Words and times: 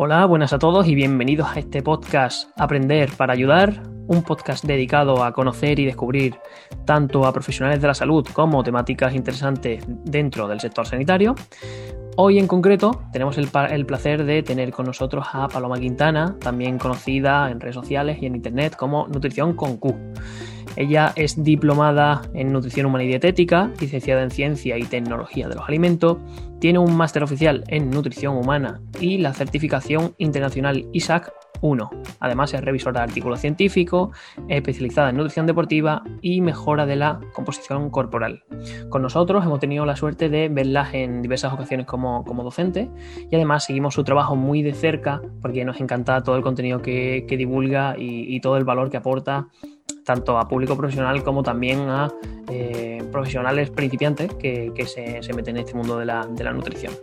Hola, 0.00 0.26
buenas 0.26 0.52
a 0.52 0.60
todos 0.60 0.86
y 0.86 0.94
bienvenidos 0.94 1.48
a 1.48 1.58
este 1.58 1.82
podcast 1.82 2.52
Aprender 2.56 3.10
para 3.16 3.32
Ayudar, 3.32 3.82
un 4.06 4.22
podcast 4.22 4.64
dedicado 4.64 5.24
a 5.24 5.32
conocer 5.32 5.80
y 5.80 5.86
descubrir 5.86 6.36
tanto 6.84 7.26
a 7.26 7.32
profesionales 7.32 7.80
de 7.80 7.88
la 7.88 7.94
salud 7.94 8.24
como 8.32 8.62
temáticas 8.62 9.12
interesantes 9.12 9.84
dentro 10.04 10.46
del 10.46 10.60
sector 10.60 10.86
sanitario. 10.86 11.34
Hoy 12.16 12.38
en 12.38 12.46
concreto 12.46 13.02
tenemos 13.12 13.38
el, 13.38 13.48
placer 13.86 14.24
de 14.24 14.44
tener 14.44 14.70
con 14.70 14.86
nosotros 14.86 15.26
a 15.32 15.48
Paloma 15.48 15.80
Quintana, 15.80 16.36
también 16.38 16.78
conocida 16.78 17.50
en 17.50 17.58
redes 17.58 17.74
sociales 17.74 18.18
y 18.20 18.26
en 18.26 18.36
internet 18.36 18.76
como 18.76 19.08
Nutrición 19.08 19.54
con 19.54 19.78
Q. 19.78 19.96
Ella 20.78 21.12
es 21.16 21.42
diplomada 21.42 22.22
en 22.34 22.52
nutrición 22.52 22.86
humana 22.86 23.02
y 23.02 23.08
dietética, 23.08 23.72
licenciada 23.80 24.22
en 24.22 24.30
ciencia 24.30 24.78
y 24.78 24.84
tecnología 24.84 25.48
de 25.48 25.56
los 25.56 25.68
alimentos, 25.68 26.18
tiene 26.60 26.78
un 26.78 26.96
máster 26.96 27.24
oficial 27.24 27.64
en 27.66 27.90
nutrición 27.90 28.36
humana 28.36 28.80
y 29.00 29.18
la 29.18 29.34
certificación 29.34 30.14
internacional 30.18 30.86
ISAC 30.92 31.32
1. 31.62 31.90
Además 32.20 32.54
es 32.54 32.60
revisora 32.60 33.00
de 33.00 33.08
artículos 33.08 33.40
científicos, 33.40 34.16
especializada 34.46 35.10
en 35.10 35.16
nutrición 35.16 35.46
deportiva 35.46 36.04
y 36.22 36.40
mejora 36.42 36.86
de 36.86 36.94
la 36.94 37.18
composición 37.32 37.90
corporal. 37.90 38.44
Con 38.88 39.02
nosotros 39.02 39.44
hemos 39.44 39.58
tenido 39.58 39.84
la 39.84 39.96
suerte 39.96 40.28
de 40.28 40.48
verla 40.48 40.88
en 40.92 41.22
diversas 41.22 41.52
ocasiones 41.52 41.86
como, 41.86 42.22
docente 42.44 42.88
y 43.28 43.34
además 43.34 43.64
seguimos 43.64 43.94
su 43.94 44.04
trabajo 44.04 44.36
muy 44.36 44.62
de 44.62 44.74
cerca 44.74 45.20
porque 45.42 45.64
nos 45.64 45.80
encanta 45.80 46.22
todo 46.22 46.36
el 46.36 46.42
contenido 46.42 46.82
que, 46.82 47.26
divulga 47.28 47.96
y 47.98 48.38
todo 48.38 48.56
el 48.56 48.64
valor 48.64 48.90
que 48.90 48.98
aporta 48.98 49.48
tanto 50.08 50.38
a 50.38 50.48
público 50.48 50.74
profesional 50.74 51.22
como 51.22 51.42
también 51.42 51.80
a 51.80 52.10
eh, 52.48 53.06
profesionales 53.12 53.68
principiantes 53.68 54.32
que, 54.36 54.72
se, 54.86 55.20
meten 55.34 55.58
en 55.58 55.64
este 55.64 55.74
mundo 55.74 55.98
de 55.98 56.06
la, 56.06 56.52
nutrición. 56.54 56.94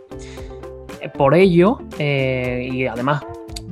Eh, 1.00 1.08
por 1.10 1.36
ello, 1.36 1.78
eh, 2.00 2.68
y 2.68 2.86
además 2.86 3.24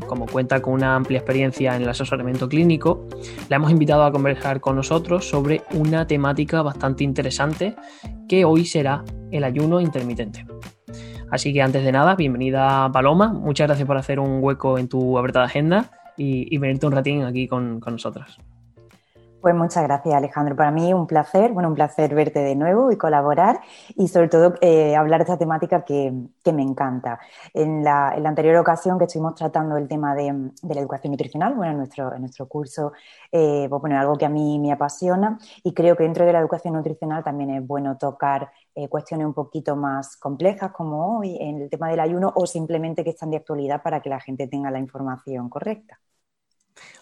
como 0.06 0.26
cuenta 0.26 0.62
con 0.62 0.74
una 0.74 0.94
amplia 0.94 1.18
experiencia 1.18 1.74
en 1.74 1.82
el 1.82 1.88
asesoramiento 1.88 2.48
clínico, 2.48 3.08
la 3.48 3.56
hemos 3.56 3.72
invitado 3.72 4.04
a 4.04 4.12
conversar 4.12 4.60
con 4.60 4.76
nosotros 4.76 5.28
sobre 5.28 5.62
una 5.72 6.06
temática 6.06 6.62
bastante 6.62 7.02
interesante 7.02 7.74
que 8.28 8.44
hoy 8.44 8.64
será 8.64 9.02
el 9.32 9.42
ayuno 9.42 9.80
intermitente. 9.80 10.46
Así 11.32 11.52
que 11.52 11.60
antes 11.60 11.82
de 11.82 11.90
nada, 11.90 12.14
bienvenida 12.14 12.88
Paloma, 12.92 13.32
muchas 13.32 13.66
gracias 13.66 13.86
por 13.88 13.96
hacer 13.96 14.20
un 14.20 14.38
hueco 14.40 14.78
en 14.78 14.88
tu 14.88 15.18
apretada 15.18 15.46
agenda 15.46 15.90
y, 16.16 16.56
venirte 16.58 16.86
un 16.86 16.92
ratín 16.92 17.24
aquí 17.24 17.48
con, 17.48 17.80
con 17.80 17.94
nosotros. 17.94 18.38
Pues 19.44 19.54
muchas 19.54 19.82
gracias, 19.82 20.14
Alejandro. 20.14 20.56
Para 20.56 20.70
mí 20.70 20.94
un 20.94 21.06
placer, 21.06 21.52
bueno, 21.52 21.68
un 21.68 21.74
placer 21.74 22.14
verte 22.14 22.38
de 22.38 22.54
nuevo 22.56 22.90
y 22.90 22.96
colaborar 22.96 23.60
y 23.94 24.08
sobre 24.08 24.28
todo 24.28 24.54
eh, 24.62 24.96
hablar 24.96 25.20
de 25.20 25.24
esta 25.24 25.36
temática 25.36 25.84
que, 25.84 26.10
me 26.50 26.62
encanta. 26.62 27.20
En 27.52 27.84
la, 27.84 28.08
anterior 28.12 28.56
ocasión 28.56 28.98
que 28.98 29.04
estuvimos 29.04 29.34
tratando 29.34 29.76
el 29.76 29.86
tema 29.86 30.14
de, 30.14 30.32
la 30.62 30.80
educación 30.80 31.10
nutricional, 31.10 31.52
bueno, 31.54 31.72
en 31.72 31.76
nuestro, 31.76 32.14
en 32.14 32.22
nuestro 32.22 32.48
curso, 32.48 32.92
eh, 33.30 33.66
pues 33.68 33.82
bueno, 33.82 34.00
algo 34.00 34.16
que 34.16 34.24
a 34.24 34.30
mí 34.30 34.58
me 34.58 34.72
apasiona 34.72 35.38
y 35.62 35.74
creo 35.74 35.94
que 35.94 36.04
dentro 36.04 36.24
de 36.24 36.32
la 36.32 36.40
educación 36.40 36.72
nutricional 36.72 37.22
también 37.22 37.50
es 37.50 37.66
bueno 37.66 37.98
tocar 37.98 38.50
eh, 38.74 38.88
cuestiones 38.88 39.26
un 39.26 39.34
poquito 39.34 39.76
más 39.76 40.16
complejas 40.16 40.72
como 40.72 41.18
hoy 41.18 41.36
en 41.38 41.60
el 41.60 41.68
tema 41.68 41.90
del 41.90 42.00
ayuno 42.00 42.32
o 42.34 42.46
simplemente 42.46 43.04
que 43.04 43.10
están 43.10 43.30
de 43.30 43.36
actualidad 43.36 43.82
para 43.82 44.00
que 44.00 44.08
la 44.08 44.20
gente 44.20 44.48
tenga 44.48 44.70
la 44.70 44.78
información 44.78 45.50
correcta. 45.50 46.00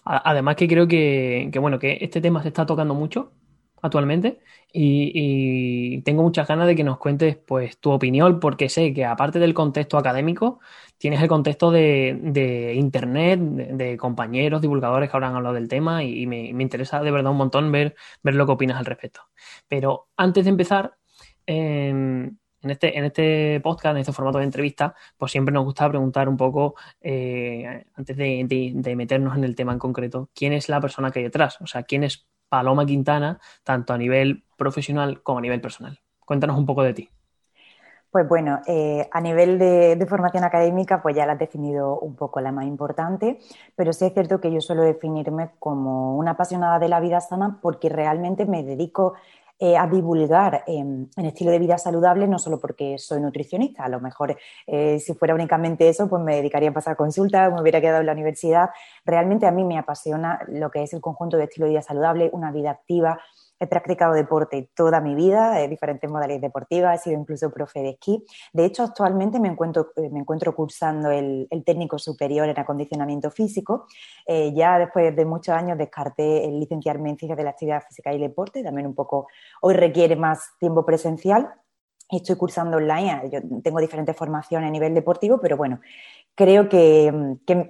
Además 0.03 0.55
que 0.55 0.67
creo 0.67 0.87
que, 0.87 1.49
bueno, 1.59 1.79
que 1.79 1.97
este 2.01 2.21
tema 2.21 2.41
se 2.41 2.49
está 2.49 2.65
tocando 2.65 2.93
mucho 2.93 3.33
actualmente 3.81 4.39
y, 4.71 6.01
tengo 6.03 6.23
muchas 6.23 6.47
ganas 6.47 6.67
de 6.67 6.75
que 6.75 6.83
nos 6.83 6.97
cuentes 6.97 7.37
pues 7.37 7.77
tu 7.79 7.91
opinión 7.91 8.39
porque 8.39 8.69
sé 8.69 8.93
que 8.93 9.05
aparte 9.05 9.39
del 9.39 9.53
contexto 9.53 9.97
académico 9.97 10.59
tienes 10.97 11.21
el 11.21 11.27
contexto 11.27 11.71
de, 11.71 12.73
internet, 12.75 13.39
de, 13.39 13.97
compañeros, 13.97 14.61
divulgadores 14.61 15.09
que 15.09 15.17
habrán 15.17 15.35
hablado 15.35 15.55
del 15.55 15.67
tema 15.67 16.03
y, 16.03 16.25
me, 16.27 16.49
interesa 16.49 17.01
de 17.01 17.11
verdad 17.11 17.31
un 17.31 17.37
montón 17.37 17.71
ver, 17.71 17.95
ver 18.23 18.35
lo 18.35 18.45
que 18.45 18.53
opinas 18.53 18.77
al 18.77 18.85
respecto. 18.85 19.21
Pero 19.67 20.07
antes 20.17 20.45
de 20.45 20.49
empezar, 20.49 20.95
eh, 21.45 22.31
en 22.63 22.71
este, 22.71 22.97
en 22.97 23.05
este 23.05 23.59
podcast, 23.61 23.95
en 23.95 24.01
este 24.01 24.13
formato 24.13 24.39
de 24.39 24.45
entrevista, 24.45 24.95
pues 25.17 25.31
siempre 25.31 25.53
nos 25.53 25.65
gusta 25.65 25.87
preguntar 25.89 26.29
un 26.29 26.37
poco, 26.37 26.75
eh, 27.01 27.85
antes 27.95 28.17
de, 28.17 28.95
meternos 28.95 29.37
en 29.37 29.43
el 29.43 29.55
tema 29.55 29.73
en 29.73 29.79
concreto, 29.79 30.29
quién 30.33 30.53
es 30.53 30.69
la 30.69 30.79
persona 30.79 31.11
que 31.11 31.19
hay 31.19 31.25
detrás, 31.25 31.59
o 31.61 31.67
sea, 31.67 31.83
quién 31.83 32.03
es 32.03 32.25
Paloma 32.47 32.85
Quintana, 32.85 33.39
tanto 33.63 33.93
a 33.93 33.97
nivel 33.97 34.45
profesional 34.57 35.21
como 35.23 35.39
a 35.39 35.41
nivel 35.41 35.59
personal. 35.59 35.99
Cuéntanos 36.19 36.57
un 36.57 36.65
poco 36.65 36.83
de 36.83 36.93
ti. 36.93 37.09
Pues 38.11 38.27
bueno, 38.29 38.61
eh, 38.67 39.09
a 39.11 39.19
nivel 39.19 39.57
de, 39.57 39.95
de, 39.95 40.05
formación 40.05 40.43
académica, 40.43 41.01
pues 41.01 41.15
ya 41.15 41.25
la 41.25 41.33
has 41.33 41.39
definido 41.39 41.97
un 41.99 42.15
poco 42.15 42.39
la 42.41 42.51
más 42.51 42.65
importante, 42.67 43.39
pero 43.75 43.91
sí 43.91 44.05
es 44.05 44.13
cierto 44.13 44.39
que 44.39 44.53
yo 44.53 44.61
suelo 44.61 44.83
definirme 44.83 45.49
como 45.57 46.15
una 46.15 46.31
apasionada 46.31 46.77
de 46.77 46.89
la 46.89 46.99
vida 46.99 47.19
sana 47.21 47.57
porque 47.59 47.89
realmente 47.89 48.45
me 48.45 48.63
dedico 48.63 49.15
eh, 49.65 49.77
a 49.77 49.87
divulgar 49.87 50.65
en 50.67 51.09
estilo 51.15 51.49
de 51.49 51.57
vida 51.57 51.77
saludable, 51.77 52.27
no 52.27 52.37
solo 52.37 52.59
porque 52.59 52.97
soy 52.97 53.21
nutricionista, 53.21 53.85
a 53.85 53.87
lo 53.87 54.01
mejor 54.01 54.35
eh, 54.67 54.99
si 54.99 55.13
fuera 55.13 55.33
únicamente 55.33 55.87
eso, 55.87 56.09
pues 56.09 56.21
me 56.21 56.35
dedicaría 56.35 56.69
a 56.69 56.73
pasar 56.73 56.97
consultas, 56.97 57.49
me 57.49 57.61
hubiera 57.61 57.79
quedado 57.79 58.01
en 58.01 58.07
la 58.07 58.11
universidad. 58.11 58.71
Realmente 59.05 59.47
a 59.47 59.51
mí 59.51 59.63
me 59.63 59.77
apasiona 59.77 60.41
lo 60.49 60.69
que 60.69 60.83
es 60.83 60.91
el 60.91 60.99
conjunto 60.99 61.37
de 61.37 61.45
estilo 61.45 61.67
de 61.67 61.69
vida 61.69 61.81
saludable, 61.81 62.29
una 62.33 62.51
vida 62.51 62.71
activa, 62.71 63.21
He 63.63 63.67
practicado 63.67 64.13
deporte 64.13 64.69
toda 64.75 64.99
mi 64.99 65.15
vida, 65.15 65.61
eh, 65.61 65.69
diferentes 65.69 66.09
modalidades 66.09 66.41
deportivas, 66.41 66.99
he 66.99 67.03
sido 67.03 67.21
incluso 67.21 67.49
profe 67.49 67.79
de 67.79 67.89
esquí. 67.91 68.21
De 68.51 68.65
hecho, 68.65 68.83
actualmente 68.83 69.39
me 69.39 69.47
encuentro, 69.47 69.93
eh, 69.95 70.09
me 70.09 70.19
encuentro 70.19 70.53
cursando 70.53 71.09
el, 71.09 71.47
técnico 71.65 71.97
superior 71.97 72.49
en 72.49 72.59
acondicionamiento 72.59 73.31
físico. 73.31 73.85
Eh, 74.27 74.51
ya 74.53 74.77
después 74.79 75.15
de 75.15 75.23
muchos 75.23 75.55
años 75.55 75.77
descarté 75.77 76.43
el 76.43 76.59
licenciarme 76.59 77.09
en 77.09 77.17
ciencias 77.17 77.37
de 77.37 77.43
la 77.45 77.51
actividad 77.51 77.81
física 77.87 78.11
y 78.11 78.15
el 78.15 78.21
deporte, 78.23 78.63
también 78.63 78.87
un 78.87 78.95
poco, 78.95 79.27
hoy 79.61 79.75
requiere 79.75 80.17
más 80.17 80.57
tiempo 80.59 80.85
presencial 80.85 81.53
estoy 82.17 82.35
cursando 82.35 82.77
online. 82.77 83.29
Yo 83.31 83.39
tengo 83.61 83.79
diferentes 83.79 84.15
formaciones 84.15 84.67
a 84.67 84.71
nivel 84.71 84.93
deportivo, 84.93 85.39
pero 85.39 85.57
bueno, 85.57 85.79
creo 86.35 86.67
que, 86.67 87.11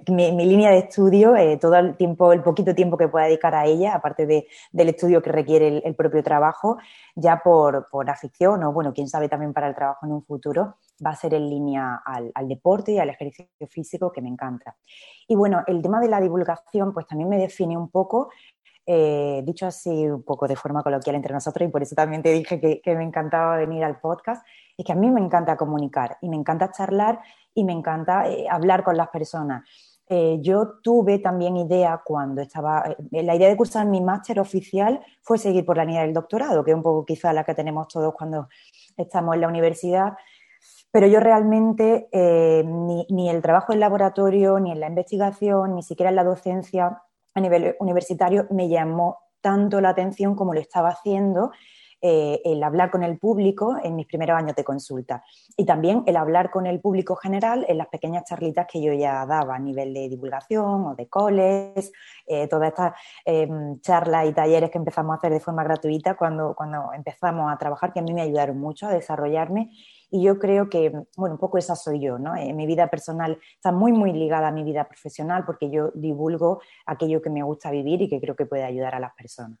mi, 0.08 0.46
línea 0.46 0.70
de 0.70 0.78
estudio, 0.78 1.36
eh, 1.36 1.58
todo 1.58 1.76
el 1.76 1.96
tiempo, 1.96 2.32
el 2.32 2.42
poquito 2.42 2.74
tiempo 2.74 2.96
que 2.96 3.08
pueda 3.08 3.26
dedicar 3.26 3.54
a 3.54 3.66
ella, 3.66 3.94
aparte 3.94 4.26
del 4.26 4.88
estudio 4.88 5.22
que 5.22 5.32
requiere 5.32 5.82
el, 5.84 5.94
propio 5.94 6.22
trabajo, 6.22 6.78
ya 7.14 7.40
por, 7.44 7.86
afición 8.08 8.64
o, 8.64 8.72
bueno, 8.72 8.92
quién 8.92 9.08
sabe 9.08 9.28
también 9.28 9.52
para 9.52 9.68
el 9.68 9.74
trabajo 9.74 10.06
en 10.06 10.12
un 10.12 10.24
futuro, 10.24 10.76
va 11.04 11.10
a 11.10 11.16
ser 11.16 11.34
en 11.34 11.48
línea 11.48 12.02
al, 12.04 12.48
deporte 12.48 12.92
y 12.92 12.98
al 12.98 13.10
ejercicio 13.10 13.66
físico 13.68 14.12
que 14.12 14.22
me 14.22 14.28
encanta. 14.28 14.76
Y 15.28 15.36
bueno, 15.36 15.62
el 15.66 15.82
tema 15.82 16.00
de 16.00 16.08
la 16.08 16.20
divulgación, 16.20 16.92
pues 16.92 17.06
también 17.06 17.28
me 17.28 17.38
define 17.38 17.76
un 17.76 17.90
poco 17.90 18.30
eh, 18.86 19.42
dicho 19.44 19.66
así 19.66 20.08
un 20.08 20.22
poco 20.22 20.46
de 20.46 20.56
forma 20.56 20.82
coloquial 20.82 21.16
entre 21.16 21.32
nosotros, 21.32 21.66
y 21.66 21.72
por 21.72 21.82
eso 21.82 21.94
también 21.94 22.22
te 22.22 22.32
dije 22.32 22.60
que, 22.60 22.96
me 22.96 23.02
encantaba 23.02 23.56
venir 23.56 23.82
al 23.82 23.98
podcast, 23.98 24.46
es 24.76 24.84
que 24.84 24.92
a 24.92 24.96
mí 24.96 25.10
me 25.10 25.20
encanta 25.20 25.56
comunicar 25.56 26.18
y 26.20 26.28
me 26.28 26.36
encanta 26.36 26.70
charlar 26.70 27.20
y 27.54 27.64
me 27.64 27.72
encanta 27.72 28.28
eh, 28.28 28.46
hablar 28.50 28.84
con 28.84 28.96
las 28.96 29.08
personas. 29.08 29.66
Eh, 30.06 30.38
yo 30.42 30.80
tuve 30.82 31.18
también 31.18 31.56
idea 31.56 32.02
cuando 32.04 32.42
estaba, 32.42 32.84
la 33.10 33.34
idea 33.34 33.48
de 33.48 33.56
cursar 33.56 33.86
mi 33.86 34.02
máster 34.02 34.38
oficial 34.38 35.00
fue 35.22 35.38
seguir 35.38 35.64
por 35.64 35.78
la 35.78 35.86
línea 35.86 36.02
del 36.02 36.12
doctorado, 36.12 36.62
que 36.62 36.72
es 36.72 36.76
un 36.76 36.82
poco 36.82 37.06
quizá 37.06 37.32
la 37.32 37.44
que 37.44 37.54
tenemos 37.54 37.88
todos 37.88 38.12
cuando 38.12 38.48
estamos 38.98 39.34
en 39.34 39.40
la 39.40 39.48
universidad, 39.48 40.12
pero 40.90 41.06
yo 41.06 41.20
realmente 41.20 42.08
ni, 42.12 43.06
ni, 43.08 43.30
el 43.30 43.40
trabajo 43.40 43.72
en 43.72 43.80
laboratorio, 43.80 44.60
ni 44.60 44.72
en 44.72 44.80
la 44.80 44.88
investigación, 44.88 45.74
ni 45.74 45.82
siquiera 45.82 46.10
en 46.10 46.16
la 46.16 46.24
docencia 46.24 47.02
a 47.34 47.40
nivel 47.40 47.76
universitario 47.80 48.46
me 48.50 48.68
llamó 48.68 49.18
tanto 49.40 49.80
la 49.80 49.90
atención 49.90 50.34
como 50.34 50.54
lo 50.54 50.60
estaba 50.60 50.88
haciendo 50.88 51.50
eh, 52.06 52.42
el 52.44 52.62
hablar 52.62 52.90
con 52.90 53.02
el 53.02 53.18
público 53.18 53.78
en 53.82 53.96
mis 53.96 54.06
primeros 54.06 54.36
años 54.36 54.54
de 54.54 54.62
consulta. 54.62 55.24
Y 55.56 55.64
también 55.64 56.02
el 56.04 56.16
hablar 56.16 56.50
con 56.50 56.66
el 56.66 56.78
público 56.78 57.16
general 57.16 57.64
en 57.66 57.78
las 57.78 57.88
pequeñas 57.88 58.24
charlitas 58.24 58.66
que 58.70 58.82
yo 58.82 58.92
ya 58.92 59.24
daba 59.24 59.54
a 59.54 59.58
nivel 59.58 59.94
de 59.94 60.10
divulgación 60.10 60.84
o 60.84 60.94
de 60.94 61.08
coles, 61.08 61.92
eh, 62.26 62.46
todas 62.48 62.68
estas 62.68 62.92
em, 63.24 63.80
charlas 63.80 64.28
y 64.28 64.34
talleres 64.34 64.70
que 64.70 64.76
empezamos 64.76 65.14
a 65.14 65.16
hacer 65.16 65.32
de 65.32 65.40
forma 65.40 65.64
gratuita 65.64 66.14
cuando, 66.14 66.54
cuando 66.54 66.92
empezamos 66.92 67.50
a 67.50 67.56
trabajar, 67.56 67.90
que 67.94 68.00
a 68.00 68.02
mí 68.02 68.12
me 68.12 68.20
ayudaron 68.20 68.58
mucho 68.58 68.86
a 68.86 68.92
desarrollarme 68.92 69.70
y 70.10 70.22
yo 70.22 70.38
creo 70.38 70.68
que, 70.68 70.90
bueno, 71.16 71.34
un 71.34 71.40
poco 71.40 71.58
esa 71.58 71.76
soy 71.76 72.00
yo, 72.00 72.18
¿no? 72.18 72.36
Eh, 72.36 72.52
mi 72.52 72.66
vida 72.66 72.88
personal 72.88 73.38
está 73.54 73.72
muy, 73.72 73.92
muy 73.92 74.12
ligada 74.12 74.48
a 74.48 74.52
mi 74.52 74.62
vida 74.62 74.86
profesional 74.88 75.44
porque 75.44 75.70
yo 75.70 75.90
divulgo 75.94 76.60
aquello 76.86 77.20
que 77.22 77.30
me 77.30 77.42
gusta 77.42 77.70
vivir 77.70 78.02
y 78.02 78.08
que 78.08 78.20
creo 78.20 78.36
que 78.36 78.46
puede 78.46 78.64
ayudar 78.64 78.94
a 78.94 79.00
las 79.00 79.14
personas. 79.14 79.58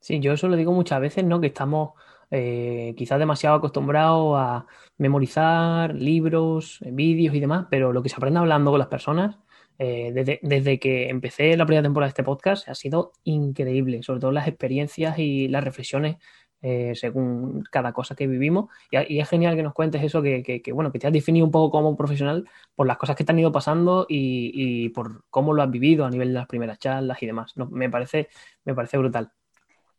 Sí, 0.00 0.20
yo 0.20 0.32
eso 0.32 0.48
lo 0.48 0.56
digo 0.56 0.72
muchas 0.72 1.00
veces, 1.00 1.24
¿no? 1.24 1.40
Que 1.40 1.48
estamos 1.48 1.92
eh, 2.30 2.94
quizás 2.96 3.18
demasiado 3.18 3.56
acostumbrados 3.56 4.36
a 4.38 4.66
memorizar 4.98 5.94
libros, 5.94 6.78
eh, 6.82 6.90
vídeos 6.92 7.34
y 7.34 7.40
demás, 7.40 7.66
pero 7.70 7.92
lo 7.92 8.02
que 8.02 8.08
se 8.08 8.16
aprende 8.16 8.40
hablando 8.40 8.70
con 8.70 8.78
las 8.78 8.88
personas, 8.88 9.38
desde, 9.78 10.40
desde, 10.42 10.80
que 10.80 11.08
empecé 11.08 11.56
la 11.56 11.64
primera 11.64 11.84
temporada 11.84 12.08
de 12.08 12.10
este 12.10 12.24
podcast, 12.24 12.68
ha 12.68 12.74
sido 12.74 13.12
increíble, 13.22 14.02
sobre 14.02 14.18
todo 14.18 14.32
las 14.32 14.48
experiencias 14.48 15.20
y 15.20 15.46
las 15.46 15.62
reflexiones 15.62 16.16
eh, 16.62 16.92
según 16.94 17.64
cada 17.70 17.92
cosa 17.92 18.14
que 18.14 18.26
vivimos. 18.26 18.70
Y, 18.90 19.18
es 19.18 19.28
genial 19.28 19.56
que 19.56 19.62
nos 19.62 19.74
cuentes 19.74 20.02
eso, 20.02 20.22
que, 20.22 20.62
bueno, 20.72 20.92
que 20.92 20.98
te 20.98 21.06
has 21.06 21.12
definido 21.12 21.46
un 21.46 21.52
poco 21.52 21.70
como 21.70 21.96
profesional 21.96 22.48
por 22.74 22.86
las 22.86 22.98
cosas 22.98 23.16
que 23.16 23.24
te 23.24 23.32
han 23.32 23.38
ido 23.38 23.52
pasando 23.52 24.06
y, 24.08 24.88
por 24.90 25.24
cómo 25.30 25.54
lo 25.54 25.62
has 25.62 25.70
vivido 25.70 26.04
a 26.04 26.10
nivel 26.10 26.28
de 26.28 26.34
las 26.34 26.46
primeras 26.46 26.78
charlas 26.78 27.22
y 27.22 27.26
demás. 27.26 27.54
me, 27.70 27.90
parece, 27.90 28.28
me 28.64 28.74
parece 28.74 28.98
brutal. 28.98 29.32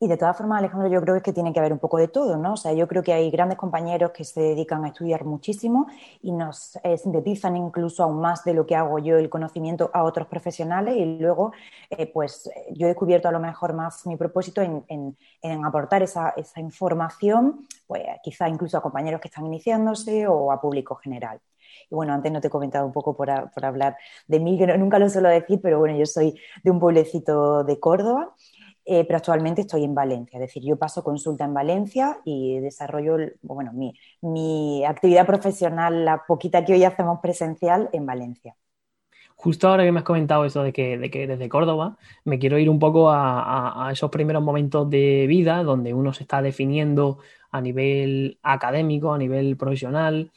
Y 0.02 0.08
de 0.08 0.16
todas 0.16 0.38
formas, 0.38 0.60
Alejandro, 0.60 0.88
yo 0.88 1.02
creo 1.02 1.22
que 1.22 1.34
tiene 1.34 1.52
que 1.52 1.60
haber 1.60 1.74
un 1.74 1.80
poco 1.80 1.98
de 1.98 2.08
todo, 2.08 2.38
¿no? 2.38 2.54
O 2.54 2.58
sea, 2.58 2.72
yo 2.72 2.88
creo 2.88 3.04
que 3.04 3.12
hay 3.12 3.30
grandes 3.30 3.58
compañeros 3.58 4.12
que 4.12 4.24
se 4.24 4.40
dedican 4.40 4.86
a 4.86 4.88
estudiar 4.88 5.26
muchísimo 5.26 5.88
y 6.22 6.32
nos 6.32 6.78
eh, 6.84 6.98
sintetizan 6.98 7.58
incluso 7.58 8.04
aún 8.04 8.22
más 8.22 8.46
de 8.46 8.54
lo 8.54 8.66
que 8.66 8.78
hago 8.78 9.00
yo 9.00 9.18
el 9.18 9.30
conocimiento 9.30 9.92
a 9.94 10.04
otros 10.04 10.28
profesionales 10.28 10.96
y 10.96 11.20
luego, 11.20 11.52
eh, 11.90 12.08
pues 12.08 12.50
yo 12.72 12.86
he 12.86 12.88
descubierto 12.88 13.28
a 13.28 13.34
lo 13.34 13.42
mejor 13.42 13.74
más 13.74 14.08
mi 14.08 14.16
propósito 14.16 14.62
en, 14.62 15.18
aportar 15.66 16.02
esa, 16.02 16.34
información, 16.56 17.68
pues 17.86 18.04
quizá 18.24 18.48
incluso 18.48 18.78
a 18.78 18.82
compañeros 18.82 19.20
que 19.20 19.28
están 19.28 19.46
iniciándose 19.46 20.28
o 20.28 20.54
a 20.54 20.62
público 20.62 20.96
general. 20.96 21.42
Y 21.90 21.96
bueno, 21.96 22.14
antes 22.14 22.32
no 22.32 22.40
te 22.40 22.48
he 22.48 22.52
comentado 22.52 22.86
un 22.86 22.94
poco 22.94 23.18
por, 23.18 23.30
hablar 23.30 23.98
de 24.28 24.40
mí, 24.40 24.58
que 24.58 24.78
nunca 24.78 24.98
lo 24.98 25.10
suelo 25.10 25.28
decir, 25.28 25.60
pero 25.62 25.80
bueno, 25.80 25.98
yo 25.98 26.06
soy 26.06 26.40
de 26.64 26.72
un 26.72 26.80
pueblecito 26.80 27.66
de 27.66 27.80
Córdoba 27.80 28.34
eh, 28.92 29.06
pero 29.06 29.18
actualmente 29.18 29.62
estoy 29.62 29.84
en 29.84 29.94
Valencia. 29.94 30.38
Es 30.38 30.42
decir, 30.42 30.64
yo 30.64 30.76
paso 30.76 31.04
consulta 31.04 31.46
en 31.46 31.54
Valencia 31.54 32.18
y 32.26 32.58
desarrollo 32.58 33.18
bueno, 33.44 33.72
mi, 33.72 34.84
actividad 34.84 35.28
profesional, 35.28 36.06
la 36.06 36.24
poquita 36.26 36.66
que 36.66 36.74
hoy 36.74 36.84
hacemos 36.84 37.20
presencial, 37.22 37.90
en 37.94 38.08
Valencia. 38.08 38.56
Justo 39.36 39.68
ahora 39.68 39.84
que 39.84 39.92
me 39.92 40.00
has 40.00 40.06
comentado 40.06 40.44
eso 40.44 40.64
de 40.64 40.74
que, 40.74 40.98
desde 40.98 41.50
Córdoba, 41.50 41.98
me 42.26 42.40
quiero 42.40 42.58
ir 42.58 42.68
un 42.68 42.80
poco 42.80 43.12
a, 43.12 43.90
esos 43.92 44.10
primeros 44.10 44.42
momentos 44.42 44.90
de 44.90 45.28
vida 45.28 45.62
donde 45.62 45.94
uno 45.94 46.12
se 46.12 46.24
está 46.24 46.42
definiendo 46.42 47.20
a 47.52 47.62
nivel 47.62 48.40
académico, 48.42 49.14
a 49.14 49.20
nivel 49.20 49.56
profesional. 49.56 50.32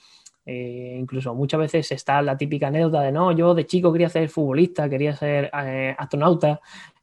Eh, 0.45 0.97
incluso 0.99 1.35
muchas 1.35 1.61
veces 1.61 1.91
está 1.93 2.21
la 2.21 2.37
típica 2.37 2.67
anécdota 2.67 3.01
de 3.01 3.13
no, 3.13 3.31
yo 3.31 3.55
de 3.55 3.65
chico 3.65 3.93
quería 3.93 4.09
ser 4.09 4.29
futbolista, 4.29 4.89
quería 4.89 5.15
ser 5.15 5.51
eh, 5.55 5.95
astronauta, 5.97 6.61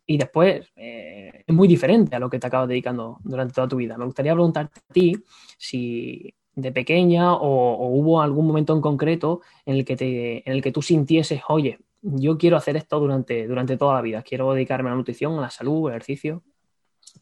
y 0.10 0.18
después 0.18 0.66
eh, 0.76 1.44
es 1.46 1.56
muy 1.56 1.68
diferente 1.68 2.16
a 2.16 2.20
lo 2.20 2.32
que 2.32 2.40
te 2.40 2.48
acabas 2.48 2.68
dedicando 2.68 3.20
durante 3.24 3.54
toda 3.54 3.68
tu 3.68 3.76
vida. 3.76 3.96
Me 3.96 4.06
gustaría 4.06 4.34
preguntarte 4.34 4.80
a 4.80 4.92
ti 4.92 5.16
si 5.56 6.34
de 6.56 6.72
pequeña 6.72 7.36
o, 7.36 7.88
hubo 7.90 8.20
algún 8.20 8.48
momento 8.48 8.74
en 8.74 8.82
concreto 8.82 9.42
en 9.68 9.76
el 9.76 9.86
que 9.86 9.96
te, 9.96 10.50
en 10.50 10.56
el 10.56 10.64
que 10.64 10.72
tú 10.72 10.82
sintieses, 10.82 11.42
oye, 11.48 11.78
yo 12.02 12.40
quiero 12.40 12.58
hacer 12.58 12.76
esto 12.76 13.00
durante, 13.00 13.46
durante 13.46 13.78
toda 13.78 13.94
la 13.94 14.02
vida, 14.02 14.24
quiero 14.24 14.52
dedicarme 14.52 14.90
a 14.90 14.94
la 14.94 14.98
nutrición, 14.98 15.38
a 15.38 15.42
la 15.42 15.52
salud, 15.52 15.90
al 15.90 15.92
ejercicio. 15.94 16.42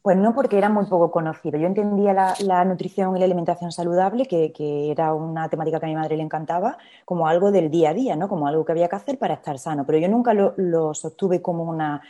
Pues 0.01 0.17
no, 0.17 0.33
porque 0.33 0.57
era 0.57 0.69
muy 0.69 0.85
poco 0.85 1.11
conocido. 1.11 1.57
Yo 1.57 1.67
entendía 1.67 2.13
la, 2.39 2.65
nutrición 2.65 3.15
y 3.15 3.19
la 3.19 3.25
alimentación 3.25 3.71
saludable, 3.71 4.25
que, 4.25 4.91
era 4.91 5.13
una 5.13 5.49
temática 5.49 5.79
que 5.79 5.85
a 5.85 5.89
mi 5.89 5.95
madre 5.95 6.17
le 6.17 6.23
encantaba, 6.23 6.77
como 7.05 7.27
algo 7.27 7.51
del 7.51 7.69
día 7.69 7.89
a 7.89 7.93
día, 7.93 8.15
¿no? 8.15 8.27
Como 8.29 8.47
algo 8.47 8.63
que 8.65 8.71
había 8.71 8.87
que 8.87 8.95
hacer 8.95 9.19
para 9.19 9.35
estar 9.35 9.57
sano. 9.59 9.85
Pero 9.85 9.99
yo 9.99 10.07
nunca 10.07 10.33
lo, 10.33 10.93
sostuve 10.93 11.41
como 11.41 11.63
una 11.63 12.01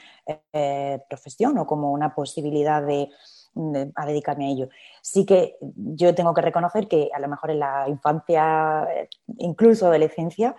eh, 0.53 1.01
profesión 1.09 1.57
o 1.57 1.65
como 1.65 1.91
una 1.91 2.13
posibilidad 2.13 2.85
de, 2.85 3.09
dedicarme 3.56 4.45
a 4.45 4.50
ello. 4.50 4.69
Sí 5.01 5.25
que 5.25 5.57
yo 5.62 6.13
tengo 6.13 6.33
que 6.33 6.41
reconocer 6.41 6.88
que 6.88 7.09
a 7.13 7.19
lo 7.19 7.27
mejor 7.27 7.51
en 7.51 7.59
la 7.59 7.85
infancia, 7.89 8.88
eh, 8.94 9.09
incluso 9.38 9.88
adolescencia, 9.88 10.56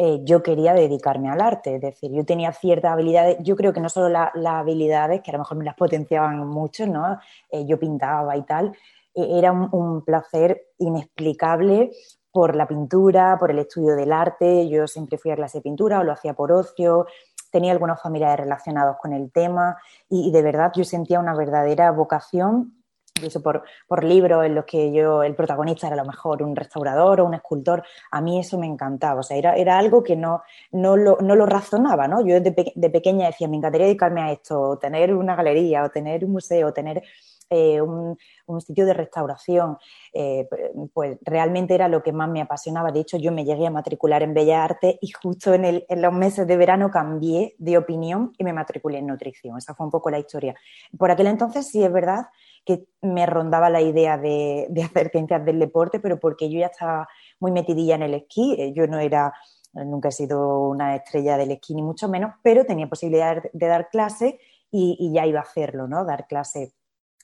eh, 0.00 0.20
yo 0.22 0.44
quería 0.44 0.74
dedicarme 0.74 1.28
al 1.28 1.40
arte. 1.40 1.74
Es 1.74 1.80
decir, 1.80 2.12
yo 2.12 2.24
tenía 2.24 2.52
ciertas 2.52 2.92
habilidades, 2.92 3.38
yo 3.40 3.56
creo 3.56 3.72
que 3.72 3.80
no 3.80 3.88
solo 3.88 4.08
las 4.08 4.32
habilidades, 4.46 5.22
que 5.22 5.30
a 5.30 5.32
lo 5.32 5.40
mejor 5.40 5.56
me 5.58 5.64
las 5.64 5.74
potenciaban 5.74 6.46
mucho, 6.46 6.86
¿no? 6.86 7.18
Eh, 7.50 7.66
yo 7.66 7.80
pintaba 7.80 8.36
y 8.36 8.42
tal, 8.42 8.68
eh, 9.14 9.26
era 9.38 9.50
un, 9.50 10.04
placer 10.04 10.68
inexplicable 10.78 11.90
por 12.30 12.54
la 12.54 12.68
pintura, 12.68 13.36
por 13.40 13.50
el 13.50 13.58
estudio 13.58 13.96
del 13.96 14.12
arte. 14.12 14.68
Yo 14.68 14.86
siempre 14.86 15.18
fui 15.18 15.32
a 15.32 15.36
clase 15.36 15.58
de 15.58 15.62
pintura 15.62 15.98
o 15.98 16.04
lo 16.04 16.12
hacía 16.12 16.34
por 16.34 16.52
ocio. 16.52 17.06
Tenía 17.50 17.72
algunos 17.72 18.00
familiares 18.00 18.44
relacionados 18.44 18.98
con 19.00 19.12
el 19.12 19.32
tema 19.32 19.78
y 20.08 20.30
de 20.30 20.42
verdad 20.42 20.70
yo 20.76 20.84
sentía 20.84 21.18
una 21.18 21.34
verdadera 21.34 21.90
vocación 21.90 22.77
incluso 23.18 23.42
por, 23.42 23.62
por 23.86 24.04
libros 24.04 24.44
en 24.44 24.54
los 24.54 24.64
que 24.64 24.92
yo, 24.92 25.22
el 25.22 25.34
protagonista 25.34 25.86
era 25.86 25.94
a 25.94 26.04
lo 26.04 26.06
mejor 26.06 26.42
un 26.42 26.56
restaurador 26.56 27.20
o 27.20 27.26
un 27.26 27.34
escultor, 27.34 27.84
a 28.10 28.20
mí 28.20 28.38
eso 28.40 28.58
me 28.58 28.66
encantaba, 28.66 29.20
o 29.20 29.22
sea, 29.22 29.36
era, 29.36 29.54
era 29.54 29.78
algo 29.78 30.02
que 30.02 30.16
no, 30.16 30.42
no, 30.72 30.96
lo, 30.96 31.18
no 31.20 31.34
lo 31.36 31.46
razonaba, 31.46 32.08
¿no? 32.08 32.26
Yo 32.26 32.40
de, 32.40 32.72
de, 32.74 32.90
pequeña 32.90 33.26
decía, 33.26 33.48
me 33.48 33.56
encantaría 33.56 33.86
dedicarme 33.86 34.22
a 34.22 34.32
esto, 34.32 34.60
o 34.60 34.78
tener 34.78 35.14
una 35.14 35.36
galería, 35.36 35.84
o 35.84 35.90
tener 35.90 36.24
un 36.24 36.32
museo, 36.32 36.68
o 36.68 36.72
tener 36.72 37.02
eh, 37.50 37.80
un, 37.80 38.18
un, 38.46 38.60
sitio 38.60 38.84
de 38.84 38.92
restauración, 38.92 39.78
eh, 40.12 40.46
pues 40.92 41.16
realmente 41.22 41.74
era 41.74 41.88
lo 41.88 42.02
que 42.02 42.12
más 42.12 42.28
me 42.28 42.42
apasionaba. 42.42 42.92
De 42.92 43.00
hecho, 43.00 43.16
yo 43.16 43.32
me 43.32 43.44
llegué 43.44 43.66
a 43.66 43.70
matricular 43.70 44.22
en 44.22 44.34
Bellas 44.34 44.70
Artes 44.70 44.96
y 45.00 45.10
justo 45.12 45.54
en, 45.54 45.64
el, 45.64 45.86
en 45.88 46.02
los 46.02 46.12
meses 46.12 46.46
de 46.46 46.56
verano 46.58 46.90
cambié 46.90 47.54
de 47.58 47.78
opinión 47.78 48.34
y 48.36 48.44
me 48.44 48.52
matriculé 48.52 48.98
en 48.98 49.06
nutrición. 49.06 49.56
Esa 49.56 49.74
fue 49.74 49.86
un 49.86 49.92
poco 49.92 50.10
la 50.10 50.18
historia. 50.18 50.54
Por 50.98 51.10
aquel 51.10 51.28
entonces 51.28 51.66
sí 51.68 51.82
es 51.82 51.90
verdad 51.90 52.26
que 52.68 52.84
me 53.00 53.24
rondaba 53.24 53.70
la 53.70 53.80
idea 53.80 54.18
de, 54.18 54.68
hacer 54.84 55.08
ciencias 55.10 55.42
del 55.42 55.58
deporte, 55.58 56.00
pero 56.00 56.20
porque 56.20 56.50
yo 56.50 56.60
ya 56.60 56.66
estaba 56.66 57.08
muy 57.40 57.50
metidilla 57.50 57.94
en 57.94 58.02
el 58.02 58.12
esquí. 58.12 58.56
Eh, 58.58 58.74
yo 58.74 58.86
no 58.86 58.98
era, 58.98 59.32
nunca 59.72 60.10
he 60.10 60.12
sido 60.12 60.68
una 60.68 60.94
estrella 60.94 61.38
del 61.38 61.52
esquí, 61.52 61.74
ni 61.74 61.80
mucho 61.80 62.10
menos, 62.10 62.34
pero 62.42 62.66
tenía 62.66 62.86
posibilidad 62.86 63.42
de 63.50 63.66
dar 63.66 63.88
clase 63.88 64.38
y, 64.70 65.10
ya 65.14 65.24
iba 65.24 65.40
a 65.40 65.44
hacerlo, 65.44 65.88
¿no? 65.88 66.04
Dar 66.04 66.26
clase 66.26 66.74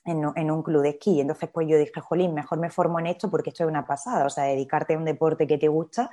en, 0.03 0.25
un 0.25 0.63
club 0.63 0.81
de 0.81 0.89
esquí. 0.89 1.21
Entonces, 1.21 1.47
pues 1.53 1.67
yo 1.67 1.77
dije, 1.77 2.01
jolín, 2.01 2.33
mejor 2.33 2.57
me 2.57 2.71
formo 2.71 2.99
en 2.99 3.05
esto 3.05 3.29
porque 3.29 3.51
esto 3.51 3.65
es 3.65 3.69
una 3.69 3.85
pasada, 3.85 4.25
o 4.25 4.31
sea, 4.31 4.45
dedicarte 4.45 4.95
a 4.95 4.97
un 4.97 5.05
deporte 5.05 5.45
que 5.45 5.59
te 5.59 5.67
gusta. 5.67 6.09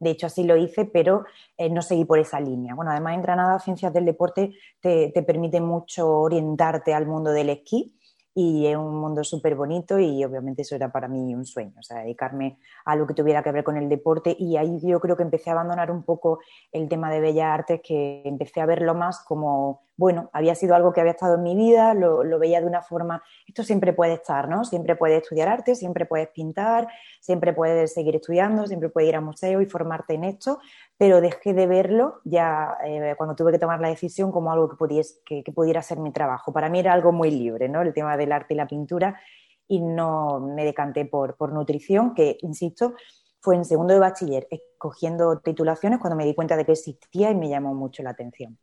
De 0.00 0.10
hecho, 0.10 0.26
así 0.26 0.42
lo 0.42 0.56
hice, 0.56 0.86
pero 0.86 1.24
eh, 1.56 1.70
no 1.70 1.82
seguí 1.82 2.04
por 2.04 2.18
esa 2.18 2.40
línea. 2.40 2.74
Bueno, 2.74 2.90
además 2.90 3.14
en 3.14 3.22
Granada, 3.22 3.60
Ciencias 3.60 3.92
del 3.92 4.06
Deporte 4.06 4.52
te, 4.80 5.12
te 5.14 5.22
permite 5.22 5.60
mucho 5.60 6.10
orientarte 6.10 6.92
al 6.92 7.06
mundo 7.06 7.30
del 7.30 7.50
esquí 7.50 7.96
y 8.34 8.66
es 8.66 8.76
un 8.76 8.96
mundo 8.96 9.24
súper 9.24 9.54
bonito 9.54 9.98
y 9.98 10.24
obviamente 10.24 10.62
eso 10.62 10.74
era 10.74 10.90
para 10.90 11.08
mí 11.08 11.34
un 11.34 11.44
sueño, 11.44 11.74
o 11.78 11.82
sea, 11.82 11.98
dedicarme 11.98 12.58
a 12.84 12.92
algo 12.92 13.06
que 13.06 13.14
tuviera 13.14 13.42
que 13.42 13.52
ver 13.52 13.64
con 13.64 13.76
el 13.76 13.88
deporte. 13.88 14.34
Y 14.38 14.56
ahí 14.56 14.78
yo 14.82 15.00
creo 15.00 15.16
que 15.16 15.22
empecé 15.22 15.50
a 15.50 15.54
abandonar 15.54 15.90
un 15.90 16.02
poco 16.02 16.40
el 16.72 16.88
tema 16.88 17.10
de 17.10 17.20
bellas 17.20 17.46
artes, 17.46 17.80
que 17.82 18.22
empecé 18.24 18.60
a 18.60 18.66
verlo 18.66 18.94
más 18.94 19.22
como 19.24 19.82
bueno, 20.02 20.30
había 20.32 20.56
sido 20.56 20.74
algo 20.74 20.92
que 20.92 21.00
había 21.00 21.12
estado 21.12 21.36
en 21.36 21.44
mi 21.44 21.54
vida, 21.54 21.94
lo, 21.94 22.24
veía 22.40 22.60
de 22.60 22.66
una 22.66 22.82
forma, 22.82 23.22
esto 23.46 23.62
siempre 23.62 23.92
puede 23.92 24.14
estar, 24.14 24.48
¿no? 24.48 24.64
Siempre 24.64 24.96
puedes 24.96 25.22
estudiar 25.22 25.48
arte, 25.48 25.76
siempre 25.76 26.06
puedes 26.06 26.26
pintar, 26.30 26.88
siempre 27.20 27.52
puedes 27.52 27.94
seguir 27.94 28.16
estudiando, 28.16 28.66
siempre 28.66 28.88
puedes 28.88 29.10
ir 29.10 29.14
a 29.14 29.20
museo 29.20 29.60
y 29.60 29.66
formarte 29.66 30.14
en 30.14 30.24
esto, 30.24 30.58
pero 30.98 31.20
dejé 31.20 31.54
de 31.54 31.68
verlo 31.68 32.20
ya 32.24 32.78
eh, 32.84 33.14
cuando 33.16 33.36
tuve 33.36 33.52
que 33.52 33.60
tomar 33.60 33.78
la 33.80 33.90
decisión 33.90 34.32
como 34.32 34.50
algo 34.50 34.76
que, 35.24 35.44
pudiera 35.54 35.80
ser 35.82 36.00
mi 36.00 36.10
trabajo. 36.10 36.52
Para 36.52 36.68
mí 36.68 36.80
era 36.80 36.92
algo 36.92 37.12
muy 37.12 37.30
libre, 37.30 37.68
¿no? 37.68 37.82
El 37.82 37.94
tema 37.94 38.16
del 38.16 38.32
arte 38.32 38.54
y 38.54 38.56
la 38.56 38.66
pintura 38.66 39.20
y 39.68 39.78
no 39.78 40.40
me 40.40 40.64
decanté 40.64 41.04
por 41.04 41.52
nutrición, 41.52 42.12
que, 42.12 42.38
insisto, 42.42 42.94
fue 43.38 43.54
en 43.54 43.64
segundo 43.64 43.94
de 43.94 44.00
bachiller, 44.00 44.48
escogiendo 44.50 45.38
titulaciones 45.38 46.00
cuando 46.00 46.16
me 46.16 46.24
di 46.24 46.34
cuenta 46.34 46.56
de 46.56 46.64
que 46.64 46.72
existía 46.72 47.30
y 47.30 47.36
me 47.36 47.48
llamó 47.48 47.72
mucho 47.72 48.02
la 48.02 48.10
atención. 48.10 48.58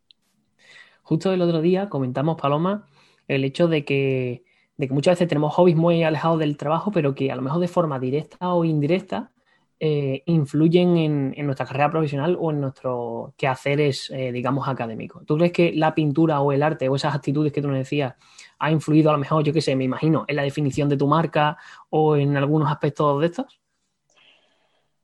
Justo 1.10 1.34
el 1.34 1.42
otro 1.42 1.60
día 1.60 1.90
comentamos, 1.90 2.40
Paloma, 2.40 2.86
el 3.28 3.44
hecho 3.44 3.68
de 3.68 3.84
que, 3.84 4.44
de 4.78 4.88
que 4.88 4.94
muchas 4.94 5.14
veces 5.14 5.28
tenemos 5.28 5.56
hobbies 5.56 5.76
muy 5.76 6.04
alejados 6.04 6.38
del 6.38 6.56
trabajo, 6.56 6.92
pero 6.92 7.16
que 7.16 7.32
a 7.32 7.36
lo 7.36 7.42
mejor 7.42 7.60
de 7.62 7.68
forma 7.68 7.98
directa 7.98 8.54
o 8.54 8.64
indirecta 8.64 9.32
eh, 9.80 10.22
influyen 10.28 10.98
en, 11.36 11.46
nuestra 11.48 11.66
carrera 11.66 11.90
profesional 11.90 12.38
o 12.40 12.52
en 12.52 12.62
nuestros 12.62 13.34
quehaceres, 13.38 14.12
eh, 14.12 14.32
digamos, 14.32 14.68
académicos. 14.68 15.26
¿Tú 15.26 15.36
crees 15.38 15.52
que 15.52 15.74
la 15.74 15.96
pintura 15.96 16.42
o 16.42 16.52
el 16.52 16.62
arte 16.62 16.88
o 16.88 16.96
esas 16.96 17.16
actitudes 17.16 17.52
que 17.52 17.64
tú 17.64 17.70
nos 17.70 17.78
decías 17.80 18.14
ha 18.60 18.70
influido 18.70 19.10
a 19.10 19.14
lo 19.14 19.18
mejor, 19.18 19.44
yo 19.44 19.52
qué 19.52 19.62
sé, 19.62 19.76
me 19.76 19.86
imagino, 19.86 20.26
en 20.28 20.36
la 20.36 20.44
definición 20.44 20.90
de 20.90 20.98
tu 20.98 21.08
marca 21.08 21.58
o 21.90 22.18
en 22.18 22.38
algunos 22.38 22.70
aspectos 22.70 23.20
de 23.20 23.26
estos? 23.26 23.60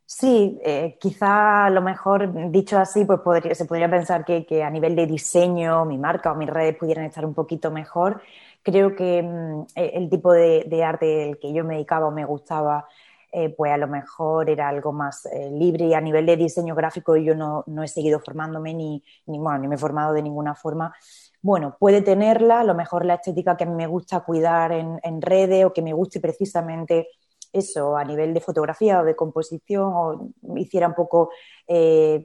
Sí, 0.08 0.60
eh, 0.64 0.98
quizá 1.00 1.66
a 1.66 1.70
lo 1.72 1.82
mejor 1.82 2.52
dicho 2.52 2.78
así, 2.78 3.06
pues 3.06 3.58
se 3.58 3.66
podría 3.66 3.90
pensar 3.90 4.24
que, 4.24 4.64
a 4.64 4.70
nivel 4.70 4.96
de 4.96 5.08
diseño 5.08 5.84
mi 5.86 5.98
marca 5.98 6.32
o 6.32 6.36
mis 6.36 6.50
redes 6.50 6.76
pudieran 6.78 7.06
estar 7.06 7.26
un 7.26 7.34
poquito 7.34 7.72
mejor. 7.72 8.22
Creo 8.62 8.96
que 8.96 9.24
mm, 9.24 9.62
e, 9.76 9.98
el 9.98 10.10
tipo 10.10 10.32
de, 10.32 10.84
arte 10.84 11.30
al 11.30 11.40
que 11.40 11.52
yo 11.54 11.64
me 11.64 11.74
dedicaba 11.76 12.08
o 12.08 12.12
me 12.12 12.24
gustaba, 12.24 12.88
eh, 13.32 13.50
pues 13.50 13.72
a 13.72 13.78
lo 13.78 13.88
mejor 13.88 14.50
era 14.50 14.70
algo 14.70 14.94
más 14.94 15.26
eh, 15.26 15.50
libre 15.52 15.86
y 15.86 15.94
a 15.96 16.02
nivel 16.02 16.26
de 16.28 16.38
diseño 16.38 16.76
gráfico 16.76 17.18
yo 17.18 17.34
no, 17.36 17.64
he 17.84 17.88
seguido 17.88 18.20
formándome 18.20 18.74
ni, 18.76 19.04
ni, 19.26 19.40
ni 19.40 19.68
me 19.68 19.76
he 19.76 19.78
formado 19.78 20.14
de 20.14 20.22
ninguna 20.22 20.54
forma. 20.56 20.94
Bueno, 21.42 21.78
puede 21.80 22.02
tenerla, 22.02 22.62
a 22.62 22.64
lo 22.64 22.76
mejor 22.76 23.06
la 23.06 23.16
estética 23.16 23.58
que 23.58 23.64
a 23.66 23.68
mí 23.68 23.74
me 23.76 23.88
gusta 23.88 24.20
cuidar 24.22 24.72
en, 24.72 25.00
en 25.04 25.22
redes 25.22 25.66
o 25.66 25.74
que 25.74 25.82
me 25.82 25.94
guste 25.94 26.20
precisamente 26.20 27.08
eso 27.56 27.96
a 27.96 28.04
nivel 28.04 28.34
de 28.34 28.42
fotografía 28.42 29.02
o 29.02 29.06
de 29.06 29.16
composición 29.16 29.92
o 29.94 30.32
hiciera 30.58 30.88
un 30.88 30.94
poco 30.94 31.30
eh, 31.68 32.24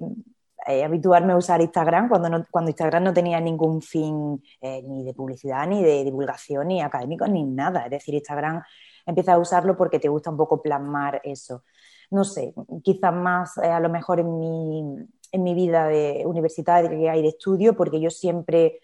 eh, 0.66 0.84
habituarme 0.84 1.32
a 1.32 1.36
usar 1.36 1.60
Instagram 1.60 2.08
cuando, 2.08 2.44
cuando 2.50 2.70
Instagram 2.70 3.04
no 3.04 3.14
tenía 3.14 3.40
ningún 3.40 3.80
fin 3.80 4.42
eh, 4.60 4.82
ni 4.82 5.04
de 5.04 5.14
publicidad, 5.14 5.66
ni 5.66 5.82
de 5.82 6.04
divulgación, 6.04 6.68
ni 6.68 6.82
académico, 6.82 7.26
ni 7.26 7.44
nada. 7.44 7.84
Es 7.84 7.90
decir, 7.90 8.14
Instagram 8.14 8.62
empieza 9.06 9.34
a 9.34 9.38
usarlo 9.38 9.76
porque 9.76 9.98
te 9.98 10.08
gusta 10.08 10.30
un 10.30 10.36
poco 10.36 10.60
plasmar 10.60 11.20
eso. 11.24 11.64
No 12.10 12.24
sé, 12.24 12.52
quizás 12.82 13.14
más 13.14 13.56
a 13.58 13.78
lo 13.78 13.88
mejor 13.88 14.18
en 14.20 14.38
mi, 14.38 14.96
en 15.32 15.42
mi 15.44 15.54
vida 15.54 15.86
de 15.86 16.24
universitaria 16.26 17.16
y 17.16 17.22
de 17.22 17.28
estudio, 17.28 17.76
porque 17.76 18.00
yo 18.00 18.10
siempre, 18.10 18.80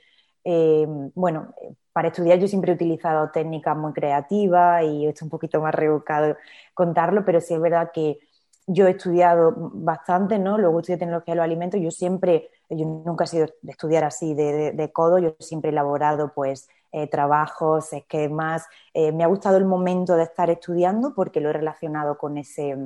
bueno, 1.14 1.52
para 1.96 2.08
estudiar 2.08 2.38
yo 2.38 2.46
siempre 2.46 2.72
he 2.72 2.74
utilizado 2.74 3.30
técnicas 3.30 3.74
muy 3.74 3.94
creativas 3.94 4.84
y 4.84 5.06
esto 5.06 5.20
es 5.20 5.22
un 5.22 5.30
poquito 5.30 5.62
más 5.62 5.74
rebuscado 5.74 6.36
contarlo, 6.74 7.24
pero 7.24 7.40
sí 7.40 7.54
es 7.54 7.60
verdad 7.60 7.90
que 7.90 8.18
yo 8.66 8.86
he 8.86 8.90
estudiado 8.90 9.54
bastante, 9.56 10.38
¿no? 10.38 10.58
Luego 10.58 10.80
estudié 10.80 10.98
tecnología 10.98 11.32
de 11.32 11.36
los 11.36 11.44
alimentos. 11.44 11.80
Yo 11.80 11.90
siempre, 11.90 12.50
yo 12.68 12.84
nunca 12.84 13.24
he 13.24 13.26
sido 13.28 13.46
de 13.62 13.70
estudiar 13.70 14.04
así 14.04 14.34
de, 14.34 14.90
codo, 14.92 15.18
yo 15.18 15.36
siempre 15.38 15.70
he 15.70 15.72
elaborado 15.72 16.34
pues 16.34 16.68
eh, 16.92 17.06
trabajos, 17.06 17.90
esquemas. 17.94 18.66
Eh, 18.92 19.12
me 19.12 19.24
ha 19.24 19.28
gustado 19.28 19.56
el 19.56 19.64
momento 19.64 20.16
de 20.16 20.24
estar 20.24 20.50
estudiando 20.50 21.14
porque 21.14 21.40
lo 21.40 21.48
he 21.48 21.54
relacionado 21.54 22.18
con 22.18 22.36
ese 22.36 22.76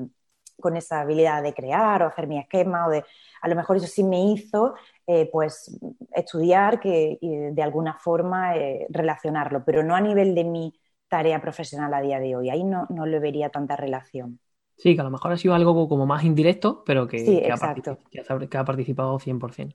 con 0.60 0.76
esa 0.76 1.00
habilidad 1.00 1.42
de 1.42 1.54
crear 1.54 2.02
o 2.02 2.06
hacer 2.06 2.26
mi 2.26 2.38
esquema 2.38 2.86
o 2.86 2.90
de 2.90 3.04
a 3.42 3.48
lo 3.48 3.56
mejor 3.56 3.78
eso 3.78 3.86
sí 3.86 4.04
me 4.04 4.22
hizo 4.32 4.74
eh, 5.06 5.28
pues 5.32 5.78
estudiar 6.14 6.78
que 6.78 7.18
de 7.20 7.62
alguna 7.62 7.94
forma 7.94 8.54
relacionarlo 8.90 9.64
pero 9.64 9.82
no 9.82 9.94
a 9.96 10.00
nivel 10.00 10.34
de 10.34 10.44
mi 10.44 10.74
tarea 11.10 11.42
profesional 11.42 11.92
a 11.92 12.00
día 12.00 12.20
de 12.20 12.36
hoy. 12.36 12.48
Ahí 12.48 12.64
no, 12.64 12.86
no 12.88 13.04
le 13.04 13.18
vería 13.18 13.50
tanta 13.50 13.76
relación. 13.76 14.38
Sí, 14.76 14.94
que 14.94 15.00
a 15.02 15.04
lo 15.04 15.10
mejor 15.10 15.32
ha 15.32 15.36
sido 15.36 15.52
algo 15.54 15.88
como 15.88 16.06
más 16.06 16.24
indirecto, 16.24 16.82
pero 16.86 17.06
que, 17.06 17.50
ha, 17.52 18.64
participado 18.64 19.18
100%. 19.18 19.74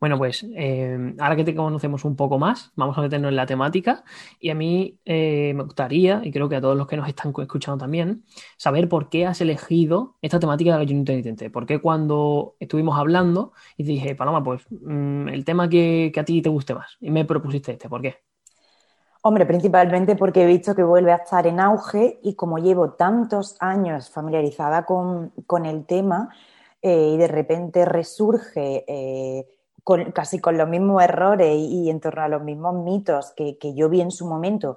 Bueno, 0.00 0.16
pues 0.16 0.46
eh, 0.54 1.14
ahora 1.18 1.34
que 1.34 1.44
te 1.44 1.54
conocemos 1.56 2.04
un 2.04 2.14
poco 2.14 2.38
más, 2.38 2.70
vamos 2.76 2.96
a 2.96 3.00
meternos 3.02 3.30
en 3.30 3.36
la 3.36 3.46
temática 3.46 4.04
y 4.38 4.50
a 4.50 4.54
mí 4.54 4.98
eh, 5.04 5.52
me 5.56 5.64
gustaría, 5.64 6.20
y 6.22 6.30
creo 6.30 6.48
que 6.48 6.56
a 6.56 6.60
todos 6.60 6.76
los 6.76 6.86
que 6.86 6.96
nos 6.96 7.08
están 7.08 7.32
escuchando 7.36 7.78
también, 7.78 8.24
saber 8.56 8.88
por 8.88 9.08
qué 9.08 9.26
has 9.26 9.40
elegido 9.40 10.16
esta 10.22 10.38
temática 10.38 10.76
de 10.76 10.82
ayuno 10.82 11.00
intermitente. 11.00 11.50
¿Por 11.50 11.66
qué 11.66 11.80
cuando 11.80 12.54
estuvimos 12.60 12.96
hablando 12.96 13.52
y 13.76 13.82
dije, 13.82 14.14
Paloma, 14.14 14.42
pues 14.44 14.62
mm, 14.70 15.28
el 15.28 15.44
tema 15.44 15.68
que, 15.68 16.12
que 16.14 16.20
a 16.20 16.24
ti 16.24 16.42
te 16.42 16.48
guste 16.48 16.74
más 16.74 16.96
y 17.00 17.10
me 17.10 17.24
propusiste 17.24 17.72
este, 17.72 17.88
¿por 17.88 18.00
qué? 18.00 18.18
Hombre, 19.22 19.46
principalmente 19.46 20.14
porque 20.14 20.44
he 20.44 20.46
visto 20.46 20.76
que 20.76 20.84
vuelve 20.84 21.12
a 21.12 21.16
estar 21.16 21.44
en 21.48 21.58
auge 21.58 22.20
y 22.22 22.34
como 22.34 22.58
llevo 22.58 22.92
tantos 22.92 23.56
años 23.58 24.10
familiarizada 24.10 24.84
con, 24.86 25.32
el 25.64 25.86
tema 25.86 26.28
eh, 26.80 27.10
y 27.14 27.16
de 27.16 27.26
repente 27.26 27.84
resurge 27.84 28.84
eh, 28.86 29.57
casi 30.12 30.38
con 30.38 30.58
los 30.58 30.68
mismos 30.68 31.02
errores 31.02 31.56
y, 31.56 31.90
en 31.90 32.00
torno 32.00 32.22
a 32.22 32.28
los 32.28 32.42
mismos 32.42 32.74
mitos 32.84 33.32
que, 33.36 33.56
yo 33.74 33.88
vi 33.88 34.00
en 34.00 34.10
su 34.10 34.26
momento, 34.26 34.76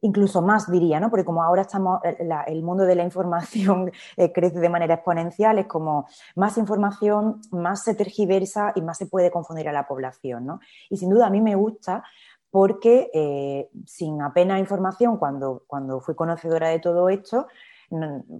incluso 0.00 0.42
más 0.42 0.70
diría, 0.70 1.00
¿no? 1.00 1.10
Porque 1.10 1.24
como 1.24 1.42
ahora 1.42 1.62
estamos, 1.62 2.00
el 2.46 2.62
mundo 2.62 2.84
de 2.84 2.94
la 2.94 3.04
información 3.04 3.90
eh, 4.16 4.32
crece 4.32 4.60
de 4.60 4.68
manera 4.68 4.94
exponencial, 4.94 5.58
es 5.58 5.66
como 5.66 6.06
más 6.36 6.58
información, 6.58 7.40
más 7.50 7.82
se 7.82 7.94
tergiversa 7.94 8.72
y 8.74 8.82
más 8.82 8.98
se 8.98 9.06
puede 9.06 9.30
confundir 9.30 9.68
a 9.68 9.72
la 9.72 9.86
población, 9.86 10.46
¿no? 10.46 10.60
Y 10.90 10.98
sin 10.98 11.10
duda 11.10 11.26
a 11.26 11.30
mí 11.30 11.40
me 11.40 11.54
gusta 11.54 12.04
porque 12.50 13.10
eh, 13.12 13.68
sin 13.84 14.22
apenas 14.22 14.60
información, 14.60 15.16
cuando, 15.16 15.64
cuando 15.66 16.00
fui 16.00 16.14
conocedora 16.14 16.68
de 16.68 16.78
todo 16.78 17.08
esto, 17.08 17.48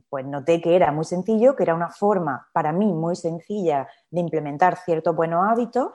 pues 0.09 0.25
noté 0.27 0.61
que 0.61 0.77
era 0.77 0.93
muy 0.93 1.05
sencillo, 1.05 1.57
que 1.57 1.63
era 1.63 1.75
una 1.75 1.91
forma 1.91 2.49
para 2.53 2.73
mí 2.73 2.93
muy 2.93 3.17
sencilla 3.17 3.89
de 4.11 4.21
implementar 4.21 4.77
ciertos 4.77 5.15
buenos 5.15 5.45
hábitos 5.49 5.89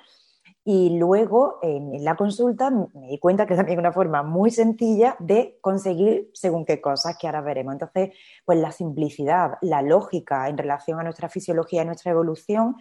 y 0.64 0.98
luego 0.98 1.58
en 1.62 2.04
la 2.04 2.16
consulta 2.16 2.70
me 2.70 3.08
di 3.08 3.18
cuenta 3.18 3.46
que 3.46 3.54
es 3.54 3.78
una 3.78 3.92
forma 3.92 4.24
muy 4.24 4.52
sencilla 4.52 5.16
de 5.20 5.58
conseguir 5.62 6.30
según 6.34 6.66
qué 6.66 6.80
cosas 6.80 7.18
que 7.18 7.28
ahora 7.28 7.42
veremos. 7.42 7.74
Entonces, 7.74 8.12
pues 8.46 8.60
la 8.60 8.72
simplicidad, 8.72 9.54
la 9.62 9.82
lógica 9.82 10.48
en 10.48 10.58
relación 10.58 11.00
a 11.00 11.04
nuestra 11.04 11.30
fisiología 11.30 11.82
y 11.84 11.86
nuestra 11.86 12.12
evolución 12.12 12.76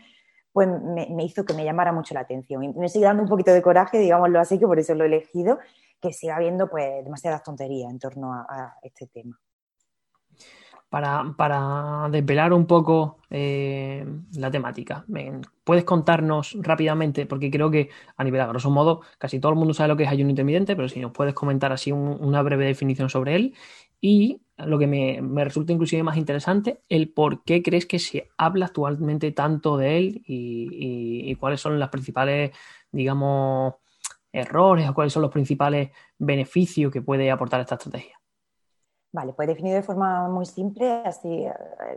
pues 0.53 0.69
me, 0.69 1.25
hizo 1.25 1.45
que 1.45 1.55
me 1.55 1.65
llamara 1.65 1.93
mucho 1.93 2.15
la 2.15 2.21
atención. 2.21 2.65
Y 2.65 2.69
me 2.75 2.89
sigue 2.89 3.05
dando 3.05 3.23
un 3.23 3.29
poquito 3.29 3.53
de 3.53 3.63
coraje, 3.63 3.99
digámoslo 3.99 4.41
así, 4.41 4.59
que 4.59 4.67
por 4.67 4.79
eso 4.79 4.95
lo 4.95 5.05
he 5.05 5.07
elegido, 5.07 5.59
que 6.01 6.13
siga 6.13 6.37
habiendo 6.37 6.69
pues 6.69 7.05
demasiadas 7.05 7.43
tonterías 7.43 7.91
en 7.91 7.99
torno 7.99 8.33
a, 8.33 8.77
este 8.83 9.07
tema. 9.07 9.39
Para, 10.91 12.09
desvelar 12.11 12.55
un 12.55 12.67
poco 12.67 13.19
eh, 13.29 14.07
la 14.37 14.51
temática, 14.51 15.05
¿puedes 15.63 15.85
contarnos 15.85 16.57
rápidamente? 16.61 17.27
Porque 17.27 17.51
creo 17.51 17.71
que 17.71 17.91
a 18.17 18.25
nivel 18.25 18.41
a 18.41 18.47
grosso 18.47 18.71
modo 18.71 19.03
casi 19.19 19.39
todo 19.39 19.53
el 19.53 19.59
mundo 19.59 19.75
sabe 19.75 19.89
lo 19.89 19.97
que 19.99 20.05
es 20.05 20.09
ayuno 20.11 20.31
intermitente, 20.31 20.75
pero 20.77 20.89
si 20.89 21.01
nos 21.01 21.13
puedes 21.13 21.35
comentar 21.35 21.73
así 21.73 21.93
una 21.93 22.41
breve 22.41 22.65
definición 22.65 23.11
sobre 23.11 23.37
él 23.37 23.55
y 24.01 24.41
lo 24.57 24.79
que 24.79 24.87
me, 24.87 25.45
resulta 25.45 25.73
inclusive 25.73 26.03
más 26.03 26.17
interesante, 26.17 26.83
el 26.89 27.11
por 27.11 27.45
qué 27.45 27.63
crees 27.63 27.87
que 27.87 27.99
se 27.99 28.29
habla 28.37 28.67
actualmente 28.67 29.33
tanto 29.33 29.77
de 29.77 29.99
él 29.99 30.23
y, 30.27 31.35
cuáles 31.37 31.61
son 31.61 31.79
las 31.79 31.91
principales, 31.91 32.53
digamos, 32.91 33.75
errores 34.33 34.89
o 34.89 34.95
cuáles 34.95 35.13
son 35.13 35.23
los 35.23 35.31
principales 35.31 35.91
beneficios 36.19 36.93
que 36.93 37.03
puede 37.03 37.31
aportar 37.31 37.61
esta 37.61 37.77
estrategia. 37.77 38.18
Vale, 39.11 39.33
pues 39.33 39.49
definido 39.49 39.75
de 39.75 39.83
forma 39.83 40.29
muy 40.29 40.45
simple, 40.45 41.01
así 41.03 41.47
eh, 41.47 41.55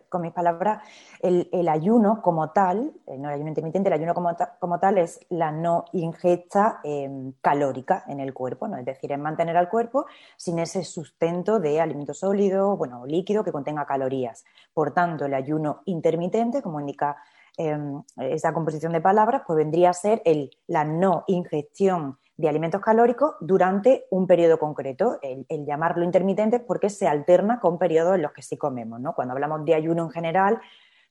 con 0.08 0.22
mis 0.22 0.32
palabras, 0.32 0.82
el, 1.20 1.68
ayuno 1.68 2.22
como 2.22 2.52
tal, 2.52 2.94
eh, 3.06 3.18
no 3.18 3.28
el 3.28 3.36
ayuno 3.36 3.50
intermitente, 3.50 3.90
el 3.90 3.94
ayuno 3.94 4.14
como, 4.14 4.30
como 4.60 4.80
tal 4.80 4.98
es 4.98 5.20
la 5.28 5.52
no 5.52 5.84
ingesta 5.92 6.80
em, 6.86 7.34
calórica 7.42 8.06
en 8.08 8.22
el 8.22 8.34
cuerpo, 8.34 8.70
¿no? 8.70 8.78
es 8.78 8.86
decir, 8.86 9.12
es 9.12 9.20
mantener 9.20 9.58
al 9.58 9.68
cuerpo 9.68 10.06
sin 10.38 10.60
ese 10.60 10.86
sustento 10.86 11.60
de 11.60 11.82
alimento 11.82 12.14
sólido, 12.14 12.78
bueno, 12.78 13.06
líquido 13.06 13.44
que 13.44 13.52
contenga 13.52 13.86
calorías. 13.86 14.46
Por 14.74 14.94
tanto, 14.94 15.26
el 15.26 15.34
ayuno 15.34 15.82
intermitente, 15.84 16.62
como 16.62 16.80
indica 16.80 17.18
em, 17.58 18.02
esa 18.16 18.54
composición 18.54 18.94
de 18.94 19.02
palabras, 19.02 19.42
pues 19.46 19.58
vendría 19.58 19.90
a 19.90 19.94
ser 19.94 20.22
el, 20.24 20.52
la 20.66 20.86
no 20.86 21.26
ingestión 21.28 22.20
de 22.42 22.50
alimentos 22.50 22.82
calóricos 22.82 23.36
durante 23.40 24.08
un 24.10 24.26
periodo 24.26 24.58
concreto. 24.58 25.20
El, 25.22 25.46
llamarlo 25.66 26.04
intermitente 26.04 26.58
es 26.58 26.64
porque 26.64 26.90
se 26.90 27.08
alterna 27.08 27.60
con 27.60 27.78
periodos 27.78 28.16
en 28.16 28.24
los 28.24 28.32
que 28.32 28.42
sí 28.42 28.58
comemos. 28.58 29.00
¿no? 29.00 29.14
Cuando 29.14 29.34
hablamos 29.34 29.64
de 29.64 29.76
ayuno 29.76 30.04
en 30.04 30.10
general, 30.10 30.60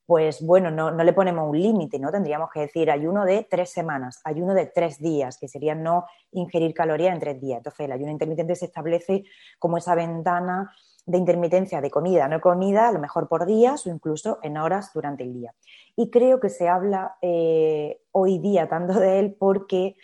pues 0.07 0.45
bueno, 0.45 0.73
no, 0.73 0.91
le 0.91 1.13
ponemos 1.13 1.49
un 1.49 1.61
límite, 1.61 2.01
¿no? 2.01 2.11
Tendríamos 2.11 2.51
que 2.51 2.61
decir 2.61 2.91
ayuno 2.91 3.25
de 3.25 3.47
tres 3.49 3.71
semanas, 3.71 4.21
ayuno 4.25 4.55
de 4.55 4.67
tres 4.67 4.99
días, 4.99 5.39
que 5.39 5.47
sería 5.47 5.77
no 5.77 6.05
ingerir 6.33 6.75
calorías 6.75 7.15
en 7.15 7.21
tres 7.21 7.41
días. 7.41 7.59
Entonces, 7.59 7.87
el 7.87 7.93
ayuno 7.93 8.11
intermitente 8.11 8.57
se 8.57 8.65
establece 8.65 9.23
como 9.61 9.77
esa 9.79 9.95
ventana 9.95 10.73
de 11.07 11.17
intermitencia 11.17 11.81
de 11.81 11.93
comida, 11.93 12.27
no 12.27 12.41
comida, 12.41 12.89
a 12.89 12.93
lo 12.93 12.99
mejor 12.99 13.29
por 13.29 13.47
días 13.47 13.87
o 13.87 13.91
incluso 13.91 14.41
en 14.43 14.57
horas 14.57 14.91
durante 14.93 15.23
el 15.23 15.33
día. 15.33 15.55
Y 15.95 16.11
creo 16.11 16.41
que 16.41 16.49
se 16.49 16.69
habla 16.69 17.17
eh, 17.23 18.01
hoy 18.11 18.39
día 18.39 18.69
tanto 18.69 18.99
de 18.99 19.21
él 19.21 19.37
porque 19.39 19.95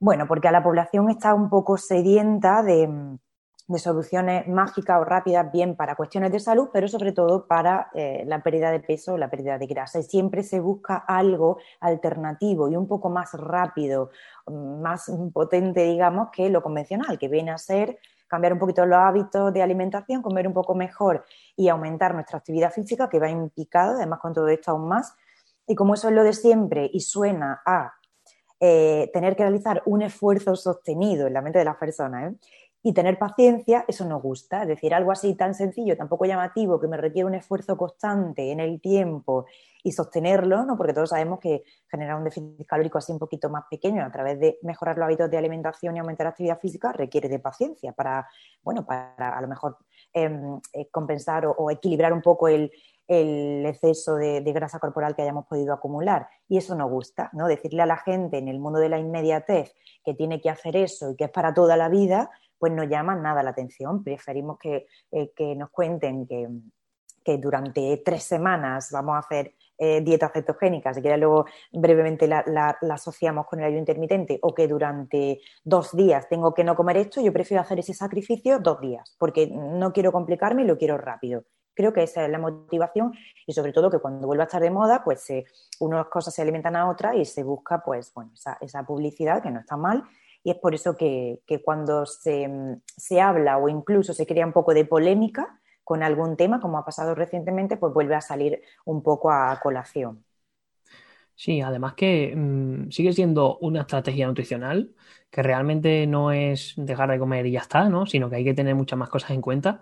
bueno, 0.00 0.26
porque 0.28 0.48
a 0.48 0.52
la 0.52 0.62
población 0.62 1.10
está 1.10 1.34
un 1.34 1.50
poco 1.50 1.76
sedienta 1.76 2.62
de, 2.62 3.18
soluciones 3.76 4.48
mágicas 4.48 4.98
o 4.98 5.04
rápidas, 5.04 5.52
bien 5.52 5.76
para 5.76 5.94
cuestiones 5.94 6.32
de 6.32 6.40
salud, 6.40 6.70
pero 6.72 6.88
sobre 6.88 7.12
todo 7.12 7.46
para 7.46 7.90
eh, 7.92 8.22
la 8.26 8.42
pérdida 8.42 8.70
de 8.70 8.80
peso 8.80 9.14
o 9.14 9.18
la 9.18 9.28
pérdida 9.28 9.58
de 9.58 9.66
grasa. 9.66 9.98
Y 9.98 10.04
siempre 10.04 10.42
se 10.42 10.60
busca 10.60 10.96
algo 10.96 11.58
alternativo 11.80 12.70
y 12.70 12.76
un 12.76 12.86
poco 12.86 13.10
más 13.10 13.34
rápido, 13.34 14.10
más 14.46 15.12
potente, 15.34 15.84
digamos, 15.84 16.28
que 16.32 16.48
lo 16.48 16.62
convencional, 16.62 17.18
que 17.18 17.28
viene 17.28 17.50
a 17.50 17.58
ser 17.58 17.98
cambiar 18.28 18.52
un 18.52 18.58
poquito 18.58 18.86
los 18.86 18.98
hábitos 18.98 19.52
de 19.52 19.62
alimentación, 19.62 20.22
comer 20.22 20.46
un 20.46 20.54
poco 20.54 20.74
mejor 20.74 21.24
y 21.56 21.68
aumentar 21.68 22.14
nuestra 22.14 22.38
actividad 22.38 22.72
física, 22.72 23.08
que 23.08 23.18
va 23.18 23.28
implicado, 23.28 23.96
además 23.96 24.20
con 24.20 24.32
todo 24.32 24.48
esto 24.48 24.70
aún 24.70 24.86
más. 24.86 25.14
Y 25.66 25.74
como 25.74 25.94
eso 25.94 26.08
es 26.08 26.14
lo 26.14 26.22
de 26.22 26.32
siempre 26.32 26.88
y 26.92 27.00
suena 27.00 27.62
a 27.66 27.97
eh, 28.60 29.10
tener 29.12 29.36
que 29.36 29.44
realizar 29.44 29.82
un 29.86 30.02
esfuerzo 30.02 30.56
sostenido 30.56 31.26
en 31.26 31.34
la 31.34 31.42
mente 31.42 31.58
de 31.58 31.64
las 31.64 31.76
personas 31.76 32.32
¿eh? 32.32 32.36
y 32.82 32.92
tener 32.92 33.18
paciencia, 33.18 33.84
eso 33.86 34.04
nos 34.04 34.22
gusta. 34.22 34.62
Es 34.62 34.68
decir, 34.68 34.94
algo 34.94 35.12
así 35.12 35.34
tan 35.34 35.54
sencillo, 35.54 35.96
tan 35.96 36.08
poco 36.08 36.24
llamativo, 36.24 36.80
que 36.80 36.88
me 36.88 36.96
requiere 36.96 37.26
un 37.26 37.34
esfuerzo 37.34 37.76
constante 37.76 38.50
en 38.50 38.60
el 38.60 38.80
tiempo 38.80 39.46
y 39.84 39.92
sostenerlo, 39.92 40.64
¿no? 40.64 40.76
porque 40.76 40.92
todos 40.92 41.10
sabemos 41.10 41.38
que 41.38 41.62
generar 41.88 42.16
un 42.16 42.24
déficit 42.24 42.66
calórico 42.66 42.98
así 42.98 43.12
un 43.12 43.18
poquito 43.18 43.48
más 43.48 43.64
pequeño 43.70 44.04
a 44.04 44.10
través 44.10 44.40
de 44.40 44.58
mejorar 44.62 44.96
los 44.96 45.04
hábitos 45.04 45.30
de 45.30 45.38
alimentación 45.38 45.96
y 45.96 46.00
aumentar 46.00 46.24
la 46.24 46.30
actividad 46.30 46.58
física 46.58 46.92
requiere 46.92 47.28
de 47.28 47.38
paciencia 47.38 47.92
para, 47.92 48.28
bueno, 48.62 48.84
para 48.84 49.36
a 49.36 49.40
lo 49.40 49.48
mejor 49.48 49.78
em, 50.12 50.60
eh, 50.72 50.88
compensar 50.90 51.46
o 51.46 51.70
equilibrar 51.70 52.12
un 52.12 52.22
poco 52.22 52.48
el, 52.48 52.72
el 53.08 53.64
exceso 53.66 54.16
de, 54.16 54.40
grasa 54.52 54.78
corporal 54.78 55.16
que 55.16 55.22
hayamos 55.22 55.46
podido 55.46 55.72
acumular. 55.72 56.28
Y 56.48 56.58
eso 56.58 56.74
nos 56.74 56.90
gusta, 56.90 57.30
¿no? 57.32 57.48
Decirle 57.48 57.82
a 57.82 57.86
la 57.86 57.96
gente 57.96 58.38
en 58.38 58.48
el 58.48 58.60
mundo 58.60 58.78
de 58.78 58.88
la 58.88 58.98
inmediatez 58.98 59.74
que 60.04 60.14
tiene 60.14 60.40
que 60.40 60.50
hacer 60.50 60.76
eso 60.76 61.10
y 61.10 61.16
que 61.16 61.24
es 61.24 61.30
para 61.30 61.52
toda 61.52 61.76
la 61.76 61.88
vida, 61.88 62.30
pues 62.58 62.72
no 62.72 62.84
llama 62.84 63.16
nada 63.16 63.42
la 63.42 63.50
atención. 63.50 64.04
Preferimos 64.04 64.58
que, 64.58 64.86
eh, 65.10 65.32
nos 65.56 65.70
cuenten 65.70 66.26
que, 66.26 66.48
que 67.24 67.38
durante 67.38 68.02
tres 68.04 68.22
semanas 68.22 68.90
vamos 68.92 69.16
a 69.16 69.20
hacer 69.20 69.54
eh, 69.80 70.00
dietas 70.00 70.32
cetogénicas 70.32 70.98
y 70.98 71.02
que 71.02 71.08
ya 71.08 71.16
luego 71.16 71.46
brevemente 71.70 72.26
la, 72.26 72.76
asociamos 72.90 73.46
con 73.46 73.60
el 73.60 73.66
ayuno 73.66 73.78
intermitente 73.78 74.40
o 74.42 74.52
que 74.52 74.66
durante 74.66 75.40
dos 75.62 75.96
días 75.96 76.28
tengo 76.28 76.52
que 76.52 76.64
no 76.64 76.74
comer 76.74 76.96
esto, 76.96 77.20
yo 77.20 77.32
prefiero 77.32 77.60
hacer 77.60 77.78
ese 77.78 77.94
sacrificio 77.94 78.58
dos 78.58 78.80
días 78.80 79.14
porque 79.18 79.46
no 79.46 79.92
quiero 79.92 80.10
complicarme 80.10 80.62
y 80.62 80.66
lo 80.66 80.76
quiero 80.76 80.98
rápido. 80.98 81.44
Creo 81.78 81.92
que 81.92 82.02
esa 82.02 82.24
es 82.24 82.30
la 82.32 82.40
motivación 82.40 83.12
y 83.46 83.52
sobre 83.52 83.72
todo 83.72 83.88
que 83.88 84.00
cuando 84.00 84.26
vuelva 84.26 84.42
a 84.42 84.46
estar 84.46 84.60
de 84.60 84.68
moda, 84.68 85.04
pues 85.04 85.30
eh, 85.30 85.44
unas 85.78 86.06
cosas 86.06 86.34
se 86.34 86.42
alimentan 86.42 86.74
a 86.74 86.90
otras 86.90 87.14
y 87.14 87.24
se 87.24 87.44
busca 87.44 87.84
pues 87.84 88.12
bueno, 88.12 88.32
esa, 88.60 88.82
publicidad 88.82 89.40
que 89.40 89.52
no 89.52 89.60
está 89.60 89.76
mal 89.76 90.02
y 90.42 90.50
es 90.50 90.56
por 90.56 90.74
eso 90.74 90.96
que, 90.96 91.40
cuando 91.64 92.04
se, 92.04 92.50
se, 92.96 93.20
habla 93.20 93.58
o 93.58 93.68
incluso 93.68 94.12
se 94.12 94.26
crea 94.26 94.44
un 94.44 94.52
poco 94.52 94.74
de 94.74 94.86
polémica, 94.86 95.60
con 95.84 96.02
algún 96.02 96.36
tema, 96.36 96.58
como 96.58 96.78
ha 96.78 96.84
pasado 96.84 97.14
recientemente, 97.14 97.76
pues 97.76 97.94
vuelve 97.94 98.16
a 98.16 98.22
salir 98.22 98.60
un 98.84 99.00
poco 99.00 99.30
a 99.30 99.60
colación. 99.62 100.24
Sí, 101.36 101.60
además 101.60 101.94
que 101.94 102.34
mm, 102.34 102.90
sigue 102.90 103.12
siendo 103.12 103.58
una 103.58 103.82
estrategia 103.82 104.26
nutricional 104.26 104.90
que 105.30 105.44
realmente 105.44 106.04
no 106.08 106.32
es 106.32 106.74
dejar 106.76 107.08
de 107.10 107.20
comer 107.20 107.46
y 107.46 107.52
ya 107.52 107.60
está, 107.60 107.88
¿no? 107.88 108.06
Sino 108.06 108.28
que 108.28 108.34
hay 108.34 108.44
que 108.44 108.54
tener 108.54 108.74
muchas 108.74 108.98
más 108.98 109.08
cosas 109.08 109.30
en 109.30 109.40
cuenta 109.40 109.80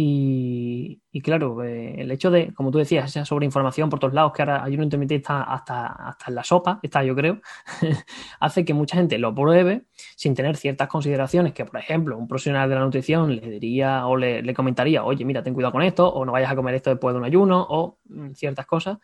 y, 0.00 1.20
claro, 1.22 1.64
eh, 1.64 2.02
el 2.02 2.12
hecho 2.12 2.30
de, 2.30 2.54
como 2.54 2.70
tú 2.70 2.78
decías, 2.78 3.10
esa 3.10 3.24
sobreinformación 3.24 3.90
por 3.90 3.98
todos 3.98 4.14
lados, 4.14 4.32
que 4.32 4.42
ahora 4.42 4.62
hay 4.62 4.76
un 4.76 4.84
intermitente 4.84 5.16
está 5.16 5.42
hasta, 5.42 5.86
hasta 5.88 6.26
en 6.28 6.36
la 6.36 6.44
sopa, 6.44 6.78
está 6.84 7.02
yo 7.02 7.16
creo, 7.16 7.40
hace 8.40 8.64
que 8.64 8.74
mucha 8.74 8.96
gente 8.96 9.18
lo 9.18 9.34
pruebe 9.34 9.86
sin 10.14 10.36
tener 10.36 10.56
ciertas 10.56 10.86
consideraciones 10.86 11.52
que, 11.52 11.64
por 11.64 11.80
ejemplo, 11.80 12.16
un 12.16 12.28
profesional 12.28 12.68
de 12.68 12.76
la 12.76 12.82
nutrición 12.82 13.34
le 13.34 13.50
diría 13.50 14.06
o 14.06 14.16
le, 14.16 14.54
comentaría, 14.54 15.02
oye, 15.04 15.24
mira, 15.24 15.42
ten 15.42 15.52
cuidado 15.52 15.72
con 15.72 15.82
esto, 15.82 16.08
o 16.08 16.24
no 16.24 16.30
vayas 16.30 16.52
a 16.52 16.54
comer 16.54 16.76
esto 16.76 16.90
después 16.90 17.12
de 17.12 17.18
un 17.18 17.24
ayuno, 17.24 17.66
o 17.68 17.98
mm, 18.08 18.34
ciertas 18.34 18.66
cosas 18.66 18.98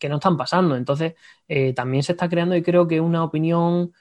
que 0.00 0.08
no 0.08 0.16
están 0.16 0.36
pasando. 0.36 0.74
Entonces, 0.74 1.14
eh, 1.46 1.72
también 1.74 2.02
se 2.02 2.12
está 2.12 2.28
creando 2.28 2.56
y 2.56 2.62
creo 2.62 2.88
que 2.88 3.00
una 3.00 3.22
opinión 3.22 3.92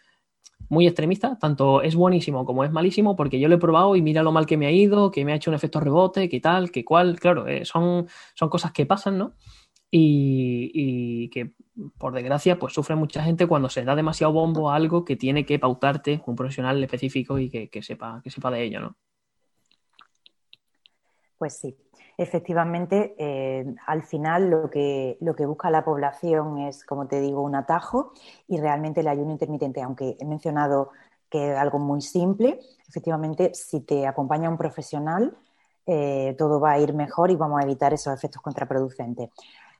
muy 0.69 0.85
extremista, 0.87 1.37
tanto 1.37 1.81
es 1.81 1.95
buenísimo 1.95 2.45
como 2.45 2.63
es 2.63 2.71
malísimo, 2.71 3.15
porque 3.15 3.39
yo 3.39 3.49
lo 3.49 3.55
he 3.55 3.59
probado 3.59 3.95
y 3.95 4.01
mira 4.01 4.23
lo 4.23 4.31
mal 4.31 4.45
que 4.45 4.57
me 4.57 4.67
ha 4.67 4.71
ido, 4.71 5.11
que 5.11 5.25
me 5.25 5.33
ha 5.33 5.35
hecho 5.35 5.51
un 5.51 5.55
efecto 5.55 5.79
rebote, 5.79 6.29
que 6.29 6.39
tal, 6.39 6.71
que 6.71 6.85
cual, 6.85 7.19
claro, 7.19 7.47
eh, 7.47 7.65
son, 7.65 8.07
son 8.35 8.49
cosas 8.49 8.71
que 8.71 8.85
pasan, 8.85 9.17
¿no? 9.17 9.33
Y, 9.91 11.29
que 11.29 11.53
por 11.97 12.13
desgracia 12.13 12.59
pues 12.59 12.73
sufre 12.73 12.95
mucha 12.95 13.23
gente 13.23 13.47
cuando 13.47 13.69
se 13.69 13.83
da 13.83 13.95
demasiado 13.95 14.33
bombo 14.33 14.69
a 14.69 14.75
algo 14.75 15.03
que 15.03 15.15
tiene 15.15 15.45
que 15.45 15.57
pautarte 15.57 16.21
un 16.27 16.35
profesional 16.35 16.83
específico 16.83 17.39
y 17.39 17.49
que, 17.49 17.69
que 17.69 17.81
sepa, 17.81 18.21
que 18.23 18.29
sepa 18.29 18.51
de 18.51 18.63
ello, 18.63 18.81
¿no? 18.81 18.97
Pues 21.39 21.57
sí, 21.57 21.75
Efectivamente, 22.21 23.15
eh, 23.17 23.65
al 23.87 24.03
final 24.03 24.49
lo 24.49 24.69
que, 24.69 25.17
busca 25.47 25.71
la 25.71 25.85
población 25.85 26.57
es, 26.57 26.83
como 26.83 27.07
te 27.07 27.21
digo, 27.21 27.41
un 27.41 27.55
atajo 27.55 28.11
y 28.45 28.59
realmente 28.59 28.99
el 28.99 29.07
ayuno 29.07 29.31
intermitente, 29.31 29.81
aunque 29.81 30.17
he 30.19 30.25
mencionado 30.25 30.89
que 31.29 31.53
es 31.53 31.57
algo 31.57 31.79
muy 31.79 32.01
simple, 32.01 32.59
efectivamente, 32.89 33.53
si 33.53 33.79
te 33.79 34.05
acompaña 34.05 34.49
un 34.49 34.57
profesional, 34.57 35.37
eh, 35.85 36.35
todo 36.37 36.59
va 36.59 36.71
a 36.71 36.79
ir 36.79 36.93
mejor 36.93 37.31
y 37.31 37.37
vamos 37.37 37.61
a 37.61 37.63
evitar 37.63 37.93
esos 37.93 38.13
efectos 38.13 38.41
contraproducentes. 38.41 39.29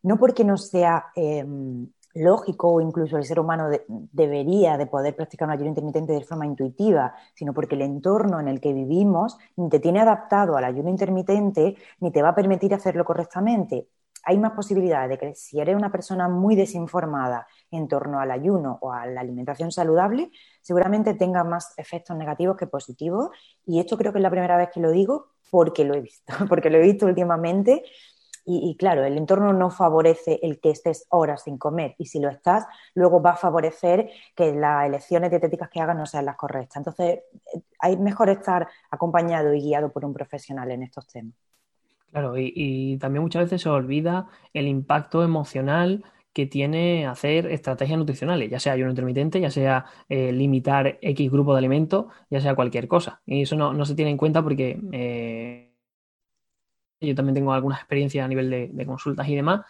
No 0.03 0.15
porque 0.15 0.45
no 0.45 0.55
sea 0.55 1.07
em, 1.17 1.89
lógico 2.13 2.73
o 2.73 2.81
incluso 2.81 3.17
el 3.17 3.25
ser 3.25 3.39
humano 3.39 3.69
debería 3.87 4.77
de 4.77 4.87
poder 4.87 5.15
practicar 5.15 5.47
un 5.47 5.53
ayuno 5.53 5.69
intermitente 5.69 6.13
de 6.13 6.23
forma 6.23 6.45
intuitiva, 6.45 7.13
sino 7.33 7.53
porque 7.53 7.75
el 7.75 7.83
entorno 7.83 8.39
en 8.39 8.47
el 8.47 8.59
que 8.59 8.73
vivimos 8.73 9.37
ni 9.55 9.69
te 9.69 9.79
tiene 9.79 9.99
adaptado 9.99 10.57
al 10.57 10.65
ayuno 10.65 10.89
intermitente 10.89 11.75
ni 11.99 12.11
te 12.11 12.21
va 12.21 12.29
a 12.29 12.35
permitir 12.35 12.73
hacerlo 12.73 13.05
correctamente. 13.05 13.87
Hay 14.25 14.37
más 14.37 14.51
posibilidades 14.51 15.09
de 15.09 15.17
que 15.17 15.35
si 15.35 15.59
eres 15.59 15.75
una 15.75 15.91
persona 15.91 16.27
muy 16.27 16.55
desinformada 16.55 17.47
en 17.71 17.87
torno 17.87 18.19
al 18.19 18.31
ayuno 18.31 18.77
o 18.81 18.91
a 18.91 19.05
la 19.05 19.21
alimentación 19.21 19.71
saludable, 19.71 20.29
seguramente 20.61 21.13
tenga 21.13 21.43
más 21.43 21.73
efectos 21.77 22.17
negativos 22.17 22.57
que 22.57 22.67
positivos. 22.67 23.29
Y 23.65 23.79
esto 23.79 23.97
creo 23.97 24.11
que 24.11 24.19
es 24.19 24.23
la 24.23 24.29
primera 24.29 24.57
vez 24.57 24.69
que 24.73 24.81
lo 24.81 24.91
digo 24.91 25.29
porque 25.49 25.85
lo 25.85 25.95
he 25.95 26.01
visto, 26.01 26.33
porque 26.49 26.69
lo 26.69 26.77
he 26.77 26.81
visto 26.81 27.05
últimamente 27.05 27.83
y, 28.51 28.75
claro, 28.77 29.03
el 29.03 29.15
entorno 29.15 29.53
no 29.53 29.69
favorece 29.69 30.39
el 30.41 30.59
que 30.59 30.71
estés 30.71 31.05
horas 31.09 31.43
sin 31.43 31.59
comer 31.59 31.93
y 31.99 32.07
si 32.07 32.19
lo 32.19 32.29
estás, 32.29 32.65
luego 32.95 33.21
va 33.21 33.31
a 33.31 33.35
favorecer 33.35 34.09
que 34.35 34.53
las 34.53 34.87
elecciones 34.87 35.29
dietéticas 35.29 35.69
que 35.69 35.79
hagas 35.79 35.95
no 35.95 36.07
sean 36.07 36.25
las 36.25 36.35
correctas. 36.35 36.77
Entonces, 36.77 37.19
hay 37.79 37.97
mejor 37.97 38.29
estar 38.29 38.67
acompañado 38.89 39.53
y 39.53 39.61
guiado 39.61 39.91
por 39.91 40.03
un 40.03 40.13
profesional 40.13 40.71
en 40.71 40.81
estos 40.81 41.05
temas. 41.07 41.35
Claro, 42.11 42.33
y, 42.37 42.97
también 42.97 43.21
muchas 43.21 43.43
veces 43.43 43.61
se 43.61 43.69
olvida 43.69 44.27
el 44.53 44.67
impacto 44.67 45.23
emocional 45.23 46.03
que 46.33 46.47
tiene 46.47 47.05
hacer 47.05 47.45
estrategias 47.47 47.99
nutricionales, 47.99 48.49
ya 48.49 48.59
sea 48.59 48.73
ayuno 48.73 48.89
intermitente, 48.89 49.39
ya 49.39 49.51
sea 49.51 49.85
eh, 50.07 50.31
limitar 50.31 50.97
X 51.01 51.31
grupo 51.31 51.53
de 51.53 51.59
alimentos, 51.59 52.07
ya 52.31 52.41
sea 52.41 52.55
cualquier 52.55 52.87
cosa. 52.87 53.21
Y 53.27 53.43
eso 53.43 53.55
no, 53.55 53.85
se 53.85 53.93
tiene 53.93 54.11
en 54.11 54.17
cuenta 54.17 54.41
porque 54.41 54.79
eh, 54.91 55.68
yo 57.01 57.15
también 57.15 57.35
tengo 57.35 57.53
algunas 57.53 57.79
experiencias 57.79 58.25
a 58.25 58.27
nivel 58.27 58.49
de, 58.49 58.85
consultas 58.85 59.27
y 59.27 59.35
demás, 59.35 59.61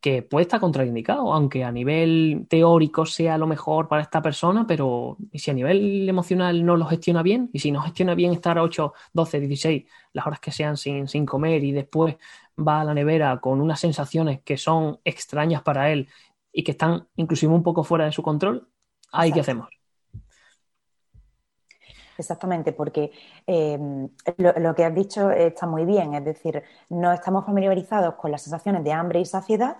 que 0.00 0.22
puede 0.22 0.42
estar 0.42 0.60
contraindicado, 0.60 1.32
aunque 1.32 1.64
a 1.64 1.72
nivel 1.72 2.46
teórico 2.48 3.06
sea 3.06 3.38
lo 3.38 3.46
mejor 3.46 3.88
para 3.88 4.02
esta 4.02 4.22
persona, 4.22 4.66
pero 4.66 5.16
si 5.34 5.50
a 5.50 5.54
nivel 5.54 6.08
emocional 6.08 6.64
no 6.64 6.76
lo 6.76 6.86
gestiona 6.86 7.22
bien, 7.22 7.50
y 7.52 7.58
si 7.58 7.72
no 7.72 7.80
gestiona 7.80 8.14
bien 8.14 8.32
estar 8.32 8.58
8, 8.58 8.92
12, 9.12 9.40
16, 9.40 9.84
las 10.12 10.26
horas 10.26 10.40
que 10.40 10.52
sean 10.52 10.76
sin, 10.76 11.08
sin 11.08 11.26
comer 11.26 11.64
y 11.64 11.72
después 11.72 12.16
va 12.56 12.82
a 12.82 12.84
la 12.84 12.94
nevera 12.94 13.38
con 13.40 13.60
unas 13.60 13.80
sensaciones 13.80 14.40
que 14.42 14.56
son 14.56 15.00
extrañas 15.04 15.62
para 15.62 15.90
él 15.90 16.08
y 16.52 16.62
que 16.62 16.72
están 16.72 17.08
inclusive 17.16 17.52
un 17.52 17.62
poco 17.62 17.82
fuera 17.82 18.04
de 18.04 18.12
su 18.12 18.22
control, 18.22 18.68
ahí 19.12 19.32
qué 19.32 19.40
hacemos. 19.40 19.68
Exactamente, 22.18 22.72
porque 22.72 23.12
em, 23.46 24.08
lo, 24.38 24.74
que 24.74 24.84
has 24.84 24.94
dicho 24.94 25.30
está 25.30 25.66
muy 25.66 25.84
bien, 25.84 26.14
es 26.14 26.24
decir, 26.24 26.62
no 26.88 27.12
estamos 27.12 27.44
familiarizados 27.44 28.14
con 28.14 28.30
las 28.30 28.42
sensaciones 28.42 28.82
de 28.84 28.92
hambre 28.92 29.20
y 29.20 29.24
saciedad, 29.26 29.76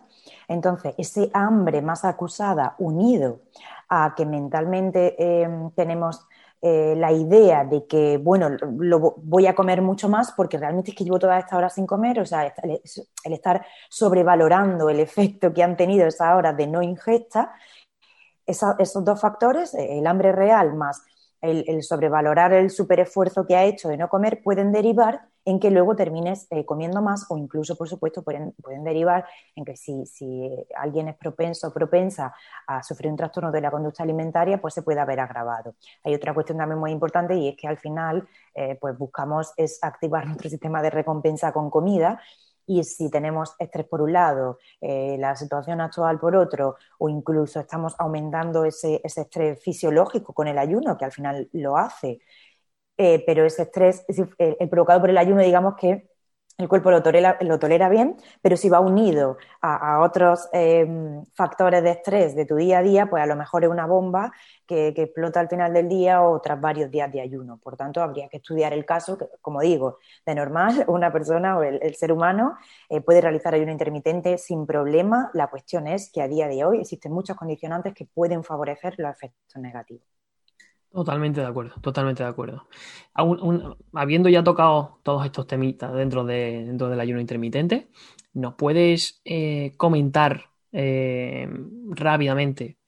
entonces 0.48 0.94
ese 0.98 1.30
hambre 1.32 1.80
más 1.82 2.04
acusada 2.04 2.74
unido 2.78 3.40
a 3.88 4.14
que 4.16 4.26
mentalmente 4.26 5.42
em, 5.42 5.70
tenemos 5.70 6.26
eh, 6.62 6.94
la 6.96 7.12
idea 7.12 7.64
de 7.64 7.86
que, 7.86 8.18
bueno, 8.18 8.50
lo 8.50 9.14
voy 9.18 9.46
a 9.46 9.54
comer 9.54 9.82
mucho 9.82 10.08
más 10.08 10.32
porque 10.32 10.58
realmente 10.58 10.90
es 10.90 10.96
que 10.96 11.04
llevo 11.04 11.18
toda 11.18 11.38
esta 11.38 11.56
hora 11.56 11.68
sin 11.70 11.86
comer, 11.86 12.20
o 12.20 12.26
sea, 12.26 12.52
el 12.62 13.32
estar 13.32 13.64
sobrevalorando 13.88 14.90
el 14.90 15.00
efecto 15.00 15.52
que 15.52 15.62
han 15.62 15.76
tenido 15.76 16.06
esas 16.06 16.34
horas 16.34 16.56
de 16.56 16.66
no 16.66 16.82
ingesta, 16.82 17.54
esos 18.46 19.04
dos 19.04 19.20
factores, 19.20 19.74
el 19.74 20.06
hambre 20.06 20.32
real 20.32 20.74
más 20.74 21.02
el, 21.40 21.82
sobrevalorar 21.82 22.52
el 22.52 22.70
superesfuerzo 22.70 23.46
que 23.46 23.56
ha 23.56 23.64
hecho 23.64 23.88
de 23.88 23.96
no 23.96 24.08
comer 24.08 24.42
pueden 24.42 24.72
derivar 24.72 25.22
en 25.44 25.60
que 25.60 25.70
luego 25.70 25.94
termines 25.94 26.48
eh, 26.50 26.64
comiendo 26.64 27.00
más 27.02 27.26
o 27.28 27.38
incluso, 27.38 27.76
por 27.76 27.88
supuesto, 27.88 28.22
pueden, 28.22 28.52
pueden 28.62 28.82
derivar 28.82 29.24
en 29.54 29.64
que 29.64 29.76
si, 29.76 30.04
alguien 30.74 31.08
es 31.08 31.16
propenso 31.16 31.68
o 31.68 31.72
propensa 31.72 32.34
a 32.66 32.82
sufrir 32.82 33.10
un 33.10 33.16
trastorno 33.16 33.52
de 33.52 33.60
la 33.60 33.70
conducta 33.70 34.02
alimentaria, 34.02 34.60
pues 34.60 34.74
se 34.74 34.82
puede 34.82 34.98
haber 34.98 35.20
agravado. 35.20 35.76
Hay 36.02 36.14
otra 36.14 36.34
cuestión 36.34 36.58
también 36.58 36.80
muy 36.80 36.90
importante 36.90 37.36
y 37.36 37.48
es 37.48 37.56
que 37.56 37.68
al 37.68 37.78
final 37.78 38.26
eh, 38.54 38.76
pues 38.80 38.98
buscamos 38.98 39.52
es 39.56 39.78
activar 39.82 40.26
nuestro 40.26 40.50
sistema 40.50 40.82
de 40.82 40.90
recompensa 40.90 41.52
con 41.52 41.70
comida 41.70 42.20
y 42.66 42.82
si 42.84 43.10
tenemos 43.10 43.54
estrés 43.58 43.86
por 43.86 44.02
un 44.02 44.12
lado, 44.12 44.58
eh, 44.80 45.16
la 45.18 45.36
situación 45.36 45.80
actual 45.80 46.18
por 46.18 46.36
otro, 46.36 46.76
o 46.98 47.08
incluso 47.08 47.60
estamos 47.60 47.94
aumentando 47.98 48.64
ese, 48.64 49.00
estrés 49.04 49.62
fisiológico 49.62 50.32
con 50.34 50.48
el 50.48 50.58
ayuno, 50.58 50.96
que 50.98 51.04
al 51.04 51.12
final 51.12 51.48
lo 51.52 51.76
hace, 51.76 52.20
eh, 52.96 53.22
pero 53.26 53.44
ese 53.44 53.62
estrés, 53.62 54.04
el, 54.38 54.68
provocado 54.68 55.00
por 55.00 55.10
el 55.10 55.18
ayuno, 55.18 55.42
digamos 55.42 55.74
que 55.76 56.08
el 56.58 56.68
cuerpo 56.68 56.90
lo 56.90 57.02
tolera, 57.02 57.36
lo 57.42 57.58
tolera 57.58 57.88
bien, 57.88 58.16
pero 58.40 58.56
si 58.56 58.68
va 58.70 58.80
unido 58.80 59.36
a, 59.60 60.00
otros 60.00 60.48
em, 60.52 61.24
factores 61.34 61.82
de 61.82 61.90
estrés 61.90 62.34
de 62.34 62.46
tu 62.46 62.56
día 62.56 62.78
a 62.78 62.82
día, 62.82 63.06
pues 63.10 63.22
a 63.22 63.26
lo 63.26 63.36
mejor 63.36 63.64
es 63.64 63.70
una 63.70 63.86
bomba 63.86 64.32
que, 64.66 64.88
explota 64.88 65.40
al 65.40 65.48
final 65.48 65.72
del 65.74 65.88
día 65.88 66.22
o 66.22 66.40
tras 66.40 66.60
varios 66.60 66.90
días 66.90 67.12
de 67.12 67.20
ayuno. 67.20 67.58
Por 67.58 67.76
tanto, 67.76 68.02
habría 68.02 68.28
que 68.28 68.38
estudiar 68.38 68.72
el 68.72 68.86
caso, 68.86 69.18
que, 69.18 69.26
como 69.42 69.60
digo, 69.60 69.98
de 70.24 70.34
normal, 70.34 70.84
una 70.88 71.12
persona 71.12 71.58
o 71.58 71.62
el, 71.62 71.94
ser 71.94 72.12
humano 72.12 72.56
eh, 72.88 73.00
puede 73.00 73.20
realizar 73.20 73.54
ayuno 73.54 73.72
intermitente 73.72 74.38
sin 74.38 74.66
problema. 74.66 75.30
La 75.34 75.48
cuestión 75.48 75.86
es 75.86 76.10
que 76.10 76.22
a 76.22 76.28
día 76.28 76.48
de 76.48 76.64
hoy 76.64 76.80
existen 76.80 77.12
muchos 77.12 77.36
condicionantes 77.36 77.94
que 77.94 78.06
pueden 78.06 78.44
favorecer 78.44 78.94
los 78.98 79.10
efectos 79.10 79.60
negativos. 79.60 80.15
Totalmente 80.96 81.42
de 81.42 81.46
acuerdo, 81.46 81.74
totalmente 81.82 82.22
de 82.22 82.28
acuerdo. 82.30 82.68
habiendo 83.92 84.30
ya 84.30 84.42
tocado 84.42 84.98
todos 85.02 85.26
estos 85.26 85.46
temitas 85.46 85.92
dentro, 85.92 86.24
de, 86.24 86.64
dentro 86.64 86.88
del 86.88 86.98
ayuno 86.98 87.20
intermitente, 87.20 87.90
¿nos 88.32 88.54
puedes 88.54 89.20
eh, 89.26 89.74
comentar 89.76 90.52
eh, 90.72 91.50
rápidamente 91.90 92.78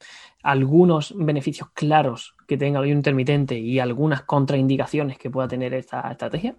algunos 0.43 1.15
beneficios 1.19 1.69
claros 1.75 2.35
que 2.47 2.57
tenga 2.57 2.79
el 2.79 2.87
ayuno 2.87 3.01
intermitente 3.01 3.59
y 3.59 3.79
algunas 3.79 4.23
contraindicaciones 4.23 5.19
que 5.19 5.29
pueda 5.29 5.47
tener 5.47 5.75
esta 5.75 6.11
estrategia? 6.11 6.57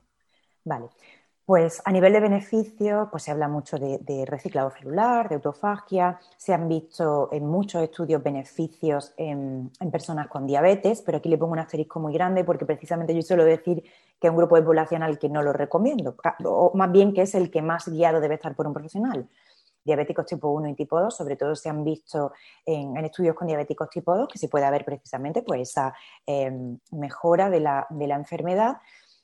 Vale. 0.63 0.89
Pues 1.49 1.81
a 1.83 1.91
nivel 1.91 2.13
de 2.13 2.19
beneficios, 2.19 3.07
pues 3.09 3.23
se 3.23 3.31
habla 3.31 3.47
mucho 3.47 3.79
de, 3.79 4.23
reciclado 4.27 4.69
celular, 4.69 5.29
de 5.29 5.33
autofagia, 5.33 6.19
se 6.37 6.53
han 6.53 6.69
visto 6.69 7.27
en 7.31 7.47
muchos 7.47 7.81
estudios 7.81 8.21
beneficios 8.21 9.15
en, 9.17 9.71
personas 9.91 10.27
con 10.27 10.45
diabetes, 10.45 11.01
pero 11.01 11.17
aquí 11.17 11.27
le 11.27 11.39
pongo 11.39 11.53
un 11.53 11.57
asterisco 11.57 11.99
muy 11.99 12.13
grande 12.13 12.43
porque 12.43 12.67
precisamente 12.67 13.15
yo 13.15 13.23
suelo 13.23 13.45
decir 13.45 13.81
que 14.19 14.27
es 14.27 14.29
un 14.29 14.37
grupo 14.37 14.57
de 14.57 14.61
población 14.61 15.01
al 15.01 15.17
que 15.17 15.27
no 15.27 15.41
lo 15.41 15.51
recomiendo, 15.51 16.15
o 16.45 16.71
más 16.75 16.91
bien 16.91 17.15
que 17.15 17.23
es 17.23 17.33
el 17.33 17.49
que 17.49 17.63
más 17.63 17.89
guiado 17.89 18.21
debe 18.21 18.35
estar 18.35 18.55
por 18.55 18.67
un 18.67 18.73
profesional. 18.73 19.27
Diabéticos 19.83 20.27
tipo 20.27 20.49
1 20.49 20.67
y 20.67 20.75
tipo 20.75 21.01
2, 21.01 21.17
sobre 21.17 21.35
todo 21.35 21.55
se 21.55 21.67
han 21.67 21.83
visto 21.83 22.31
en, 22.63 22.95
estudios 22.97 23.35
con 23.35 23.47
diabéticos 23.47 23.89
tipo 23.89 24.15
2 24.15 24.27
que 24.27 24.37
se 24.37 24.49
puede 24.49 24.69
ver 24.69 24.85
precisamente 24.85 25.41
pues, 25.41 25.61
esa 25.61 25.95
em, 26.27 26.77
mejora 26.91 27.49
de 27.49 27.59
la, 27.59 27.87
de 27.89 28.05
la 28.05 28.17
enfermedad. 28.17 28.77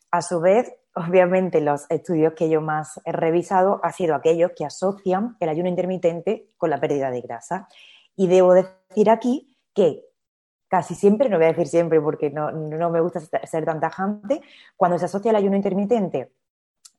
A 0.09 0.23
su 0.23 0.39
vez, 0.39 0.73
obviamente 0.95 1.61
los 1.61 1.85
estudios 1.89 2.33
que 2.33 2.49
yo 2.49 2.61
más 2.61 3.01
he 3.05 3.11
revisado 3.11 3.79
han 3.83 3.93
sido 3.93 4.15
aquellos 4.15 4.51
que 4.55 4.65
asocian 4.65 5.35
el 5.39 5.49
ayuno 5.49 5.69
intermitente 5.69 6.49
con 6.57 6.69
la 6.69 6.79
pérdida 6.79 7.11
de 7.11 7.21
grasa. 7.21 7.67
Y 8.15 8.27
debo 8.27 8.53
decir 8.53 9.09
aquí 9.09 9.57
que 9.73 10.05
casi 10.67 10.95
siempre, 10.95 11.29
no 11.29 11.37
voy 11.37 11.45
a 11.45 11.49
decir 11.49 11.67
siempre 11.67 12.01
porque 12.01 12.31
no, 12.31 12.51
me 12.89 13.01
gusta 13.01 13.19
ser 13.19 13.65
tan 13.65 13.79
tajante, 13.79 14.41
cuando 14.75 14.97
se 14.97 15.05
asocia 15.05 15.31
el 15.31 15.37
ayuno 15.37 15.55
intermitente 15.55 16.31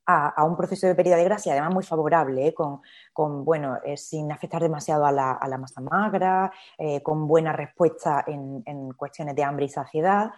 a, 0.06 0.44
un 0.44 0.56
proceso 0.56 0.86
de 0.86 0.94
pérdida 0.94 1.16
de 1.16 1.24
grasa, 1.24 1.48
y 1.48 1.52
además 1.52 1.74
muy 1.74 1.82
favorable, 1.82 2.46
¿eh? 2.46 2.54
con, 2.54 3.44
bueno, 3.44 3.78
eh, 3.84 3.96
sin 3.96 4.30
afectar 4.30 4.62
demasiado 4.62 5.04
a 5.04 5.10
la, 5.10 5.58
masa 5.58 5.80
magra, 5.80 6.52
eh, 6.78 7.02
con 7.02 7.26
buena 7.26 7.52
respuesta 7.52 8.24
en, 8.26 8.62
en 8.66 8.92
cuestiones 8.92 9.34
de 9.34 9.42
hambre 9.42 9.64
y 9.64 9.68
saciedad, 9.68 10.30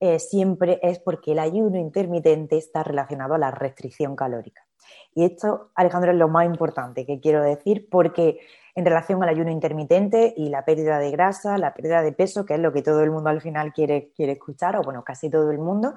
eh, 0.00 0.18
siempre 0.18 0.80
es 0.82 0.98
porque 0.98 1.32
el 1.32 1.38
ayuno 1.38 1.78
intermitente 1.78 2.56
está 2.56 2.82
relacionado 2.82 3.34
a 3.34 3.38
la 3.38 3.50
restricción 3.50 4.16
calórica. 4.16 4.66
Y 5.14 5.24
esto, 5.24 5.70
Alejandro, 5.74 6.12
es 6.12 6.16
lo 6.16 6.28
más 6.28 6.46
importante 6.46 7.04
que 7.04 7.20
quiero 7.20 7.42
decir, 7.42 7.88
porque 7.90 8.40
en 8.74 8.84
relación 8.84 9.22
al 9.22 9.28
ayuno 9.28 9.50
intermitente 9.50 10.32
y 10.36 10.48
la 10.48 10.64
pérdida 10.64 10.98
de 10.98 11.10
grasa, 11.10 11.58
la 11.58 11.74
pérdida 11.74 12.02
de 12.02 12.12
peso, 12.12 12.46
que 12.46 12.54
es 12.54 12.60
lo 12.60 12.72
que 12.72 12.82
todo 12.82 13.02
el 13.02 13.10
mundo 13.10 13.28
al 13.28 13.40
final 13.40 13.72
quiere, 13.72 14.10
quiere 14.16 14.32
escuchar, 14.32 14.76
o 14.76 14.82
bueno, 14.82 15.04
casi 15.04 15.28
todo 15.28 15.50
el 15.50 15.58
mundo, 15.58 15.94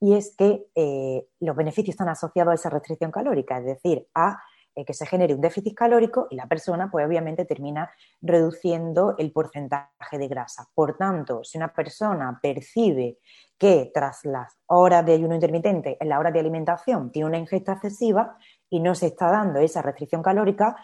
y 0.00 0.14
es 0.14 0.34
que 0.36 0.66
eh, 0.74 1.26
los 1.40 1.56
beneficios 1.56 1.94
están 1.94 2.08
asociados 2.08 2.52
a 2.52 2.54
esa 2.54 2.70
restricción 2.70 3.10
calórica, 3.10 3.58
es 3.58 3.64
decir, 3.64 4.06
a 4.14 4.40
que 4.74 4.94
se 4.94 5.06
genere 5.06 5.34
un 5.34 5.40
déficit 5.40 5.74
calórico 5.74 6.26
y 6.30 6.36
la 6.36 6.46
persona, 6.46 6.90
pues 6.90 7.06
obviamente 7.06 7.44
termina 7.44 7.90
reduciendo 8.22 9.14
el 9.18 9.32
porcentaje 9.32 10.18
de 10.18 10.28
grasa. 10.28 10.68
Por 10.74 10.96
tanto, 10.96 11.44
si 11.44 11.58
una 11.58 11.72
persona 11.72 12.38
percibe 12.40 13.18
que 13.58 13.90
tras 13.92 14.24
las 14.24 14.56
horas 14.66 15.04
de 15.04 15.12
ayuno 15.14 15.34
intermitente, 15.34 15.96
en 16.00 16.08
la 16.08 16.18
hora 16.18 16.30
de 16.30 16.40
alimentación, 16.40 17.10
tiene 17.12 17.28
una 17.28 17.38
ingesta 17.38 17.72
excesiva 17.72 18.38
y 18.70 18.80
no 18.80 18.94
se 18.94 19.08
está 19.08 19.30
dando 19.30 19.58
esa 19.58 19.82
restricción 19.82 20.22
calórica, 20.22 20.76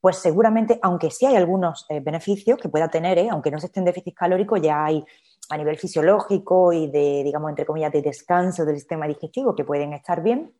pues 0.00 0.18
seguramente, 0.18 0.78
aunque 0.82 1.10
sí 1.10 1.26
hay 1.26 1.36
algunos 1.36 1.84
eh, 1.88 2.00
beneficios 2.00 2.58
que 2.58 2.68
pueda 2.68 2.88
tener, 2.88 3.18
¿eh? 3.18 3.28
aunque 3.30 3.50
no 3.50 3.58
se 3.58 3.66
esté 3.66 3.80
en 3.80 3.86
déficit 3.86 4.14
calórico, 4.14 4.56
ya 4.56 4.84
hay 4.84 5.04
a 5.48 5.56
nivel 5.56 5.76
fisiológico 5.76 6.72
y 6.72 6.88
de, 6.88 7.22
digamos, 7.24 7.50
entre 7.50 7.66
comillas, 7.66 7.92
de 7.92 8.02
descanso 8.02 8.64
del 8.64 8.76
sistema 8.76 9.06
digestivo 9.06 9.54
que 9.54 9.64
pueden 9.64 9.92
estar 9.92 10.22
bien, 10.22 10.52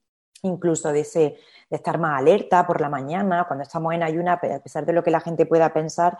incluso 0.47 0.93
de, 0.93 1.01
ese, 1.01 1.37
de 1.71 1.77
estar 1.77 1.99
más 1.99 2.21
alerta 2.21 2.67
por 2.67 2.81
la 2.81 2.89
mañana, 2.89 3.45
cuando 3.47 3.63
estamos 3.63 3.95
en 3.95 4.03
ayuna, 4.03 4.35
a 4.35 4.61
pesar 4.61 4.87
de 4.87 4.93
lo 4.93 5.03
que 5.03 5.11
la 5.11 5.21
gente 5.21 5.47
pueda 5.47 5.73
pensar, 5.73 6.19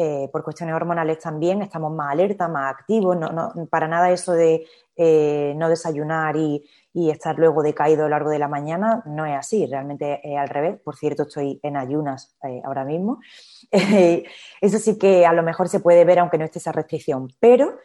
eh, 0.00 0.28
por 0.30 0.44
cuestiones 0.44 0.76
hormonales 0.76 1.18
también, 1.18 1.60
estamos 1.60 1.92
más 1.92 2.12
alerta, 2.12 2.46
más 2.46 2.72
activos, 2.72 3.16
no, 3.16 3.52
para 3.68 3.88
nada 3.88 4.12
eso 4.12 4.32
de 4.32 4.64
eh, 4.94 5.54
no 5.56 5.68
desayunar 5.68 6.36
y, 6.36 6.64
estar 6.94 7.38
luego 7.38 7.62
decaído 7.62 8.02
a 8.02 8.04
lo 8.06 8.10
largo 8.10 8.30
de 8.30 8.40
la 8.40 8.48
mañana, 8.48 9.04
no 9.06 9.24
es 9.24 9.36
así, 9.36 9.66
realmente 9.66 10.20
es 10.24 10.36
al 10.36 10.48
revés. 10.48 10.80
Por 10.80 10.96
cierto, 10.96 11.22
estoy 11.22 11.60
en 11.62 11.76
ayunas 11.76 12.36
eh, 12.42 12.60
ahora 12.64 12.84
mismo. 12.84 13.20
eso 14.60 14.78
sí 14.80 14.98
que 14.98 15.24
a 15.24 15.32
lo 15.32 15.44
mejor 15.44 15.68
se 15.68 15.78
puede 15.78 16.04
ver 16.04 16.18
aunque 16.18 16.38
no 16.38 16.44
esté 16.44 16.58
esa 16.58 16.72
restricción, 16.72 17.28
pero 17.38 17.76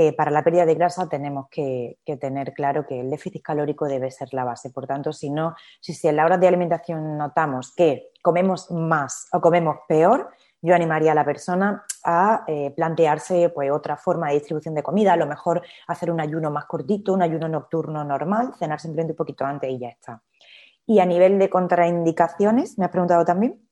eh, 0.00 0.12
para 0.12 0.30
la 0.30 0.44
pérdida 0.44 0.64
de 0.64 0.76
grasa 0.76 1.08
tenemos 1.08 1.48
que, 1.50 1.98
tener 2.20 2.54
claro 2.54 2.86
que 2.86 3.00
el 3.00 3.10
déficit 3.10 3.42
calórico 3.42 3.86
debe 3.86 4.12
ser 4.12 4.28
la 4.30 4.44
base. 4.44 4.70
Por 4.70 4.86
tanto, 4.86 5.12
si 5.12 5.28
no, 5.28 5.56
si, 5.80 5.92
si 5.92 6.12
la 6.12 6.24
hora 6.24 6.38
de 6.38 6.46
alimentación 6.46 7.18
notamos 7.18 7.74
que 7.74 8.12
comemos 8.22 8.70
más 8.70 9.26
o 9.32 9.40
comemos 9.40 9.78
peor, 9.88 10.30
yo 10.62 10.76
animaría 10.76 11.10
a 11.10 11.14
la 11.16 11.24
persona 11.24 11.84
a 12.04 12.44
eh, 12.46 12.72
plantearse 12.76 13.48
pues, 13.48 13.72
otra 13.72 13.96
forma 13.96 14.28
de 14.28 14.34
distribución 14.34 14.76
de 14.76 14.84
comida, 14.84 15.14
a 15.14 15.16
lo 15.16 15.26
mejor 15.26 15.62
hacer 15.88 16.12
un 16.12 16.20
ayuno 16.20 16.52
más 16.52 16.66
cortito, 16.66 17.12
un 17.12 17.22
ayuno 17.22 17.48
nocturno 17.48 18.04
normal, 18.04 18.54
cenar 18.56 18.78
simplemente 18.78 19.14
un 19.14 19.16
poquito 19.16 19.44
antes 19.46 19.68
y 19.68 19.80
ya 19.80 19.88
está. 19.88 20.22
Y 20.86 21.00
a 21.00 21.06
nivel 21.06 21.40
de 21.40 21.50
contraindicaciones, 21.50 22.78
me 22.78 22.84
has 22.84 22.92
preguntado 22.92 23.24
también. 23.24 23.67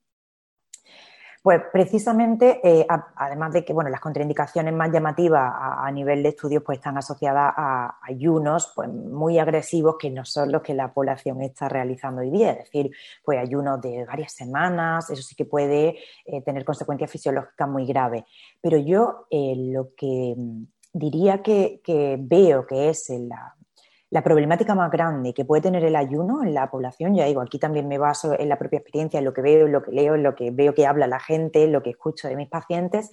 Pues 1.47 1.63
precisamente, 1.73 2.61
eh, 2.65 2.85
además 3.15 3.53
de 3.53 3.65
que 3.65 3.73
bueno, 3.73 3.89
las 3.89 4.01
contraindicaciones 4.01 4.75
más 4.75 4.91
llamativas 4.91 5.49
a, 5.57 5.89
nivel 5.93 6.21
de 6.25 6.31
estudios 6.31 6.61
pues, 6.65 6.79
están 6.79 6.99
asociadas 6.99 7.55
a 7.57 8.01
ayunos 8.03 8.73
pues, 8.75 8.89
muy 8.89 9.39
agresivos 9.39 9.95
que 9.97 10.11
no 10.11 10.25
son 10.25 10.51
los 10.51 10.61
que 10.61 10.75
la 10.75 10.93
población 10.93 11.41
está 11.43 11.69
realizando 11.69 12.23
hoy 12.23 12.31
día, 12.31 12.51
es 12.51 12.65
decir, 12.65 12.91
pues 13.25 13.39
ayunos 13.39 13.81
de 13.81 14.05
varias 14.07 14.33
semanas, 14.33 15.09
eso 15.09 15.23
sí 15.23 15.37
que 15.37 15.45
puede 15.45 15.97
eh, 16.25 16.43
tener 16.43 16.65
consecuencias 16.65 17.13
fisiológicas 17.13 17.69
muy 17.69 17.87
graves. 17.87 18.25
Pero 18.61 18.79
yo 18.79 19.29
eh, 19.31 19.55
lo 19.57 19.95
que 19.95 20.35
diría 20.93 21.45
que, 21.45 21.81
que, 21.85 22.17
veo 22.19 22.67
que 22.67 22.89
es 22.89 23.09
la, 23.11 23.55
la 24.11 24.23
problemática 24.23 24.75
más 24.75 24.91
grande 24.91 25.35
que 25.35 25.45
puede 25.45 25.63
tener 25.63 25.85
el 25.85 25.97
ayuno 25.97 26.45
en 26.45 26.55
la 26.55 26.71
población, 26.71 27.15
ya 27.15 27.25
digo, 27.25 27.41
aquí 27.41 27.59
también 27.59 27.89
me 27.89 27.99
baso 27.99 28.39
en 28.39 28.49
la 28.49 28.59
propia 28.59 28.79
experiencia, 28.79 29.19
en 29.19 29.25
lo 29.25 29.33
que 29.33 29.43
veo, 29.43 29.67
en 29.67 29.73
lo 29.73 29.83
que 29.83 29.91
leo, 29.91 30.15
en 30.15 30.23
lo 30.23 30.35
que 30.35 30.51
veo 30.51 30.75
que 30.75 30.87
habla 30.87 31.07
la 31.07 31.19
gente, 31.19 31.65
en 31.65 31.73
lo 31.73 31.83
que 31.83 31.91
escucho 31.91 32.29
de 32.29 32.37
mis 32.37 32.49
pacientes, 32.49 33.11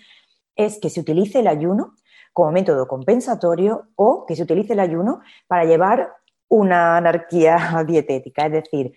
es 0.55 0.79
que 0.79 0.89
se 0.89 0.99
utilice 0.99 1.39
el 1.39 1.47
ayuno 1.47 1.95
como 2.31 2.51
método 2.51 2.87
compensatorio 2.87 3.89
o 3.95 4.25
que 4.25 4.35
se 4.35 4.43
utilice 4.43 4.73
el 4.73 4.79
ayuno 4.79 5.21
para 5.47 5.65
llevar 5.65 6.13
una 6.47 6.97
anarquía 6.97 7.83
dietética. 7.87 8.45
Es 8.45 8.51
decir, 8.51 8.93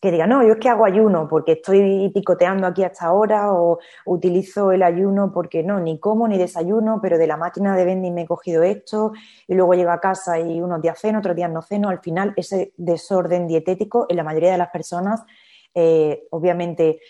que 0.00 0.10
diga, 0.10 0.26
no, 0.26 0.42
yo 0.42 0.54
es 0.54 0.58
que 0.58 0.68
hago 0.68 0.84
ayuno 0.84 1.26
porque 1.28 1.52
estoy 1.52 2.10
picoteando 2.14 2.66
aquí 2.66 2.84
hasta 2.84 3.06
ahora 3.06 3.52
o 3.52 3.78
utilizo 4.04 4.72
el 4.72 4.82
ayuno 4.82 5.32
porque 5.32 5.62
no, 5.62 5.80
ni 5.80 5.98
como 5.98 6.28
ni 6.28 6.38
desayuno, 6.38 7.00
pero 7.00 7.18
de 7.18 7.26
la 7.26 7.36
máquina 7.36 7.74
de 7.76 7.84
vending 7.84 8.14
me 8.14 8.22
he 8.22 8.26
cogido 8.26 8.62
esto 8.62 9.12
y 9.46 9.54
luego 9.54 9.74
llego 9.74 9.90
a 9.90 10.00
casa 10.00 10.38
y 10.38 10.60
unos 10.60 10.82
días 10.82 10.98
ceno, 11.00 11.20
otros 11.20 11.36
días 11.36 11.50
no 11.50 11.62
ceno. 11.62 11.88
Al 11.88 12.00
final, 12.00 12.34
ese 12.36 12.72
desorden 12.76 13.48
dietético 13.48 14.06
en 14.08 14.16
la 14.16 14.24
mayoría 14.24 14.52
de 14.52 14.58
las 14.58 14.70
personas 14.70 15.24
eh, 15.78 16.26
obviamente 16.30 17.00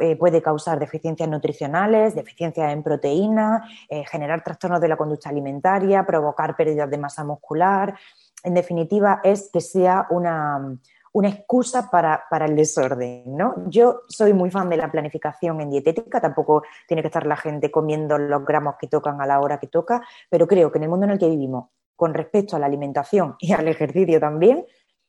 eh, 0.00 0.16
puede 0.16 0.40
causar 0.40 0.78
deficiencias 0.78 1.28
nutricionales, 1.28 2.14
deficiencias 2.14 2.72
en 2.72 2.82
proteína, 2.82 3.68
eh, 3.90 4.02
generar 4.06 4.42
trastornos 4.42 4.80
de 4.80 4.88
la 4.88 4.96
conducta 4.96 5.28
alimentaria, 5.28 6.06
provocar 6.06 6.56
pérdidas 6.56 6.88
de 6.88 6.96
masa 6.96 7.22
muscular. 7.22 7.94
En 8.42 8.54
definitiva, 8.54 9.20
es 9.22 9.50
que 9.52 9.60
sea 9.60 10.06
una 10.08 10.78
una 11.14 11.28
excusa 11.28 11.90
para, 11.90 12.26
el 12.44 12.56
desorden, 12.56 13.36
¿no? 13.36 13.54
Yo 13.68 14.00
soy 14.08 14.32
muy 14.32 14.50
fan 14.50 14.68
de 14.68 14.76
la 14.76 14.90
planificación 14.90 15.60
en 15.60 15.70
dietética, 15.70 16.20
tampoco 16.20 16.64
tiene 16.88 17.02
que 17.02 17.08
estar 17.08 17.24
la 17.24 17.36
gente 17.36 17.70
comiendo 17.70 18.18
los 18.18 18.44
gramos 18.44 18.74
que 18.80 18.88
tocan 18.88 19.20
a 19.20 19.26
la 19.26 19.40
hora 19.40 19.58
que 19.58 19.68
toca, 19.68 20.02
pero 20.28 20.48
creo 20.48 20.72
que 20.72 20.78
en 20.78 20.84
el 20.84 20.90
mundo 20.90 21.06
en 21.06 21.12
el 21.12 21.18
que 21.18 21.30
vivimos, 21.30 21.70
con 21.94 22.14
respecto 22.14 22.56
a 22.56 22.58
la 22.58 22.66
alimentación 22.66 23.36
y 23.38 23.52
al 23.52 23.68
ejercicio 23.68 24.18
también, 24.18 24.66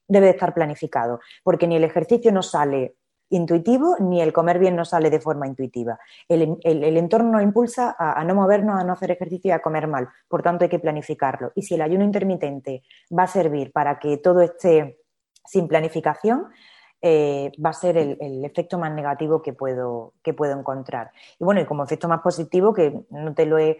debe 0.07 0.29
estar 0.29 0.53
planificado, 0.53 1.19
porque 1.43 1.65
ni 1.65 1.75
el 1.75 1.83
ejercicio 1.83 2.31
nos 2.31 2.51
sale 2.51 2.97
intuitivo 3.29 3.95
ni 3.99 4.21
el 4.21 4.31
comer 4.31 4.59
bien 4.59 4.75
no 4.75 4.85
sale 4.85 5.09
de 5.09 5.19
forma 5.19 5.47
intuitiva. 5.47 5.97
El, 6.27 6.59
entorno 6.97 7.31
nos 7.31 7.41
impulsa 7.41 7.95
a, 7.97 8.19
a, 8.19 8.23
no 8.23 8.35
movernos, 8.35 8.79
a 8.79 8.83
no 8.83 8.93
hacer 8.93 9.09
ejercicio 9.09 9.49
y 9.49 9.51
a 9.53 9.63
comer 9.63 9.87
mal. 9.87 10.07
Por 10.27 10.43
tanto, 10.43 10.63
hay 10.63 10.69
que 10.69 10.77
planificarlo. 10.77 11.51
Y 11.55 11.63
si 11.63 11.73
el 11.73 11.81
ayuno 11.81 12.03
intermitente 12.03 12.83
va 13.17 13.23
a 13.23 13.27
servir 13.27 13.71
para 13.71 13.97
que 13.97 14.17
todo 14.17 14.41
esté 14.41 14.99
sin 15.45 15.67
planificación, 15.67 16.47
eh, 17.07 17.51
va 17.63 17.69
a 17.69 17.73
ser 17.73 17.97
el, 17.97 18.43
efecto 18.43 18.79
más 18.79 18.91
negativo 18.91 19.43
que 19.43 19.53
puedo, 19.53 20.13
que 20.23 20.33
puedo 20.33 20.57
encontrar. 20.57 21.11
Y 21.39 21.43
bueno, 21.43 21.61
y 21.61 21.65
como 21.65 21.83
efecto 21.83 22.07
más 22.07 22.21
positivo, 22.21 22.73
que 22.73 23.05
no 23.11 23.35
te 23.35 23.45
lo 23.45 23.59
he, 23.59 23.79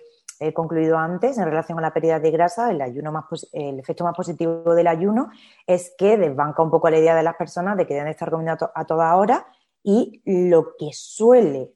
concluido 0.54 0.98
antes, 0.98 1.38
en 1.40 1.46
relación 1.46 1.80
a 1.80 1.82
la 1.82 1.94
pérdida 1.94 2.20
de 2.20 2.30
grasa, 2.30 2.70
el, 2.70 2.82
ayuno 2.82 3.12
más, 3.12 3.24
el 3.54 3.80
efecto 3.80 4.04
más 4.04 4.14
positivo 4.16 4.76
del 4.76 4.86
ayuno 4.86 5.30
es 5.66 5.96
que 5.98 6.18
desbanca 6.18 6.62
un 6.62 6.70
poco 6.70 6.90
la 6.90 7.00
idea 7.00 7.16
de 7.16 7.24
las 7.24 7.36
personas 7.36 7.78
de 7.78 7.88
que 7.88 7.94
deben 7.94 8.10
estar 8.10 8.30
comiendo 8.30 8.70
a, 8.76 8.86
toda 8.86 9.16
hora 9.16 9.48
y 9.82 10.22
lo 10.26 10.76
que 10.78 10.90
suele 10.92 11.72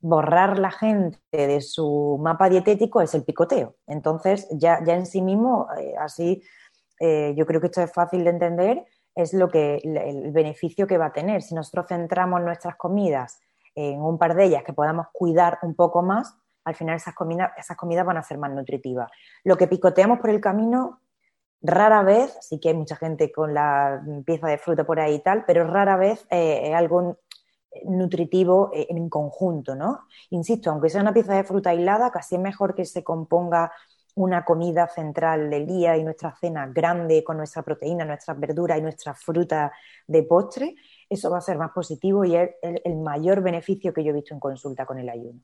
borrar 0.00 0.58
la 0.58 0.70
gente 0.70 1.20
de 1.30 1.60
su 1.60 2.18
mapa 2.20 2.48
dietético 2.48 3.02
es 3.02 3.14
el 3.14 3.24
picoteo. 3.24 3.76
Entonces, 3.86 4.48
ya, 4.50 4.82
ya 4.84 4.94
en 4.94 5.06
sí 5.06 5.22
mismo, 5.22 5.68
eh, 5.78 5.94
así, 5.96 6.42
eh, 6.98 7.34
yo 7.36 7.46
creo 7.46 7.60
que 7.60 7.66
esto 7.66 7.82
es 7.82 7.92
fácil 7.92 8.24
de 8.24 8.30
entender 8.30 8.84
es 9.14 9.34
lo 9.34 9.48
que 9.48 9.76
el 9.84 10.32
beneficio 10.32 10.86
que 10.86 10.98
va 10.98 11.06
a 11.06 11.12
tener. 11.12 11.42
Si 11.42 11.54
nosotros 11.54 11.86
centramos 11.88 12.40
nuestras 12.40 12.76
comidas 12.76 13.40
en 13.74 14.00
un 14.00 14.18
par 14.18 14.34
de 14.34 14.44
ellas 14.44 14.62
que 14.64 14.72
podamos 14.72 15.06
cuidar 15.12 15.58
un 15.62 15.74
poco 15.74 16.02
más, 16.02 16.36
al 16.64 16.74
final 16.74 16.96
esas 16.96 17.14
comidas, 17.14 17.52
esas 17.56 17.76
comidas 17.76 18.06
van 18.06 18.16
a 18.16 18.22
ser 18.22 18.38
más 18.38 18.52
nutritivas. 18.52 19.10
Lo 19.44 19.56
que 19.56 19.66
picoteamos 19.66 20.20
por 20.20 20.30
el 20.30 20.40
camino 20.40 21.00
Rara 21.62 22.02
vez, 22.02 22.36
sí 22.40 22.58
que 22.58 22.70
hay 22.70 22.74
mucha 22.74 22.96
gente 22.96 23.30
con 23.30 23.54
la 23.54 24.02
pieza 24.26 24.48
de 24.48 24.58
fruta 24.58 24.84
por 24.84 24.98
ahí 24.98 25.14
y 25.14 25.18
tal, 25.20 25.44
pero 25.46 25.64
rara 25.64 25.96
vez 25.96 26.26
eh, 26.28 26.60
es 26.64 26.74
algo 26.74 27.18
nutritivo 27.84 28.70
eh, 28.74 28.88
en 28.90 29.08
conjunto, 29.08 29.76
¿no? 29.76 30.00
Insisto, 30.30 30.70
aunque 30.70 30.90
sea 30.90 31.02
una 31.02 31.14
pieza 31.14 31.34
de 31.34 31.44
fruta 31.44 31.70
aislada, 31.70 32.10
casi 32.10 32.34
es 32.34 32.40
mejor 32.40 32.74
que 32.74 32.84
se 32.84 33.04
componga 33.04 33.72
una 34.14 34.44
comida 34.44 34.88
central 34.88 35.48
del 35.48 35.66
día 35.66 35.96
y 35.96 36.04
nuestra 36.04 36.34
cena 36.34 36.66
grande 36.66 37.24
con 37.24 37.38
nuestra 37.38 37.62
proteína, 37.62 38.04
nuestras 38.04 38.38
verduras 38.38 38.78
y 38.78 38.82
nuestra 38.82 39.14
fruta 39.14 39.72
de 40.06 40.22
postre, 40.24 40.74
eso 41.08 41.30
va 41.30 41.38
a 41.38 41.40
ser 41.40 41.58
más 41.58 41.70
positivo 41.72 42.24
y 42.24 42.36
es 42.36 42.50
el, 42.62 42.96
mayor 42.96 43.42
beneficio 43.42 43.92
que 43.92 44.04
yo 44.04 44.10
he 44.10 44.14
visto 44.14 44.34
en 44.34 44.40
consulta 44.40 44.84
con 44.84 44.98
el 44.98 45.08
ayuno. 45.08 45.40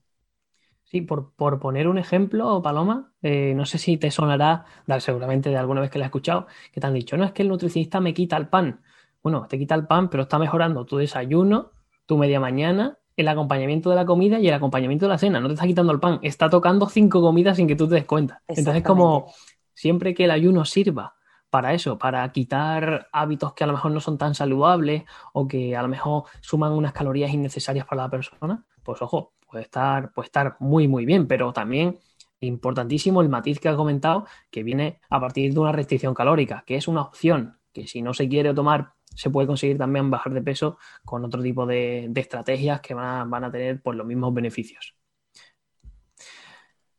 Sí, 0.83 1.01
por, 1.01 1.33
poner 1.59 1.87
un 1.87 1.97
ejemplo, 1.97 2.61
Paloma, 2.61 3.11
eh, 3.21 3.53
no 3.55 3.65
sé 3.65 3.77
si 3.77 3.97
te 3.97 4.09
sonará, 4.09 4.65
seguramente 4.99 5.49
de 5.49 5.57
alguna 5.57 5.81
vez 5.81 5.91
que 5.91 5.99
la 5.99 6.05
has 6.05 6.09
escuchado, 6.09 6.47
que 6.71 6.81
te 6.81 6.87
han 6.87 6.93
dicho, 6.93 7.15
no 7.17 7.25
es 7.25 7.31
que 7.31 7.43
el 7.43 7.49
nutricionista 7.49 7.99
me 7.99 8.13
quita 8.13 8.37
el 8.37 8.47
pan. 8.47 8.81
Bueno, 9.21 9.45
te 9.47 9.57
quita 9.57 9.75
el 9.75 9.85
pan, 9.85 10.09
pero 10.09 10.23
está 10.23 10.39
mejorando 10.39 10.85
tu 10.85 10.97
desayuno, 10.97 11.71
tu 12.05 12.17
media 12.17 12.39
mañana, 12.39 12.98
el 13.21 13.27
acompañamiento 13.27 13.89
de 13.89 13.95
la 13.95 14.05
comida 14.05 14.39
y 14.39 14.47
el 14.47 14.53
acompañamiento 14.53 15.05
de 15.05 15.09
la 15.09 15.17
cena. 15.17 15.39
No 15.39 15.47
te 15.47 15.53
está 15.53 15.65
quitando 15.65 15.91
el 15.91 15.99
pan, 15.99 16.19
está 16.21 16.49
tocando 16.49 16.87
cinco 16.87 17.21
comidas 17.21 17.57
sin 17.57 17.67
que 17.67 17.75
tú 17.75 17.87
te 17.87 17.95
des 17.95 18.05
cuenta. 18.05 18.41
Entonces, 18.47 18.83
como 18.83 19.31
siempre 19.73 20.13
que 20.13 20.25
el 20.25 20.31
ayuno 20.31 20.65
sirva 20.65 21.15
para 21.49 21.73
eso, 21.73 21.97
para 21.97 22.31
quitar 22.31 23.07
hábitos 23.11 23.53
que 23.53 23.63
a 23.63 23.67
lo 23.67 23.73
mejor 23.73 23.91
no 23.91 23.99
son 23.99 24.17
tan 24.17 24.35
saludables 24.35 25.03
o 25.33 25.47
que 25.47 25.75
a 25.75 25.81
lo 25.81 25.87
mejor 25.87 26.23
suman 26.41 26.73
unas 26.73 26.93
calorías 26.93 27.33
innecesarias 27.33 27.85
para 27.85 28.03
la 28.03 28.09
persona, 28.09 28.65
pues 28.83 29.01
ojo, 29.01 29.33
puede 29.49 29.63
estar, 29.63 30.11
puede 30.13 30.27
estar 30.27 30.57
muy, 30.59 30.87
muy 30.87 31.05
bien, 31.05 31.27
pero 31.27 31.51
también 31.51 31.97
importantísimo 32.39 33.21
el 33.21 33.29
matiz 33.29 33.59
que 33.59 33.69
ha 33.69 33.75
comentado, 33.75 34.25
que 34.49 34.63
viene 34.63 35.01
a 35.09 35.19
partir 35.19 35.53
de 35.53 35.59
una 35.59 35.71
restricción 35.71 36.13
calórica, 36.13 36.63
que 36.65 36.75
es 36.75 36.87
una 36.87 37.01
opción, 37.01 37.59
que 37.73 37.87
si 37.87 38.01
no 38.01 38.13
se 38.13 38.29
quiere 38.29 38.53
tomar 38.53 38.93
se 39.19 39.29
puede 39.29 39.47
conseguir 39.47 39.77
también 39.77 40.09
bajar 40.09 40.33
de 40.33 40.41
peso 40.41 40.77
con 41.03 41.25
otro 41.25 41.41
tipo 41.43 41.65
de, 41.65 42.09
estrategias 42.15 42.79
que 42.79 42.93
van 42.93 43.43
a, 43.43 43.51
tener 43.51 43.81
pues, 43.81 43.97
los 43.97 44.07
mismos 44.07 44.33
beneficios. 44.33 44.95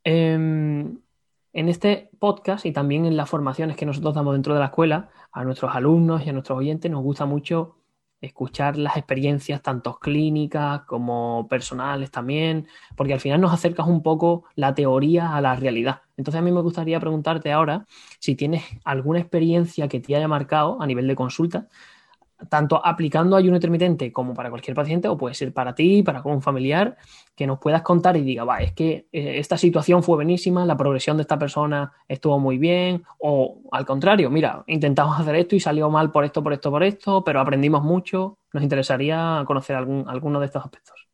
Em, 0.05 0.99
en 1.55 1.69
este 1.71 2.11
podcast 2.19 2.67
y 2.67 2.73
también 2.73 3.07
en 3.07 3.17
las 3.17 3.31
formaciones 3.31 3.75
que 3.75 3.87
nosotros 3.87 4.15
damos 4.15 4.35
dentro 4.35 4.53
de 4.53 4.61
la 4.61 4.67
escuela, 4.67 5.09
a 5.33 5.45
nuestros 5.45 5.75
alumnos 5.75 6.27
y 6.27 6.29
a 6.29 6.35
nuestros 6.35 6.59
oyentes 6.59 6.91
nos 6.91 7.03
gusta 7.03 7.25
mucho 7.25 7.77
escuchar 8.21 8.77
las 8.77 8.99
experiencias 8.99 9.63
tanto 9.63 9.99
clínicas 9.99 10.83
como 10.83 11.49
personales 11.49 12.11
también, 12.11 12.69
porque 12.97 13.15
al 13.15 13.21
final 13.21 13.41
nos 13.41 13.55
acercas 13.55 13.87
un 13.87 14.03
poco 14.03 14.45
la 14.57 14.75
teoría 14.75 15.35
a 15.35 15.41
la 15.41 15.57
realidad. 15.57 16.03
Entonces 16.19 16.39
a 16.39 16.43
mí 16.43 16.53
me 16.53 16.61
gustaría 16.61 17.01
preguntarte 17.01 17.51
ahora 17.51 17.87
si 18.19 18.35
tienes 18.35 18.63
alguna 18.85 19.21
experiencia 19.21 19.89
que 19.89 20.01
te 20.01 20.15
haya 20.17 20.29
marcado 20.29 20.83
a 20.83 20.87
nivel 20.87 21.09
de 21.09 21.17
consulta 21.17 21.69
tanto 22.49 22.85
aplicando 22.85 23.37
ayuno 23.37 23.57
intermitente 23.57 24.13
como 24.13 24.35
para 24.35 24.51
cualquier 24.51 24.75
paciente, 24.75 25.09
o 25.09 25.17
puede 25.17 25.35
ser 25.35 25.53
para 25.53 25.75
ti, 25.75 26.03
para 26.03 26.23
un 26.23 26.43
familiar, 26.43 26.97
que 27.35 27.47
nos 27.47 27.59
puedas 27.59 27.83
contar 27.83 28.17
y 28.17 28.23
diga, 28.23 28.45
va, 28.45 28.59
es 28.59 28.73
que 28.73 29.07
eh, 29.13 29.39
esta 29.39 29.57
situación 29.57 30.03
fue 30.03 30.17
buenísima, 30.17 30.65
la 30.65 30.77
progresión 30.77 31.17
de 31.17 31.23
esta 31.23 31.39
persona 31.39 31.93
estuvo 32.09 32.39
muy 32.39 32.59
bien, 32.59 33.05
o 33.19 33.61
al 33.73 33.85
contrario, 33.85 34.31
mira, 34.31 34.65
intentamos 34.67 35.19
hacer 35.21 35.35
esto 35.37 35.57
y 35.57 35.61
salió 35.61 35.91
mal 35.91 36.11
por 36.11 36.25
esto, 36.25 36.43
por 36.43 36.53
esto, 36.53 36.71
por 36.71 36.83
esto, 36.83 37.25
pero 37.25 37.41
aprendimos 37.41 37.83
mucho. 37.83 38.39
Nos 38.53 38.63
interesaría 38.63 39.45
conocer 39.47 39.77
algún, 39.77 40.09
alguno 40.09 40.41
de 40.41 40.47
estos 40.47 40.65
aspectos. 40.65 41.09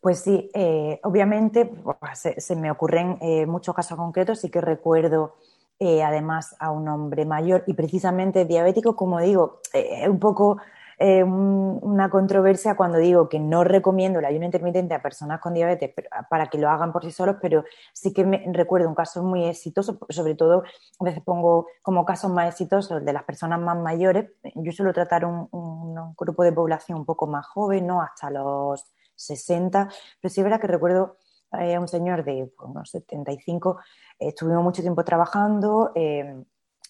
Pues 0.00 0.20
sí, 0.20 0.50
eh, 0.52 1.00
obviamente 1.02 1.64
pues, 1.64 2.28
se, 2.36 2.56
me 2.56 2.70
ocurren 2.70 3.16
eh, 3.22 3.46
muchos 3.46 3.74
casos 3.74 3.96
concretos, 3.96 4.38
sí 4.40 4.50
que 4.50 4.60
recuerdo 4.60 5.36
eh, 5.84 6.02
además 6.02 6.56
a 6.58 6.70
un 6.70 6.88
hombre 6.88 7.26
mayor 7.26 7.62
y 7.66 7.74
precisamente 7.74 8.44
diabético, 8.46 8.96
como 8.96 9.20
digo, 9.20 9.60
eh, 9.72 10.02
es 10.02 10.08
un 10.08 10.18
poco 10.18 10.56
eh, 10.98 11.22
una 11.22 12.08
controversia 12.08 12.76
cuando 12.76 12.98
digo 12.98 13.28
que 13.28 13.38
no 13.38 13.64
recomiendo 13.64 14.18
el 14.20 14.24
ayuno 14.24 14.46
intermitente 14.46 14.94
a 14.94 15.02
personas 15.02 15.40
con 15.40 15.52
diabetes 15.52 15.92
para 16.30 16.46
que 16.46 16.56
lo 16.56 16.70
hagan 16.70 16.92
por 16.92 17.04
sí 17.04 17.10
solos, 17.10 17.36
pero 17.42 17.64
sí 17.92 18.12
que 18.12 18.24
recuerdo 18.52 18.88
un 18.88 18.94
caso 18.94 19.22
muy 19.22 19.44
exitoso, 19.44 19.98
sobre 20.08 20.34
todo 20.34 20.62
a 21.00 21.04
veces 21.04 21.22
pongo 21.22 21.66
como 21.82 22.04
casos 22.04 22.30
más 22.30 22.48
exitosos 22.48 23.04
de 23.04 23.12
las 23.12 23.24
personas 23.24 23.60
más 23.60 23.76
mayores. 23.76 24.30
Yo 24.54 24.72
suelo 24.72 24.92
tratar 24.92 25.24
un, 25.26 25.48
un 25.50 26.14
grupo 26.16 26.44
de 26.44 26.52
población 26.52 26.98
un 26.98 27.04
poco 27.04 27.26
más 27.26 27.46
joven, 27.46 27.86
¿no? 27.86 28.00
hasta 28.00 28.30
los 28.30 28.94
60, 29.16 29.88
pero 30.20 30.32
sí 30.32 30.40
es 30.40 30.44
verdad 30.44 30.60
que 30.60 30.66
recuerdo 30.66 31.16
a 31.58 31.80
un 31.80 31.88
señor 31.88 32.24
de 32.24 32.50
pues, 32.56 32.70
unos 32.70 32.90
75 32.90 33.78
estuvimos 34.18 34.62
mucho 34.62 34.82
tiempo 34.82 35.04
trabajando, 35.04 35.92
eh, 35.94 36.44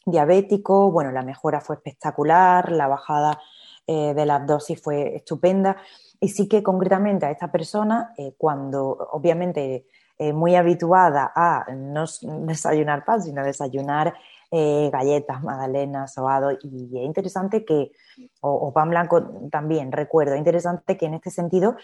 diabético, 0.06 0.90
bueno, 0.90 1.10
la 1.12 1.22
mejora 1.22 1.60
fue 1.60 1.76
espectacular, 1.76 2.70
la 2.72 2.88
bajada 2.88 3.40
eh, 3.86 4.14
de 4.14 4.26
las 4.26 4.46
dosis 4.46 4.80
fue 4.82 5.16
estupenda. 5.16 5.76
Y 6.20 6.28
sí 6.28 6.48
que 6.48 6.62
concretamente 6.62 7.26
a 7.26 7.30
esta 7.30 7.50
persona, 7.50 8.12
eh, 8.16 8.34
cuando 8.36 8.90
obviamente 9.12 9.86
muy 10.32 10.54
habituada 10.54 11.32
a 11.34 11.66
no 11.74 12.04
desayunar 12.46 13.04
pan, 13.04 13.20
sino 13.20 13.42
desayunar 13.42 14.14
galletas, 14.52 15.42
magdalenas, 15.42 16.14
sobado, 16.14 16.52
y 16.52 16.96
es 16.96 17.04
interesante 17.04 17.64
que, 17.64 17.90
o, 18.40 18.72
pan 18.72 18.90
blanco 18.90 19.24
también, 19.50 19.90
recuerdo, 19.90 20.36
interesante 20.36 20.96
que 20.96 21.06
en 21.06 21.14
este 21.14 21.32
sentido 21.32 21.74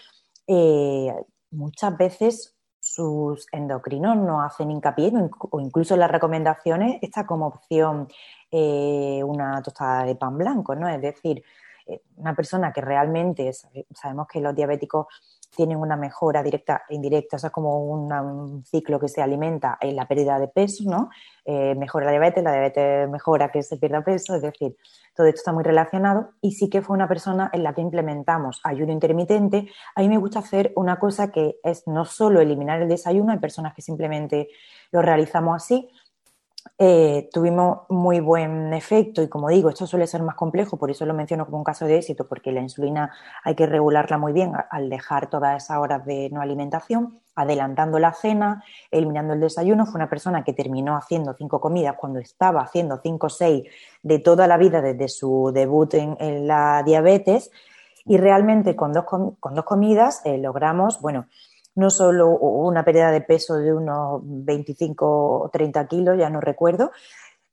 muchas 1.51 1.97
veces 1.97 2.60
sus 2.95 3.47
endocrinos 3.53 4.17
no 4.17 4.43
hacen 4.43 4.71
hincapié 4.71 5.13
o 5.51 5.61
incluso 5.61 5.97
las 5.97 6.11
recomendaciones 6.11 6.99
está 7.03 7.25
como 7.25 7.47
opción 7.47 8.09
eh, 8.51 9.23
una 9.25 9.63
tostada 9.63 10.05
de 10.05 10.17
pan 10.17 10.37
blanco, 10.37 10.75
¿no? 10.75 10.89
Es 10.89 11.01
decir, 11.01 11.43
eh, 11.87 12.03
una 12.17 12.35
persona 12.35 12.73
que 12.73 12.81
realmente 12.81 13.53
sabemos 13.95 14.27
que 14.27 14.41
los 14.41 14.55
diabéticos 14.55 15.07
tienen 15.55 15.77
una 15.77 15.97
mejora 15.97 16.43
directa 16.43 16.83
e 16.89 16.95
indirecta, 16.95 17.37
o 17.37 17.39
sea, 17.39 17.51
como 17.51 17.85
un 17.85 18.65
ciclo 18.65 18.99
que 19.01 19.09
se 19.09 19.21
alimenta 19.21 19.79
en 19.81 19.97
la 19.97 20.07
pérdida 20.07 20.39
de 20.39 20.49
peso, 20.49 20.85
¿no? 20.87 21.11
Eh, 21.45 21.75
mejora 21.75 22.07
la 22.07 22.13
diabetes, 22.13 22.45
la 22.45 22.53
diabetes 22.53 23.09
mejora 23.09 23.51
que 23.51 23.63
se 23.63 23.77
pierda 23.77 24.03
peso, 24.03 24.35
es 24.35 24.43
decir, 24.43 24.77
todo 25.15 25.27
esto 25.27 25.41
está 25.41 25.53
muy 25.53 25.65
relacionado 25.65 26.31
y 26.41 26.53
sí 26.53 26.71
que 26.71 26.83
fue 26.83 26.97
una 26.97 27.09
persona 27.09 27.51
en 27.53 27.63
la 27.63 27.75
que 27.75 27.81
implementamos 27.81 28.61
ayuno 28.65 28.93
intermitente. 28.93 29.69
A 29.95 30.01
mí 30.01 30.09
me 30.09 30.19
gusta 30.19 30.39
hacer 30.39 30.73
una 30.77 30.99
cosa 30.99 31.31
que 31.31 31.57
es 31.63 31.87
no 31.87 32.05
solo 32.05 32.41
eliminar 32.41 32.81
el 32.81 32.89
desayuno, 32.89 33.33
hay 33.33 33.39
personas 33.39 33.75
que 33.75 33.83
simplemente 33.83 34.49
lo 34.93 35.03
realizamos 35.03 35.57
así, 35.57 35.91
eh, 36.83 37.29
tuvimos 37.31 37.81
muy 37.91 38.21
buen 38.21 38.73
efecto 38.73 39.21
y 39.21 39.29
como 39.29 39.51
digo, 39.51 39.69
esto 39.69 39.87
suele 39.87 40.07
ser 40.07 40.23
más 40.23 40.35
complejo, 40.35 40.79
por 40.79 40.91
eso 40.91 41.05
lo 41.05 41.13
menciono 41.13 41.45
como 41.45 41.59
un 41.59 41.65
caso 41.65 41.85
de 41.85 41.99
éxito, 41.99 42.27
porque 42.27 42.53
la 42.53 42.63
insulina 42.63 43.13
hay 43.45 43.55
que 43.55 43.67
regularla 43.67 44.17
muy 44.17 44.33
bien 44.33 44.55
al 44.71 44.89
dejar 44.89 45.29
todas 45.29 45.63
esas 45.63 45.77
horas 45.77 46.07
de 46.07 46.31
no 46.31 46.41
alimentación, 46.41 47.21
adelantando 47.35 47.99
la 47.99 48.15
cena, 48.15 48.65
eliminando 48.91 49.35
el 49.35 49.41
desayuno. 49.41 49.85
Fue 49.85 49.97
una 49.97 50.09
persona 50.09 50.43
que 50.43 50.55
terminó 50.55 50.97
haciendo 50.97 51.35
cinco 51.35 51.61
comidas 51.61 51.97
cuando 51.99 52.19
estaba 52.19 52.63
haciendo 52.63 52.99
cinco 53.03 53.27
o 53.27 53.31
seis 53.31 53.65
de 54.03 54.19
toda 54.19 54.47
la 54.47 54.57
vida 54.57 54.81
desde 54.81 55.09
su 55.09 55.51
debut 55.53 55.93
en, 55.93 56.47
la 56.47 56.83
diabetes 56.83 57.51
y 58.07 58.17
realmente 58.17 58.75
con 58.75 58.95
dos, 58.95 59.05
con 59.05 59.55
dos 59.55 59.65
comidas 59.67 60.23
eh, 60.25 60.39
logramos, 60.39 61.03
bueno, 61.03 61.27
no 61.75 61.91
solo 61.91 62.29
una 62.29 62.85
pérdida 62.85 63.11
de 63.11 63.21
peso 63.21 63.57
de 63.57 63.73
unos 63.73 64.21
25 64.23 65.43
o 65.43 65.51
30 65.51 65.87
kilos, 65.87 66.19
ya 66.19 66.31
no 66.31 66.41
recuerdo, 66.41 66.91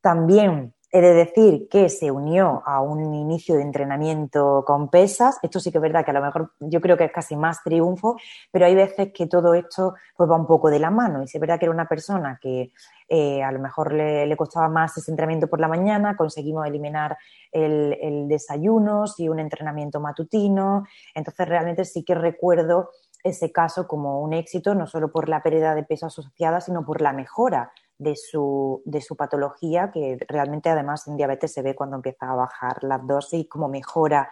también 0.01 0.73
he 0.89 1.01
de 1.01 1.13
decir 1.13 1.67
que 1.69 1.89
se 1.89 2.11
unió 2.11 2.63
a 2.65 2.81
un 2.81 3.13
inicio 3.13 3.55
de 3.55 3.61
entrenamiento 3.61 4.63
con 4.65 4.89
pesas. 4.89 5.37
Esto 5.43 5.59
sí 5.59 5.69
que 5.69 5.79
es 5.79 5.81
verdad 5.81 6.05
que 6.05 6.11
a 6.11 6.13
lo 6.13 6.21
mejor 6.21 6.53
yo 6.59 6.79
creo 6.79 6.95
que 6.95 7.05
es 7.05 7.11
casi 7.11 7.35
más 7.35 7.61
triunfo, 7.61 8.15
pero 8.51 8.65
hay 8.65 8.75
veces 8.75 9.11
que 9.13 9.27
todo 9.27 9.53
esto 9.53 9.95
pues, 10.15 10.29
va 10.29 10.37
un 10.37 10.47
poco 10.47 10.69
de 10.69 10.79
la 10.79 10.89
mano. 10.89 11.21
Y 11.21 11.27
si 11.27 11.37
es 11.37 11.41
verdad 11.41 11.59
que 11.59 11.65
era 11.65 11.73
una 11.73 11.89
persona 11.89 12.39
que 12.41 12.71
eh, 13.09 13.43
a 13.43 13.51
lo 13.51 13.59
mejor 13.59 13.93
le, 13.93 14.35
costaba 14.37 14.69
más 14.69 14.97
ese 14.97 15.11
entrenamiento 15.11 15.47
por 15.47 15.59
la 15.59 15.67
mañana, 15.67 16.15
conseguimos 16.15 16.65
eliminar 16.65 17.17
el, 17.51 17.97
el 18.01 18.27
desayuno 18.27 19.03
y 19.17 19.27
un 19.27 19.39
entrenamiento 19.39 19.99
matutino. 19.99 20.85
Entonces 21.13 21.49
realmente 21.49 21.83
sí 21.83 22.03
que 22.03 22.15
recuerdo 22.15 22.91
ese 23.27 23.51
caso 23.51 23.87
como 23.87 24.21
un 24.21 24.33
éxito, 24.33 24.75
no 24.75 24.87
solo 24.87 25.11
por 25.11 25.29
la 25.29 25.41
pérdida 25.43 25.75
de 25.75 25.83
peso 25.83 26.07
asociada, 26.07 26.61
sino 26.61 26.85
por 26.85 27.01
la 27.01 27.13
mejora 27.13 27.71
de 27.97 28.15
su, 28.15 28.81
de 28.85 29.01
su 29.01 29.15
patología, 29.15 29.91
que 29.91 30.17
realmente 30.27 30.69
además 30.69 31.07
en 31.07 31.17
diabetes 31.17 31.53
se 31.53 31.61
ve 31.61 31.75
cuando 31.75 31.95
empieza 31.95 32.29
a 32.29 32.35
bajar 32.35 32.83
las 32.83 33.05
dosis, 33.05 33.47
cómo 33.49 33.67
mejora 33.67 34.29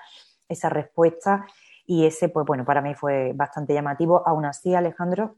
esa 0.47 0.69
respuesta. 0.69 1.45
Y 1.85 2.05
ese, 2.05 2.29
pues 2.29 2.45
bueno, 2.45 2.65
para 2.65 2.81
mí 2.81 2.95
fue 2.95 3.33
bastante 3.33 3.73
llamativo. 3.73 4.27
Aún 4.27 4.45
así, 4.45 4.73
Alejandro, 4.73 5.35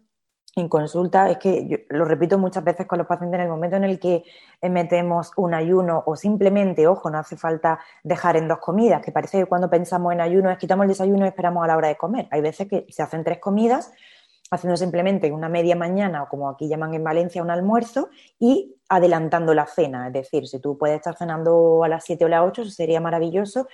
en 0.61 0.69
consulta 0.69 1.29
es 1.29 1.37
que 1.37 1.67
yo 1.67 1.77
lo 1.89 2.05
repito 2.05 2.37
muchas 2.37 2.63
veces 2.63 2.85
con 2.85 2.97
los 2.97 3.07
pacientes 3.07 3.39
en 3.39 3.45
el 3.45 3.49
momento 3.49 3.75
en 3.77 3.83
el 3.83 3.99
que 3.99 4.23
metemos 4.61 5.31
un 5.37 5.53
ayuno 5.53 6.03
o 6.05 6.15
simplemente, 6.15 6.87
ojo, 6.87 7.09
no 7.09 7.19
hace 7.19 7.37
falta 7.37 7.79
dejar 8.03 8.37
en 8.37 8.47
dos 8.47 8.59
comidas, 8.59 9.01
que 9.01 9.11
parece 9.11 9.39
que 9.39 9.45
cuando 9.45 9.69
pensamos 9.69 10.13
en 10.13 10.21
ayuno 10.21 10.49
es 10.49 10.57
quitamos 10.57 10.83
el 10.83 10.89
desayuno 10.89 11.25
y 11.25 11.29
esperamos 11.29 11.63
a 11.63 11.67
la 11.67 11.77
hora 11.77 11.87
de 11.87 11.95
comer. 11.95 12.27
Hay 12.31 12.41
veces 12.41 12.67
que 12.67 12.85
se 12.89 13.03
hacen 13.03 13.23
tres 13.23 13.39
comidas 13.39 13.91
haciendo 14.49 14.77
simplemente 14.77 15.31
una 15.31 15.49
media 15.49 15.75
mañana 15.75 16.23
o 16.23 16.29
como 16.29 16.49
aquí 16.49 16.67
llaman 16.67 16.93
en 16.93 17.03
Valencia 17.03 17.41
un 17.41 17.49
almuerzo 17.49 18.09
y 18.39 18.75
adelantando 18.89 19.53
la 19.53 19.65
cena. 19.65 20.07
Es 20.07 20.13
decir, 20.13 20.47
si 20.47 20.59
tú 20.59 20.77
puedes 20.77 20.97
estar 20.97 21.15
cenando 21.17 21.83
a 21.83 21.89
las 21.89 22.05
7 22.05 22.25
o 22.25 22.27
las 22.29 22.43
8, 22.43 22.61
eso 22.61 22.71
sería 22.71 23.01
maravilloso. 23.01 23.67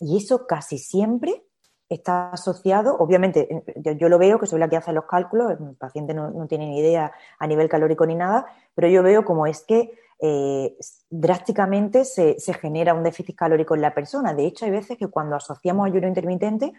Y 0.00 0.18
eso 0.18 0.46
casi 0.46 0.78
siempre 0.78 1.44
está 1.90 2.30
asociado, 2.30 2.96
obviamente, 2.98 3.64
yo, 3.76 4.08
lo 4.08 4.18
veo, 4.18 4.38
que 4.38 4.46
soy 4.46 4.60
la 4.60 4.68
que 4.68 4.76
hace 4.76 4.92
los 4.92 5.06
cálculos, 5.06 5.50
el 5.50 5.74
paciente 5.74 6.14
no, 6.14 6.46
tiene 6.46 6.68
ni 6.68 6.78
idea 6.78 7.12
a 7.38 7.46
nivel 7.48 7.68
calórico 7.68 8.06
ni 8.06 8.14
nada, 8.14 8.46
pero 8.76 8.86
yo 8.86 9.02
veo 9.02 9.24
como 9.24 9.44
es 9.46 9.64
que 9.64 9.90
eh, 10.20 10.76
drásticamente 11.10 12.04
se, 12.04 12.36
genera 12.54 12.94
un 12.94 13.02
déficit 13.02 13.36
calórico 13.36 13.74
en 13.74 13.82
la 13.82 13.92
persona. 13.92 14.32
De 14.34 14.46
hecho, 14.46 14.66
hay 14.66 14.70
veces 14.70 14.96
que 14.98 15.08
cuando 15.08 15.34
asociamos 15.34 15.84
ayuno 15.84 16.06
intermitente, 16.06 16.72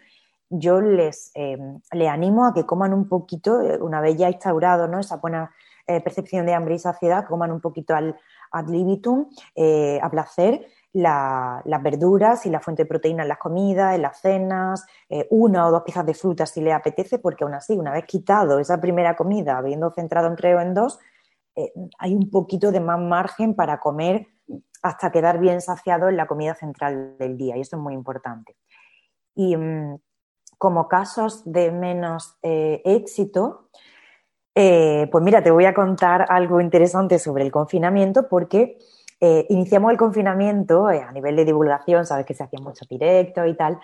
yo 0.50 0.80
les, 0.80 1.32
eh, 1.36 1.58
animo 2.10 2.46
a 2.46 2.54
que 2.54 2.66
coman 2.66 2.94
un 2.94 3.10
poquito, 3.10 3.62
eh, 3.62 3.80
una 3.82 4.00
vez 4.00 4.16
ya 4.16 4.30
instaurado 4.30 4.88
¿no? 4.88 5.00
esa 5.00 5.18
buena 5.18 5.52
percepción 6.06 6.46
de 6.46 6.54
hambre 6.54 6.76
y 6.76 6.80
saciedad, 6.80 7.26
coman 7.28 7.52
un 7.52 7.60
poquito 7.60 7.94
al 7.94 8.16
ad 8.52 8.70
libitum, 8.70 9.28
a 10.02 10.10
placer, 10.10 10.66
las 10.94 11.84
verduras 11.84 12.46
y 12.46 12.50
la 12.50 12.60
fuente 12.60 12.84
de 12.84 12.88
proteína 12.88 13.24
en 13.24 13.30
las 13.30 13.38
comidas, 13.38 13.96
en 13.96 14.02
las 14.02 14.20
cenas, 14.20 14.86
eh, 15.10 15.28
una 15.30 15.68
o 15.68 15.72
dos 15.72 15.84
piezas 15.84 16.06
de 16.06 16.14
fruta 16.14 16.46
si 16.46 16.62
le 16.62 16.74
apetece, 16.74 17.20
porque 17.20 17.44
aún 17.44 17.54
así, 17.54 17.78
una 17.78 17.92
vez 17.92 18.06
quitado 18.06 18.60
esa 18.60 18.80
primera 18.82 19.16
comida, 19.16 19.58
habiendo 19.58 19.92
centrado 19.92 20.28
en 20.28 20.36
tres 20.36 20.56
o 20.56 20.60
en 20.60 20.74
dos, 20.74 21.00
eh, 21.56 21.72
hay 21.98 22.14
un 22.14 22.30
poquito 22.30 22.72
de 22.72 22.82
más 22.82 23.00
margen 23.00 23.56
para 23.56 23.80
comer 23.80 24.28
hasta 24.84 25.12
quedar 25.12 25.40
bien 25.40 25.62
saciado 25.62 26.10
en 26.10 26.18
la 26.18 26.28
comida 26.28 26.56
central 26.56 27.16
del 27.18 27.38
día, 27.38 27.56
y 27.56 27.62
eso 27.62 27.78
es 27.78 27.82
muy 27.82 27.94
importante. 27.94 28.58
Y 29.36 29.56
mm, 29.56 29.98
como 30.58 30.88
casos 30.90 31.44
de 31.46 31.72
menos 31.72 32.38
eh, 32.42 32.82
éxito, 32.84 33.70
pues 34.54 35.24
mira, 35.24 35.42
te 35.42 35.50
voy 35.50 35.64
a 35.64 35.74
contar 35.74 36.26
algo 36.28 36.60
interesante 36.60 37.20
sobre 37.20 37.46
el 37.46 37.52
confinamiento 37.54 38.28
porque 38.28 38.78
eh, 39.24 39.46
iniciamos 39.50 39.92
el 39.92 39.98
confinamiento 39.98 40.90
eh, 40.90 41.00
a 41.02 41.12
nivel 41.12 41.36
de 41.36 41.46
divulgación, 41.46 42.08
sabes 42.08 42.26
que 42.26 42.34
se 42.34 42.44
hacía 42.44 42.60
mucho 42.60 42.86
directo 42.90 43.46
y 43.46 43.56
tal, 43.56 43.80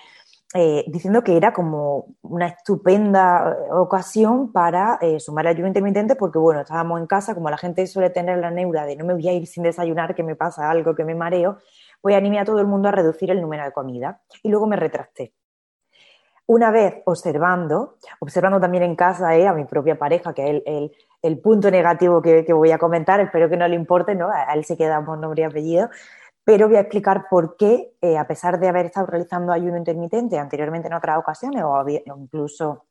eh, 0.56 0.84
diciendo 0.88 1.23
que 1.23 1.38
era 1.38 1.54
como 1.54 2.08
una 2.23 2.47
estupenda 2.47 3.56
ocasión 3.71 4.52
para 4.52 5.00
sumar 5.19 5.45
ayuno 5.45 5.67
intermitente 5.67 6.15
porque, 6.15 6.39
bueno, 6.39 6.62
estábamos 6.62 7.00
en 7.00 7.06
casa, 7.06 7.36
como 7.36 7.52
la 7.52 7.58
gente 7.58 7.86
suele 7.86 8.10
tener 8.10 8.39
la 8.39 8.50
neura 8.50 8.86
de 8.86 8.95
no 8.95 9.06
me 9.06 9.13
voy 9.13 9.28
a 9.28 9.34
ir 9.34 9.45
sin 9.45 9.62
desayunar, 9.62 10.15
que 10.15 10.23
me 10.23 10.36
pasa 10.36 10.71
algo, 10.71 10.95
que 10.95 11.06
me 11.06 11.13
mareo, 11.13 11.60
pues 12.02 12.15
animé 12.15 12.39
a 12.39 12.45
todo 12.45 12.60
el 12.60 12.67
mundo 12.67 12.89
a 12.89 12.91
reducir 12.91 13.30
el 13.30 13.39
número 13.39 13.63
de 13.63 13.71
comida. 13.71 14.21
Y 14.41 14.50
luego 14.50 14.65
me 14.65 14.76
retracté. 14.76 15.34
Una 16.48 16.72
vez 16.72 17.04
observando, 17.06 17.98
observando 18.20 18.60
también 18.60 18.84
en 18.84 18.96
casa 18.96 19.30
a 19.30 19.54
mi 19.54 19.66
propia 19.66 20.00
pareja, 20.00 20.34
que 20.34 20.50
él, 20.50 20.64
él 20.66 20.92
el 21.22 21.40
punto 21.40 21.72
negativo 21.72 22.22
que, 22.22 22.54
voy 22.54 22.72
a 22.72 22.78
comentar, 22.78 23.20
espero 23.20 23.50
que 23.50 23.58
no 23.58 23.68
le 23.68 23.76
importe, 23.76 24.16
¿no? 24.16 24.30
A 24.30 24.54
él 24.54 24.64
se 24.66 24.78
queda 24.78 25.04
por 25.04 25.18
nombre 25.18 25.42
y 25.42 25.46
apellido, 25.46 25.90
pero 26.44 26.68
voy 26.68 26.78
a 26.78 26.82
explicar 26.82 27.26
por 27.30 27.58
qué, 27.58 27.94
eh, 28.02 28.18
a 28.18 28.28
pesar 28.28 28.60
de 28.60 28.70
haber 28.70 28.88
estado 28.88 29.08
realizando 29.08 29.52
ayuno 29.52 29.78
intermitente 29.78 30.38
anteriormente 30.38 30.88
en 30.88 30.94
otras 30.94 31.18
ocasiones 31.18 31.64
o 31.66 31.86
incluso 32.18 32.86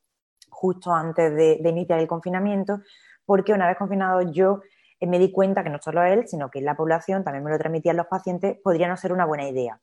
justo 0.50 0.92
antes 0.92 1.34
de, 1.34 1.60
iniciar 1.64 2.00
el 2.00 2.08
confinamiento, 2.08 2.80
porque 3.24 3.52
una 3.52 3.66
vez 3.66 3.76
confinado 3.76 4.20
yo 4.22 4.60
eh, 5.00 5.06
me 5.06 5.18
di 5.18 5.30
cuenta 5.30 5.62
que 5.62 5.70
no 5.70 5.78
solo 5.80 6.02
él, 6.02 6.26
sino 6.26 6.50
que 6.50 6.60
la 6.60 6.76
población, 6.76 7.24
también 7.24 7.44
me 7.44 7.50
lo 7.50 7.58
transmitían 7.58 7.96
los 7.96 8.06
pacientes, 8.06 8.58
podría 8.62 8.88
no 8.88 8.96
ser 8.96 9.12
una 9.12 9.24
buena 9.24 9.48
idea. 9.48 9.80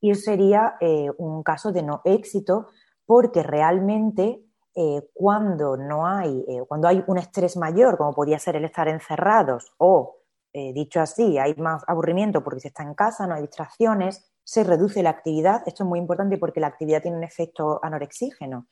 Y 0.00 0.14
sería 0.14 0.76
eh, 0.80 1.08
un 1.18 1.42
caso 1.42 1.72
de 1.72 1.82
no 1.82 2.02
éxito 2.04 2.68
porque 3.06 3.42
realmente 3.42 4.42
eh, 4.74 5.08
cuando 5.14 5.76
no 5.76 6.06
hay, 6.06 6.44
eh, 6.48 6.62
cuando 6.68 6.88
hay 6.88 7.02
un 7.06 7.16
estrés 7.16 7.56
mayor, 7.56 7.96
como 7.96 8.12
podría 8.12 8.38
ser 8.38 8.56
el 8.56 8.64
estar 8.66 8.88
encerrados, 8.88 9.72
o 9.78 10.18
eh, 10.52 10.72
dicho 10.74 11.00
así, 11.00 11.38
hay 11.38 11.54
más 11.54 11.82
aburrimiento 11.86 12.44
porque 12.44 12.60
se 12.60 12.68
está 12.68 12.82
en 12.82 12.94
casa, 12.94 13.26
no 13.26 13.34
hay 13.34 13.42
distracciones, 13.42 14.30
se 14.44 14.64
reduce 14.64 15.02
la 15.02 15.10
actividad. 15.10 15.62
Esto 15.66 15.84
es 15.84 15.88
muy 15.88 15.98
importante 15.98 16.36
porque 16.36 16.60
la 16.60 16.66
actividad 16.66 17.00
tiene 17.00 17.16
un 17.16 17.24
efecto 17.24 17.80
anorexígeno. 17.82 18.66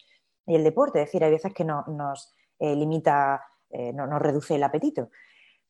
Y 0.47 0.57
el 0.57 0.65
deporte, 0.65 1.01
es 1.01 1.07
decir, 1.07 1.25
hay 1.25 1.31
veces 1.31 1.55
que 1.55 1.65
no, 1.65 1.85
nos 1.87 2.35
limita, 2.61 3.43
no, 3.95 4.07
nos 4.07 4.21
reduce 4.21 4.55
el 4.55 4.63
apetito 4.63 5.09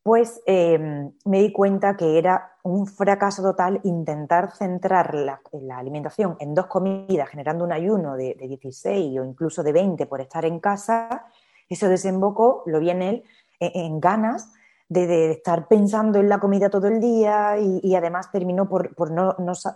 pues 0.04 0.42
em, 0.44 1.12
me 1.24 1.40
di 1.40 1.50
cuenta 1.50 1.96
que 1.96 2.18
era 2.18 2.58
un 2.62 2.86
fracaso 2.86 3.42
total 3.42 3.80
intentar 3.84 4.54
centrar 4.54 5.14
la, 5.14 5.40
alimentación 5.78 6.36
en 6.40 6.54
dos 6.54 6.66
comidas, 6.66 7.30
generando 7.30 7.64
un 7.64 7.72
ayuno 7.72 8.14
de, 8.14 8.34
16 8.34 9.18
o 9.18 9.24
incluso 9.24 9.62
de 9.62 9.72
20 9.72 10.04
por 10.04 10.20
estar 10.20 10.44
en 10.44 10.60
casa. 10.60 11.24
Eso 11.70 11.88
desembocó, 11.88 12.64
lo 12.66 12.80
vi 12.80 12.90
en 12.90 13.00
él, 13.00 13.24
en, 13.58 13.98
ganas 13.98 14.52
de, 14.90 15.30
estar 15.30 15.68
pensando 15.68 16.18
en 16.18 16.28
la 16.28 16.38
comida 16.38 16.68
todo 16.68 16.86
el 16.86 17.00
día 17.00 17.56
y, 17.58 17.94
además 17.94 18.30
terminó 18.30 18.68
por, 18.68 18.94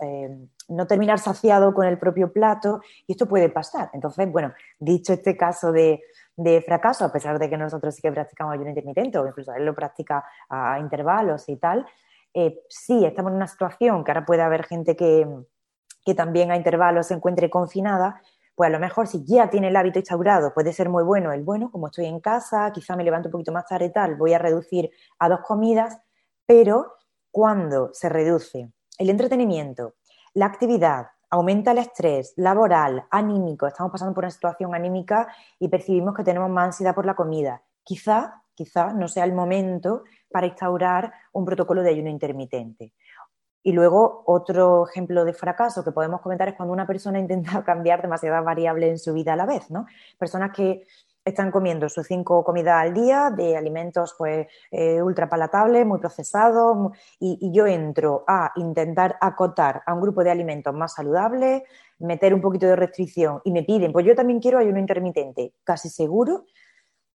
em, 0.01 0.47
no, 0.67 0.85
terminar 0.85 1.17
saciado 1.17 1.73
con 1.73 1.87
el 1.87 1.97
propio 1.97 2.31
plato 2.31 2.81
y 3.07 3.13
esto 3.13 3.27
puede 3.27 3.49
pasar. 3.49 3.89
Entonces, 3.93 4.31
bueno, 4.31 4.53
dicho 4.77 5.11
este 5.11 5.35
caso 5.35 5.71
de, 5.71 6.01
de 6.39 6.61
fracaso, 6.61 7.03
a 7.03 7.11
pesar 7.11 7.37
de 7.37 7.49
que 7.49 7.57
nosotros 7.57 7.93
sí 7.93 8.01
que 8.01 8.11
practicamos 8.11 8.53
ayuno 8.53 8.69
intermitente 8.69 9.17
o 9.17 9.27
incluso 9.27 9.53
él 9.53 9.65
lo 9.65 9.75
practica 9.75 10.23
a 10.49 10.79
intervalos 10.79 11.49
y 11.49 11.57
tal, 11.57 11.85
eh, 12.33 12.61
sí 12.69 13.05
estamos 13.05 13.31
en 13.31 13.35
una 13.35 13.47
situación 13.47 14.03
que 14.03 14.11
ahora 14.11 14.25
puede 14.25 14.41
haber 14.41 14.65
gente 14.65 14.95
que, 14.95 15.27
también 16.15 16.49
a 16.49 16.55
intervalos 16.55 17.05
se 17.05 17.13
encuentre 17.13 17.51
confinada, 17.51 18.19
pues 18.55 18.67
a 18.67 18.71
lo 18.71 18.79
mejor 18.79 19.05
si 19.05 19.23
ya 19.25 19.47
tiene 19.47 19.67
el 19.67 19.75
hábito 19.75 19.99
instaurado 19.99 20.55
puede 20.55 20.73
ser 20.73 20.89
muy 20.89 21.03
bueno 21.03 21.31
el 21.31 21.43
bueno, 21.43 21.69
como 21.69 21.85
estoy 21.85 22.05
en 22.05 22.19
casa, 22.19 22.71
quizá 22.73 22.95
me 22.95 23.03
levanto 23.03 23.27
un 23.27 23.33
poquito 23.33 23.51
más 23.51 23.67
tarde 23.67 23.85
y 23.85 23.91
tal, 23.91 24.15
voy 24.15 24.33
a 24.33 24.39
reducir 24.39 24.89
a 25.19 25.29
dos 25.29 25.41
comidas, 25.41 25.99
pero 26.47 26.93
cuando 27.29 27.91
se 27.93 28.09
reduce 28.09 28.71
el 28.97 29.09
entretenimiento, 29.11 29.93
la 30.33 30.47
actividad, 30.47 31.09
aumenta 31.29 31.71
el 31.71 31.79
estrés 31.79 32.33
laboral, 32.37 33.05
anímico, 33.11 33.67
estamos 33.67 33.91
pasando 33.91 34.13
por 34.13 34.23
una 34.23 34.31
situación 34.31 34.73
anímica 34.73 35.27
y 35.59 35.67
percibimos 35.67 36.15
que 36.15 36.23
tenemos 36.23 36.49
más 36.49 36.67
ansiedad 36.67 36.95
por 36.95 37.05
la 37.05 37.15
comida. 37.15 37.63
Quizá, 37.83 38.43
quizá 38.55 38.93
no 38.93 39.07
sea 39.07 39.25
el 39.25 39.33
momento 39.33 40.03
para 40.31 40.47
instaurar 40.47 41.13
un 41.31 41.45
protocolo 41.45 41.81
de 41.81 41.91
ayuno 41.91 42.09
intermitente. 42.09 42.93
Y 43.61 43.73
luego, 43.73 44.23
otro 44.25 44.87
ejemplo 44.87 45.25
de 45.25 45.33
fracaso 45.33 45.83
que 45.83 45.91
podemos 45.91 46.21
comentar 46.21 46.47
es 46.47 46.55
cuando 46.55 46.73
una 46.73 46.87
persona 46.87 47.19
intenta 47.19 47.63
cambiar 47.63 48.01
demasiadas 48.01 48.43
variables 48.43 48.89
en 48.89 48.99
su 48.99 49.13
vida 49.13 49.33
a 49.33 49.35
la 49.35 49.45
vez, 49.45 49.69
¿no? 49.69 49.85
Personas 50.17 50.51
que 50.51 50.85
están 51.29 51.51
comiendo 51.51 51.89
sus 51.89 52.07
cinco 52.07 52.43
comidas 52.43 52.81
al 52.81 52.93
día 52.93 53.29
de 53.29 53.57
alimentos 53.57 54.15
pues 54.17 54.47
eh, 54.71 55.01
ultra 55.01 55.29
palatables, 55.29 55.85
muy 55.85 55.99
procesados, 55.99 56.91
y, 57.19 57.51
yo 57.51 57.65
entro 57.65 58.23
a 58.27 58.51
intentar 58.55 59.17
acotar 59.21 59.81
a 59.85 59.93
un 59.93 60.01
grupo 60.01 60.23
de 60.23 60.31
alimentos 60.31 60.73
más 60.73 60.93
saludables, 60.93 61.63
meter 61.99 62.33
un 62.33 62.41
poquito 62.41 62.67
de 62.67 62.75
restricción 62.75 63.41
y 63.43 63.51
me 63.51 63.63
piden, 63.63 63.91
pues 63.91 64.05
yo 64.05 64.15
también 64.15 64.39
quiero 64.39 64.59
ayuno 64.59 64.79
intermitente, 64.79 65.53
casi 65.63 65.89
seguro, 65.89 66.45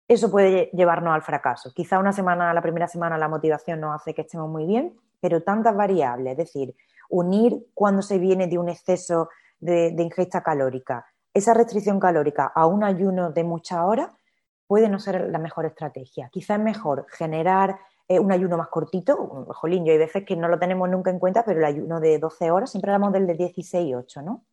eso 0.06 0.30
puede 0.30 0.70
llevarnos 0.72 1.14
al 1.14 1.22
fracaso. 1.22 1.72
Quizá 1.74 1.98
una 1.98 2.12
semana, 2.12 2.52
la 2.52 2.62
primera 2.62 2.88
semana 2.88 3.16
la 3.16 3.28
motivación 3.28 3.80
nos 3.80 3.94
hace 3.94 4.14
que 4.14 4.22
estemos 4.22 4.48
muy 4.48 4.66
bien, 4.66 4.96
pero 5.20 5.42
tantas 5.42 5.76
variables, 5.76 6.32
es 6.32 6.36
decir, 6.38 6.74
unir 7.08 7.66
cuando 7.74 8.02
se 8.02 8.18
viene 8.18 8.46
de 8.46 8.58
un 8.58 8.68
exceso 8.68 9.28
de 9.60 9.94
ingesta 9.98 10.42
calórica, 10.42 11.04
esa 11.34 11.54
restricción 11.54 12.00
calórica 12.00 12.50
a 12.54 12.66
un 12.66 12.84
ayuno 12.84 13.30
de 13.30 13.44
muchas 13.44 13.80
horas 13.80 14.10
puede 14.66 14.88
no 14.88 14.98
ser 14.98 15.28
la 15.30 15.38
mejor 15.38 15.66
estrategia. 15.66 16.28
Quizá 16.30 16.54
es 16.54 16.60
mejor 16.60 17.06
generar 17.10 17.78
eh, 18.08 18.18
un 18.18 18.32
ayuno 18.32 18.56
más 18.56 18.68
cortito. 18.68 19.46
Jolín, 19.54 19.84
yo 19.84 19.92
hay 19.92 19.98
veces 19.98 20.24
que 20.24 20.36
no 20.36 20.48
lo 20.48 20.58
tenemos 20.58 20.88
nunca 20.88 21.10
en 21.10 21.18
cuenta, 21.18 21.44
pero 21.44 21.58
el 21.58 21.64
ayuno 21.64 22.00
de 22.00 22.18
12 22.18 22.50
horas, 22.50 22.70
siempre 22.70 22.90
hablamos 22.90 23.12
del 23.12 23.26
de 23.26 23.34
16 23.34 23.94
8, 23.96 24.22
¿no? 24.22 24.44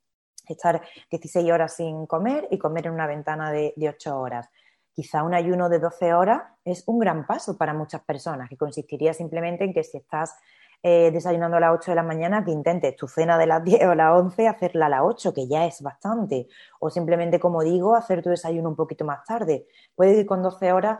Estar 0.48 0.82
16 1.12 1.52
horas 1.52 1.76
sin 1.76 2.06
comer 2.08 2.48
y 2.52 2.58
comer 2.58 2.88
en 2.88 2.94
una 2.94 3.06
ventana 3.06 3.52
de, 3.52 3.74
de 3.76 3.90
8 3.90 4.20
horas. 4.20 4.50
Quizá 4.94 5.24
un 5.24 5.36
ayuno 5.36 5.70
de 5.70 5.80
12 5.80 6.14
horas 6.14 6.42
es 6.66 6.84
un 6.88 6.98
gran 7.00 7.28
paso 7.28 7.58
para 7.58 7.74
muchas 7.74 8.02
personas, 8.04 8.50
que 8.50 8.58
consistiría 8.58 9.14
simplemente 9.14 9.66
en 9.66 9.74
que 9.74 9.84
si 9.84 9.98
estás 9.98 10.36
eh, 10.84 11.12
desayunando 11.12 11.58
a 11.58 11.60
las 11.60 11.74
8 11.74 11.92
de 11.92 11.96
la 11.96 12.04
mañana, 12.04 12.46
que 12.46 12.52
intentes 12.52 12.96
tu 12.96 13.08
cena 13.08 13.38
de 13.38 13.48
las 13.48 13.64
10 13.64 13.86
o 13.88 13.96
las 13.96 14.20
11 14.20 14.48
hacerla 14.48 14.86
a 14.86 14.90
las 14.90 15.02
8, 15.04 15.34
que 15.34 15.48
ya 15.48 15.66
es 15.66 15.82
bastante. 15.82 16.48
O 16.80 16.90
simplemente, 16.90 17.40
como 17.40 17.64
digo, 17.64 17.96
hacer 17.96 18.22
tu 18.22 18.30
desayuno 18.30 18.70
un 18.70 18.76
poquito 18.76 19.04
más 19.06 19.24
tarde. 19.26 19.68
Puede 19.96 20.16
que 20.16 20.26
con 20.26 20.44
12 20.44 20.72
horas 20.72 21.00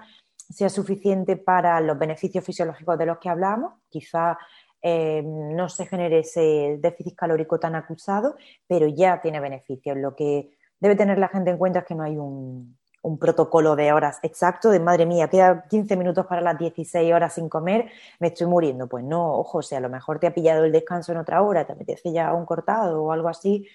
sea 0.50 0.70
suficiente 0.70 1.38
para 1.38 1.80
los 1.82 1.98
beneficios 2.00 2.44
fisiológicos 2.44 2.98
de 2.98 3.06
los 3.06 3.18
que 3.20 3.30
hablamos. 3.30 3.74
Quizá 3.90 4.38
eh, 4.82 5.22
no 5.24 5.70
se 5.70 5.86
genere 5.86 6.20
ese 6.20 6.78
déficit 6.80 7.16
calórico 7.16 7.60
tan 7.60 7.76
acusado, 7.76 8.36
pero 8.68 8.88
ya 8.88 9.22
tiene 9.22 9.40
beneficios. 9.40 9.98
Lo 9.98 10.16
que 10.16 10.58
debe 10.80 10.96
tener 10.96 11.18
la 11.18 11.28
gente 11.28 11.52
en 11.52 11.58
cuenta 11.58 11.80
es 11.80 11.86
que 11.86 11.96
no 11.96 12.04
hay 12.04 12.18
un, 12.18 12.78
un 13.08 13.18
protocolo 13.18 13.76
de 13.76 13.94
horas 13.94 14.20
exacto, 14.24 14.70
de 14.70 14.80
madre 14.80 15.06
mía, 15.06 15.30
queda 15.30 15.66
15 15.68 15.96
minutos 15.96 16.26
para 16.26 16.42
las 16.42 16.58
16 16.58 17.14
horas 17.14 17.34
sin 17.34 17.50
comer, 17.50 17.90
me 18.20 18.28
estoy 18.28 18.48
muriendo. 18.48 18.88
Pues 18.88 19.04
no, 19.04 19.34
ojo, 19.34 19.62
si 19.62 19.76
a 19.76 19.80
lo 19.80 19.90
mejor 19.90 20.20
te 20.20 20.28
ha 20.28 20.34
pillado 20.34 20.66
el 20.66 20.72
descanso 20.72 21.12
en 21.12 21.20
otra 21.20 21.42
hora, 21.42 21.66
te 21.66 21.74
apetece 21.74 22.12
ya 22.12 22.34
un 22.34 22.46
cortado 22.46 23.04
o 23.04 23.12
algo 23.12 23.30
así, 23.30 23.68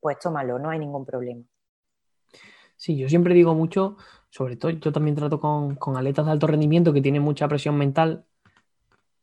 pues 0.00 0.18
tómalo, 0.18 0.58
no 0.58 0.70
hay 0.70 0.78
ningún 0.78 1.04
problema. 1.04 1.42
Sí, 2.76 2.96
yo 2.96 3.08
siempre 3.08 3.34
digo 3.34 3.54
mucho 3.54 3.96
sobre 4.30 4.56
todo 4.56 4.70
yo 4.72 4.92
también 4.92 5.16
trato 5.16 5.40
con, 5.40 5.76
con 5.76 5.96
atletas 5.96 6.26
de 6.26 6.32
alto 6.32 6.46
rendimiento 6.46 6.92
que 6.92 7.00
tienen 7.00 7.22
mucha 7.22 7.48
presión 7.48 7.76
mental, 7.76 8.24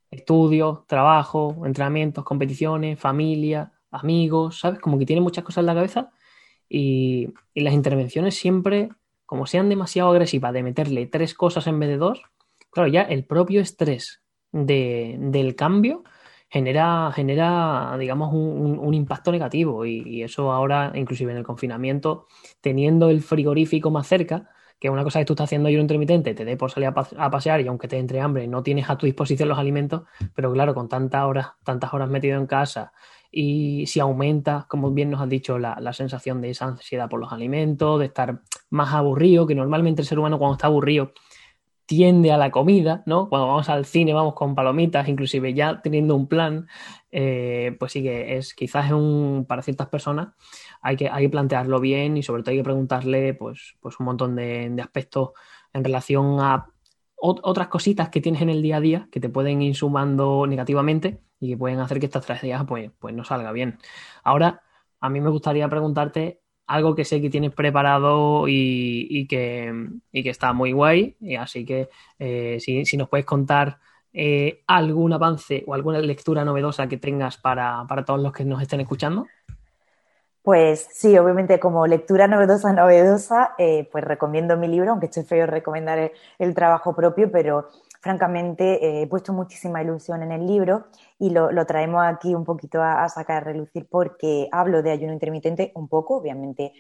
estudios, 0.10 0.86
trabajo, 0.88 1.64
entrenamientos, 1.66 2.24
competiciones, 2.24 3.00
familia, 3.00 3.74
amigos, 3.92 4.60
¿sabes? 4.60 4.80
Como 4.80 4.98
que 4.98 5.06
tienen 5.06 5.24
muchas 5.24 5.44
cosas 5.44 5.62
en 5.62 5.66
la 5.68 5.76
cabeza 5.76 6.12
y, 6.70 7.34
y 7.54 7.62
las 7.62 7.74
intervenciones 7.74 8.36
siempre, 8.36 8.90
como 9.26 9.46
sean 9.46 9.70
demasiado 9.70 10.12
agresivas, 10.12 10.54
de 10.54 10.64
meterle 10.64 11.08
tres 11.08 11.34
cosas 11.34 11.68
en 11.68 11.80
vez 11.80 11.90
de 11.90 11.98
dos, 11.98 12.22
claro, 12.72 12.90
ya 12.90 13.02
el 13.02 13.26
propio 13.26 13.62
estrés 13.62 14.22
de, 14.52 15.18
del 15.20 15.56
cambio 15.56 16.04
genera, 16.50 17.12
genera 17.14 17.96
digamos, 18.00 18.32
un, 18.34 18.94
impacto 18.94 19.32
negativo. 19.32 19.86
Y, 19.86 20.24
eso 20.24 20.52
ahora, 20.52 20.92
inclusive 20.96 21.32
en 21.32 21.38
el 21.40 21.44
confinamiento, 21.44 22.28
teniendo 22.62 23.10
el 23.10 23.22
frigorífico 23.22 23.92
más 23.92 24.08
cerca, 24.08 24.50
que 24.80 24.90
una 24.90 25.04
cosa 25.04 25.20
que 25.20 25.26
tú 25.26 25.34
estás 25.34 25.46
haciendo 25.46 25.70
un 25.70 25.76
intermitente 25.76 26.34
te 26.34 26.44
dé 26.44 26.58
por 26.58 26.70
salir 26.70 26.90
a, 26.90 27.32
pasear 27.32 27.62
y 27.62 27.68
aunque 27.68 27.88
te 27.88 27.98
entre 27.98 28.20
hambre 28.20 28.46
no 28.48 28.62
tienes 28.62 28.90
a 28.90 28.98
tu 28.98 29.06
disposición 29.06 29.50
los 29.50 29.58
alimentos, 29.58 30.04
pero 30.34 30.52
claro, 30.52 30.74
con 30.74 30.90
tantas 30.90 31.24
horas, 31.24 31.48
tantas 31.64 31.94
horas 31.94 32.10
metido 32.10 32.38
en 32.38 32.46
casa 32.46 32.92
y 33.32 33.86
si 33.88 34.00
aumenta, 34.00 34.66
como 34.70 34.92
bien 34.92 35.10
nos 35.12 35.22
has 35.22 35.30
dicho, 35.30 35.60
la, 35.60 35.78
la, 35.80 35.94
sensación 35.94 36.42
de 36.42 36.52
esa 36.52 36.66
ansiedad 36.66 37.10
por 37.10 37.20
los 37.20 37.32
alimentos, 37.32 38.00
de 38.00 38.06
estar 38.06 38.42
más 38.70 38.94
aburrido, 38.94 39.46
que 39.48 39.56
normalmente 39.56 40.02
el 40.02 40.08
ser 40.08 40.20
humano 40.20 40.38
cuando 40.40 40.56
está 40.56 40.68
aburrido 40.68 41.14
tiende 41.86 42.32
a 42.32 42.38
la 42.38 42.52
comida, 42.52 43.04
¿no? 43.06 43.30
Cuando 43.30 43.48
vamos 43.48 43.70
al 43.70 43.86
cine 43.86 44.14
vamos 44.14 44.34
con 44.34 44.56
palomitas, 44.56 45.08
inclusive 45.08 45.54
ya 45.54 45.82
teniendo 45.82 46.16
un 46.16 46.28
plan, 46.28 46.68
eh, 47.12 47.76
pues 47.80 47.92
sí 47.92 48.02
que 48.02 48.38
es 48.38 48.54
quizás 48.54 48.92
un, 48.92 49.46
para 49.48 49.62
ciertas 49.62 49.88
personas 49.88 50.30
hay 50.82 50.96
que, 50.98 51.10
hay 51.10 51.26
que 51.26 51.30
plantearlo 51.30 51.80
bien 51.80 52.18
y 52.18 52.24
sobre 52.24 52.44
todo 52.44 52.52
hay 52.52 52.58
que 52.58 52.64
preguntarle 52.64 53.34
pues, 53.34 53.76
pues 53.80 54.00
un 54.00 54.06
montón 54.08 54.36
de, 54.36 54.70
de 54.70 54.82
aspectos 54.82 55.32
en 55.74 55.84
relación 55.84 56.40
a 56.40 56.68
otras 57.18 57.70
cositas 57.70 58.10
que 58.10 58.22
tienes 58.22 58.42
en 58.42 58.50
el 58.50 58.62
día 58.62 58.78
a 58.78 58.82
día 58.82 59.08
que 59.12 59.20
te 59.20 59.30
pueden 59.30 59.62
ir 59.62 59.76
sumando 59.76 60.46
negativamente 60.46 61.22
y 61.40 61.50
que 61.50 61.58
pueden 61.58 61.80
hacer 61.80 62.00
que 62.00 62.06
estas 62.06 62.26
tragedias 62.26 62.64
pues, 62.66 62.92
pues 63.00 63.14
no 63.14 63.24
salga 63.24 63.52
bien. 63.52 63.78
Ahora, 64.24 64.62
a 65.00 65.10
mí 65.10 65.22
me 65.22 65.30
gustaría 65.30 65.68
preguntarte 65.70 66.42
algo 66.68 66.96
que 66.96 67.06
sé 67.06 67.22
que 67.22 67.30
tienes 67.30 67.54
preparado 67.54 68.46
y, 68.48 69.28
que, 69.28 69.72
y 70.12 70.24
que, 70.24 70.30
está 70.30 70.54
muy 70.54 70.72
guay. 70.72 71.16
Así 71.40 71.66
que 71.66 71.90
eh, 72.20 72.58
si, 72.60 72.86
si, 72.86 72.98
nos 72.98 73.10
puedes 73.10 73.26
contar 73.26 73.78
eh, 74.14 74.64
algún 74.68 75.14
avance 75.14 75.64
o 75.68 75.74
alguna 75.74 76.00
lectura 76.00 76.46
novedosa 76.46 76.88
que 76.88 76.98
tengas 76.98 77.38
para, 77.38 77.86
para, 77.88 78.06
todos 78.06 78.22
los 78.22 78.32
que 78.32 78.46
nos 78.46 78.62
estén 78.62 78.82
escuchando. 78.82 79.28
Pues 80.42 80.88
sí, 80.92 81.18
obviamente 81.18 81.60
como 81.60 81.86
lectura 81.88 82.28
novedosa, 82.28 82.72
novedosa, 82.72 83.56
eh, 83.58 83.90
pues 83.92 84.04
recomiendo 84.04 84.58
mi 84.58 84.68
libro, 84.68 84.92
aunque 84.92 85.08
estoy 85.08 85.24
feo 85.24 85.48
recomendar 85.48 86.12
el 86.38 86.54
trabajo 86.54 86.96
propio, 86.96 87.32
pero 87.32 87.68
francamente 88.06 88.86
eh, 88.86 89.02
he 89.02 89.08
puesto 89.08 89.34
muchísima 89.34 89.82
ilusión 89.82 90.22
en 90.22 90.32
el 90.32 90.46
libro 90.46 90.90
y 91.18 91.32
lo, 91.32 91.52
lo 91.52 91.66
traemos 91.66 92.04
aquí 92.06 92.36
un 92.36 92.44
poquito 92.46 92.84
a, 92.84 93.10
sacar 93.10 93.38
a 93.38 93.46
relucir 93.46 93.88
porque 93.90 94.48
hablo 94.52 94.84
de 94.84 94.92
ayuno 94.92 95.12
intermitente 95.12 95.72
un 95.74 95.88
poco, 95.88 96.18
obviamente. 96.18 96.74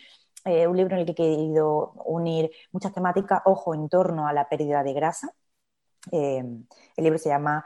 Eh, 0.45 0.67
un 0.67 0.77
libro 0.77 0.93
en 0.93 0.99
el 0.99 1.05
que 1.07 1.13
he 1.13 1.15
querido 1.15 1.93
unir 2.05 2.51
muchas 2.71 2.93
temáticas, 2.93 3.41
ojo, 3.45 3.73
en 3.73 3.89
torno 3.89 4.27
a 4.27 4.33
la 4.33 4.47
pérdida 4.47 4.83
de 4.83 4.93
grasa. 4.93 5.33
Eh, 6.11 6.43
el 6.95 7.03
libro 7.03 7.17
se 7.17 7.29
llama 7.29 7.65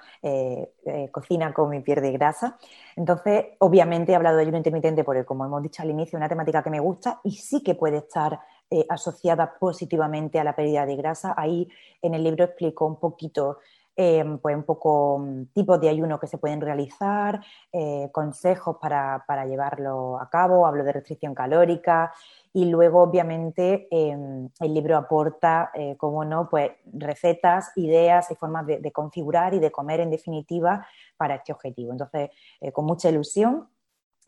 Cocina 1.11 1.53
con 1.53 1.69
mi 1.69 1.81
pierde 1.81 2.11
grasa. 2.13 2.57
Entonces, 2.95 3.57
obviamente 3.59 4.13
he 4.13 4.15
hablado 4.15 4.37
de 4.37 4.43
ayuno 4.43 4.57
intermitente 4.57 5.03
porque, 5.03 5.25
como 5.25 5.43
hemos 5.43 5.61
dicho 5.61 5.81
al 5.83 5.89
inicio, 5.89 6.17
es 6.17 6.21
una 6.21 6.29
temática 6.29 6.63
que 6.63 6.69
me 6.69 6.79
gusta 6.79 7.19
y 7.25 7.31
sí 7.31 7.61
que 7.61 7.75
puede 7.75 7.97
estar 7.97 8.39
eh, 8.71 8.85
asociada 8.87 9.57
positivamente 9.57 10.39
a 10.39 10.43
la 10.43 10.55
pérdida 10.55 10.85
de 10.85 10.95
grasa. 10.95 11.33
Ahí 11.35 11.67
en 12.03 12.13
el 12.13 12.23
libro 12.23 12.43
explico 12.43 12.85
un 12.85 12.97
poquito, 12.97 13.57
eh, 13.95 14.23
pues 14.39 14.55
un 14.55 14.61
poco 14.61 15.15
um, 15.15 15.47
tipos 15.47 15.81
de 15.81 15.89
ayuno 15.89 16.19
que 16.19 16.27
se 16.27 16.37
pueden 16.37 16.61
realizar, 16.61 17.41
eh, 17.73 18.09
consejos 18.11 18.77
para, 18.79 19.23
para, 19.27 19.47
llevarlo 19.47 20.19
a 20.21 20.29
cabo, 20.29 20.67
hablo 20.67 20.83
de 20.83 20.93
restricción 20.93 21.33
calórica 21.33 22.13
y 22.53 22.65
luego 22.65 23.01
obviamente 23.01 23.87
el 23.91 24.73
libro 24.73 24.97
aporta, 24.97 25.71
como 25.97 26.23
no, 26.23 26.47
pues 26.47 26.69
recetas, 26.93 27.71
ideas 27.75 28.29
y 28.29 28.35
formas 28.35 28.67
de, 28.67 28.91
configurar 28.91 29.55
y 29.55 29.59
de 29.59 29.71
comer 29.71 29.99
en 29.99 30.11
definitiva 30.11 30.85
para 31.17 31.35
este 31.35 31.53
objetivo. 31.53 31.91
Entonces, 31.91 32.29
con 32.73 32.85
mucha 32.85 33.09
ilusión, 33.09 33.67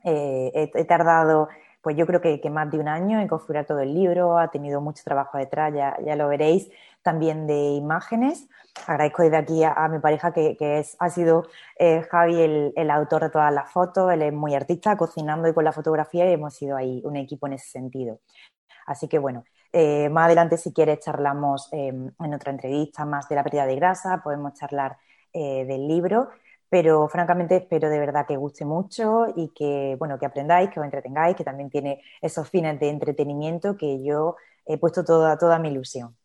he 0.04 0.86
tardado 0.86 1.48
pues 1.82 1.96
yo 1.98 2.06
creo 2.06 2.22
que, 2.22 2.40
que, 2.42 2.50
más 2.50 2.70
de 2.72 2.80
un 2.80 2.88
año 2.88 3.20
en 3.20 3.28
configurar 3.28 3.66
todo 3.66 3.80
el 3.80 3.94
libro, 3.94 4.38
ha 4.38 4.50
tenido 4.50 4.82
mucho 4.82 5.04
trabajo 5.04 5.38
detrás, 5.38 5.74
ya, 5.74 5.98
ya 6.06 6.16
lo 6.16 6.28
veréis, 6.28 6.70
también 7.02 7.48
de 7.48 7.72
imágenes. 7.72 8.48
Agradezco 8.88 9.24
desde 9.24 9.38
aquí 9.38 9.64
a, 9.64 9.74
a 9.74 9.88
mi 9.90 10.00
pareja 10.00 10.32
que, 10.34 10.56
que 10.58 10.80
es, 10.80 10.96
ha 11.00 11.10
sido 11.10 11.48
eh, 11.78 12.04
Javi 12.10 12.42
el, 12.42 12.74
el, 12.76 12.92
autor 12.92 13.24
de 13.24 13.30
todas 13.32 13.54
las 13.54 13.72
fotos, 13.72 14.12
él 14.14 14.22
es 14.22 14.34
muy 14.34 14.56
artista, 14.56 14.96
cocinando 14.98 15.48
y 15.48 15.54
con 15.54 15.64
la 15.66 15.72
fotografía 15.74 16.30
y 16.30 16.34
hemos 16.34 16.54
sido 16.54 16.78
ahí 16.78 17.02
un 17.04 17.18
equipo 17.18 17.48
en 17.48 17.54
ese 17.54 17.70
sentido. 17.70 18.20
Así 18.86 19.08
que 19.08 19.20
bueno, 19.20 19.44
eh, 19.74 20.10
más 20.10 20.26
adelante 20.26 20.58
si 20.58 20.74
quieres 20.74 21.00
charlamos 21.00 21.70
eh, 21.72 21.88
en 21.88 22.34
otra 22.34 22.52
entrevista 22.52 23.06
más 23.06 23.30
de 23.30 23.36
la 23.36 23.44
pérdida 23.44 23.66
de 23.66 23.76
grasa, 23.76 24.22
podemos 24.24 24.54
charlar 24.54 24.98
eh, 25.34 25.66
del 25.66 25.88
libro 25.88 26.30
pero 26.72 27.10
francamente 27.10 27.58
espero 27.58 27.90
de 27.90 28.00
verdad 28.00 28.26
que 28.26 28.38
guste 28.38 28.64
mucho 28.64 29.26
y 29.36 29.50
que, 29.50 29.98
bueno, 30.00 30.18
que 30.18 30.26
aprendáis, 30.26 30.70
que 30.70 30.80
os 30.80 30.86
entretengáis, 30.86 31.36
que 31.36 31.44
también 31.44 31.70
tiene 31.70 32.02
esos 32.22 32.50
fines 32.50 32.80
de 32.80 32.88
entretenimiento 32.90 33.76
que 33.76 34.02
yo 34.02 34.38
he 34.66 34.78
puesto 34.78 35.04
toda, 35.04 35.38
toda 35.38 35.60
mi 35.60 35.70
ilusión. 35.70 36.16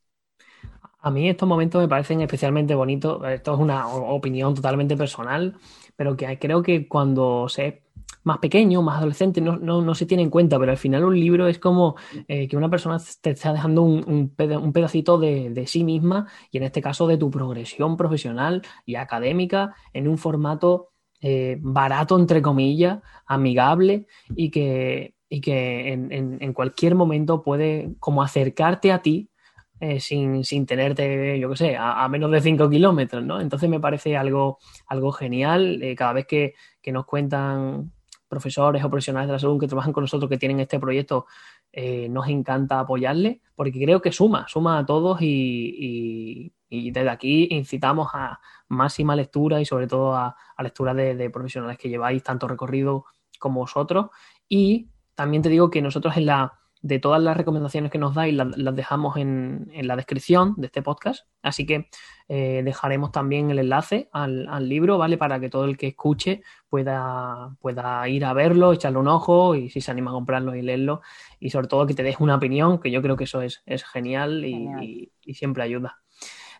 A 1.00 1.10
mí 1.10 1.28
estos 1.28 1.48
momentos 1.48 1.82
me 1.82 1.88
parecen 1.88 2.20
especialmente 2.20 2.76
bonitos. 2.76 3.20
Esto 3.28 3.54
es 3.54 3.60
una 3.60 3.88
opinión 3.88 4.54
totalmente 4.54 4.96
personal, 4.96 5.58
pero 5.96 6.16
que 6.16 6.38
creo 6.38 6.62
que 6.62 6.86
cuando 6.86 7.48
se 7.48 7.82
más 8.26 8.38
pequeño, 8.38 8.82
más 8.82 8.98
adolescente, 8.98 9.40
no, 9.40 9.56
no, 9.56 9.80
no, 9.82 9.94
se 9.94 10.04
tiene 10.04 10.24
en 10.24 10.30
cuenta, 10.30 10.58
pero 10.58 10.72
al 10.72 10.78
final 10.78 11.04
un 11.04 11.18
libro 11.18 11.46
es 11.46 11.60
como 11.60 11.94
eh, 12.26 12.48
que 12.48 12.56
una 12.56 12.68
persona 12.68 13.00
te 13.20 13.30
está 13.30 13.52
dejando 13.52 13.82
un, 13.82 14.32
un 14.36 14.72
pedacito 14.72 15.16
de, 15.16 15.50
de, 15.50 15.66
sí 15.68 15.84
misma 15.84 16.26
y 16.50 16.56
en 16.56 16.64
este 16.64 16.82
caso 16.82 17.06
de 17.06 17.18
tu 17.18 17.30
progresión 17.30 17.96
profesional 17.96 18.62
y 18.84 18.96
académica 18.96 19.76
en 19.92 20.08
un 20.08 20.18
formato 20.18 20.88
eh, 21.20 21.56
barato, 21.60 22.18
entre 22.18 22.42
comillas, 22.42 22.98
amigable 23.26 24.08
y 24.34 24.50
que, 24.50 25.14
y 25.28 25.40
que 25.40 25.92
en, 25.92 26.10
en, 26.10 26.52
cualquier 26.52 26.96
momento 26.96 27.44
puede 27.44 27.94
como 28.00 28.24
acercarte 28.24 28.90
a 28.90 29.02
ti 29.02 29.30
eh, 29.78 30.00
sin, 30.00 30.42
sin, 30.42 30.66
tenerte, 30.66 31.38
yo 31.38 31.48
qué 31.50 31.56
sé, 31.56 31.76
a, 31.78 32.08
menos 32.08 32.32
de 32.32 32.40
5 32.40 32.68
kilómetros, 32.68 33.24
¿no? 33.24 33.40
Entonces 33.40 33.70
me 33.70 33.78
parece 33.78 34.16
algo, 34.16 34.58
algo 34.88 35.12
genial. 35.12 35.80
Cada 35.96 36.12
vez 36.12 36.26
que, 36.26 36.54
que, 36.82 36.90
nos 36.90 37.06
cuentan 37.06 37.92
profesores 38.28 38.84
o 38.84 38.90
profesionales 38.90 39.28
de 39.28 39.32
la 39.32 39.38
salud 39.38 39.58
que 39.60 39.68
trabajan 39.68 39.92
con 39.92 40.02
nosotros 40.02 40.28
que 40.28 40.38
tienen 40.38 40.60
este 40.60 40.78
proyecto, 40.78 41.26
eh, 41.72 42.08
nos 42.08 42.28
encanta 42.28 42.80
apoyarle 42.80 43.40
porque 43.54 43.72
creo 43.72 44.00
que 44.00 44.12
suma, 44.12 44.46
suma 44.48 44.78
a 44.78 44.86
todos 44.86 45.18
y, 45.20 46.52
desde 46.68 47.08
aquí 47.08 47.48
incitamos 47.50 48.08
a 48.12 48.40
máxima 48.68 49.14
lectura 49.14 49.60
y 49.60 49.64
sobre 49.64 49.86
todo 49.86 50.14
a, 50.14 50.36
lectura 50.58 50.94
de, 50.94 51.30
profesionales 51.30 51.78
que 51.78 51.88
lleváis 51.88 52.22
tanto 52.22 52.48
recorrido 52.48 53.04
como 53.38 53.60
vosotros. 53.60 54.06
Y 54.48 54.88
también 55.14 55.42
te 55.42 55.48
digo 55.48 55.70
que 55.70 55.80
nosotros 55.80 56.16
en 56.16 56.26
la, 56.26 56.58
de 56.82 56.98
todas 56.98 57.22
las 57.22 57.36
recomendaciones 57.36 57.90
que 57.90 57.98
nos 57.98 58.14
dais 58.14 58.34
las, 58.34 58.56
las 58.56 58.76
dejamos 58.76 59.16
en, 59.16 59.70
en, 59.72 59.88
la 59.88 59.96
descripción 59.96 60.54
de 60.56 60.66
este 60.66 60.82
podcast, 60.82 61.26
así 61.42 61.66
que 61.66 61.88
eh, 62.28 62.62
dejaremos 62.64 63.12
también 63.12 63.50
el 63.50 63.58
enlace 63.58 64.08
al, 64.12 64.46
al, 64.48 64.68
libro, 64.68 64.98
¿vale? 64.98 65.16
Para 65.16 65.40
que 65.40 65.48
todo 65.48 65.64
el 65.64 65.76
que 65.76 65.88
escuche 65.88 66.42
pueda, 66.68 67.56
pueda 67.60 68.08
ir 68.08 68.24
a 68.24 68.32
verlo, 68.32 68.72
echarle 68.72 68.98
un 68.98 69.08
ojo 69.08 69.54
y 69.54 69.70
si 69.70 69.80
se 69.80 69.90
anima 69.90 70.10
a 70.10 70.14
comprarlo 70.14 70.54
y 70.54 70.62
leerlo 70.62 71.00
y 71.40 71.50
sobre 71.50 71.68
todo 71.68 71.86
que 71.86 71.94
te 71.94 72.02
des 72.02 72.20
una 72.20 72.36
opinión, 72.36 72.78
que 72.80 72.90
yo 72.90 73.02
creo 73.02 73.16
que 73.16 73.24
eso 73.24 73.42
es, 73.42 73.62
es 73.66 73.84
genial, 73.84 74.44
y. 74.44 74.66
Y, 74.80 75.12
y, 75.24 75.34
siempre 75.34 75.62
ayuda. 75.62 75.98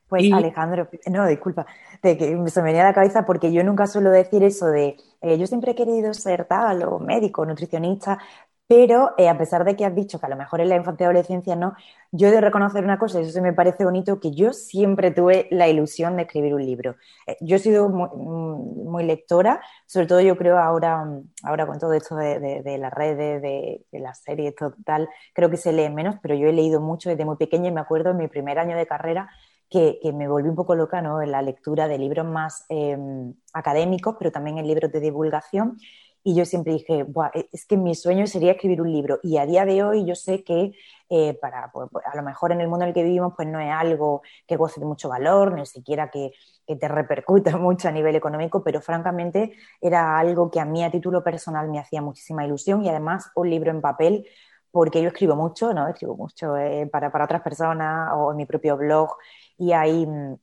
Pues 0.08 0.22
y... 0.22 0.32
Alejandro, 0.32 0.88
no, 1.06 1.26
disculpa, 1.26 1.66
de 2.02 2.16
que 2.16 2.48
se 2.48 2.60
me 2.60 2.66
venía 2.66 2.82
a 2.82 2.88
la 2.88 2.94
cabeza 2.94 3.24
porque 3.24 3.52
yo 3.52 3.64
nunca 3.64 3.86
suelo 3.86 4.10
decir 4.10 4.42
eso 4.44 4.66
de 4.66 4.96
eh, 5.20 5.38
yo 5.38 5.46
siempre 5.46 5.72
he 5.72 5.74
querido 5.74 6.14
ser 6.14 6.44
tal 6.44 6.84
o 6.84 7.00
médico, 7.00 7.44
nutricionista, 7.44 8.18
pero 8.68 9.14
eh, 9.16 9.28
a 9.28 9.38
pesar 9.38 9.64
de 9.64 9.76
que 9.76 9.84
has 9.84 9.94
dicho 9.94 10.18
que 10.18 10.26
a 10.26 10.28
lo 10.28 10.36
mejor 10.36 10.60
en 10.60 10.68
la 10.68 10.76
infancia 10.76 11.04
y 11.04 11.06
adolescencia 11.06 11.54
no, 11.54 11.74
yo 12.10 12.28
he 12.28 12.30
de 12.32 12.40
reconocer 12.40 12.82
una 12.82 12.98
cosa, 12.98 13.20
y 13.20 13.24
eso 13.24 13.40
me 13.40 13.52
parece 13.52 13.84
bonito, 13.84 14.18
que 14.18 14.32
yo 14.32 14.52
siempre 14.52 15.12
tuve 15.12 15.46
la 15.50 15.68
ilusión 15.68 16.16
de 16.16 16.22
escribir 16.22 16.54
un 16.54 16.64
libro. 16.66 16.96
Eh, 17.26 17.36
yo 17.40 17.56
he 17.56 17.58
sido 17.60 17.88
muy, 17.88 19.04
lectora, 19.04 19.60
sobre 19.86 20.06
todo 20.06 20.20
yo 20.20 20.36
creo 20.36 20.58
ahora, 20.58 21.04
ahora 21.44 21.66
con 21.66 21.78
todo 21.78 21.92
esto 21.92 22.16
de, 22.16 22.40
de, 22.40 22.62
de 22.62 22.78
las 22.78 22.92
redes, 22.92 23.42
de, 23.42 23.84
las 23.92 24.22
series, 24.22 24.54
total, 24.54 25.08
creo 25.34 25.50
que 25.50 25.56
se 25.56 25.72
lee 25.72 25.90
menos, 25.90 26.16
pero 26.22 26.34
yo 26.34 26.48
he 26.48 26.52
leído 26.52 26.80
mucho 26.80 27.10
desde 27.10 27.24
muy 27.24 27.36
pequeña 27.36 27.68
y 27.68 27.72
me 27.72 27.80
acuerdo 27.80 28.10
en 28.10 28.16
mi 28.16 28.26
primer 28.26 28.58
año 28.58 28.76
de 28.76 28.86
carrera 28.86 29.28
que, 29.70 29.98
que, 30.02 30.12
me 30.12 30.28
volví 30.28 30.48
un 30.48 30.56
poco 30.56 30.74
loca 30.74 31.02
¿no? 31.02 31.22
en 31.22 31.30
la 31.30 31.42
lectura 31.42 31.88
de 31.88 31.98
libros 31.98 32.26
más 32.26 32.64
eh, 32.68 32.96
académicos, 33.52 34.16
pero 34.18 34.32
también 34.32 34.58
en 34.58 34.66
libros 34.66 34.90
de 34.92 35.00
divulgación 35.00 35.78
y 36.26 36.34
yo 36.34 36.44
siempre 36.44 36.72
dije, 36.72 37.06
e, 37.34 37.48
es 37.52 37.66
que 37.66 37.76
mi 37.76 37.94
sueño 37.94 38.26
sería 38.26 38.50
escribir 38.52 38.82
un 38.82 38.90
libro 38.92 39.20
y 39.22 39.36
a 39.38 39.46
día 39.46 39.64
de 39.64 39.84
hoy 39.84 40.04
yo 40.04 40.16
sé 40.16 40.42
que 40.42 40.72
eh, 41.08 41.34
para, 41.40 41.70
pues, 41.70 41.88
pues, 41.92 42.04
a 42.04 42.16
lo 42.16 42.24
mejor 42.24 42.50
en 42.50 42.60
el 42.60 42.66
mundo 42.66 42.84
en 42.84 42.88
el 42.88 42.94
que 42.94 43.04
vivimos 43.04 43.34
pues 43.36 43.46
no 43.46 43.60
es 43.60 43.70
algo 43.70 44.22
que 44.44 44.56
goce 44.56 44.80
de 44.80 44.86
mucho 44.86 45.08
valor, 45.08 45.52
ni 45.52 45.64
siquiera 45.66 46.10
que, 46.10 46.32
que 46.66 46.74
te 46.74 46.88
repercuta 46.88 47.56
mucho 47.56 47.86
a 47.86 47.92
nivel 47.92 48.16
económico, 48.16 48.64
pero 48.64 48.80
francamente 48.80 49.52
era 49.80 50.18
algo 50.18 50.50
que 50.50 50.58
a 50.58 50.64
mí 50.64 50.82
a 50.82 50.90
título 50.90 51.22
personal 51.22 51.70
me 51.70 51.78
hacía 51.78 52.02
muchísima 52.02 52.44
ilusión 52.44 52.84
y 52.84 52.88
además 52.88 53.30
un 53.36 53.48
libro 53.48 53.70
en 53.70 53.80
papel 53.80 54.26
porque 54.72 55.00
yo 55.02 55.08
escribo 55.08 55.36
mucho, 55.36 55.72
¿no? 55.74 55.86
Escribo 55.86 56.16
mucho 56.16 56.56
eh, 56.56 56.88
para, 56.90 57.12
para, 57.12 57.24
otras 57.26 57.42
personas 57.42 58.10
o 58.16 58.32
en 58.32 58.36
mi 58.38 58.46
propio 58.46 58.76
blog 58.76 59.10
y 59.58 59.72
hay, 59.72 60.04
mm, 60.04 60.36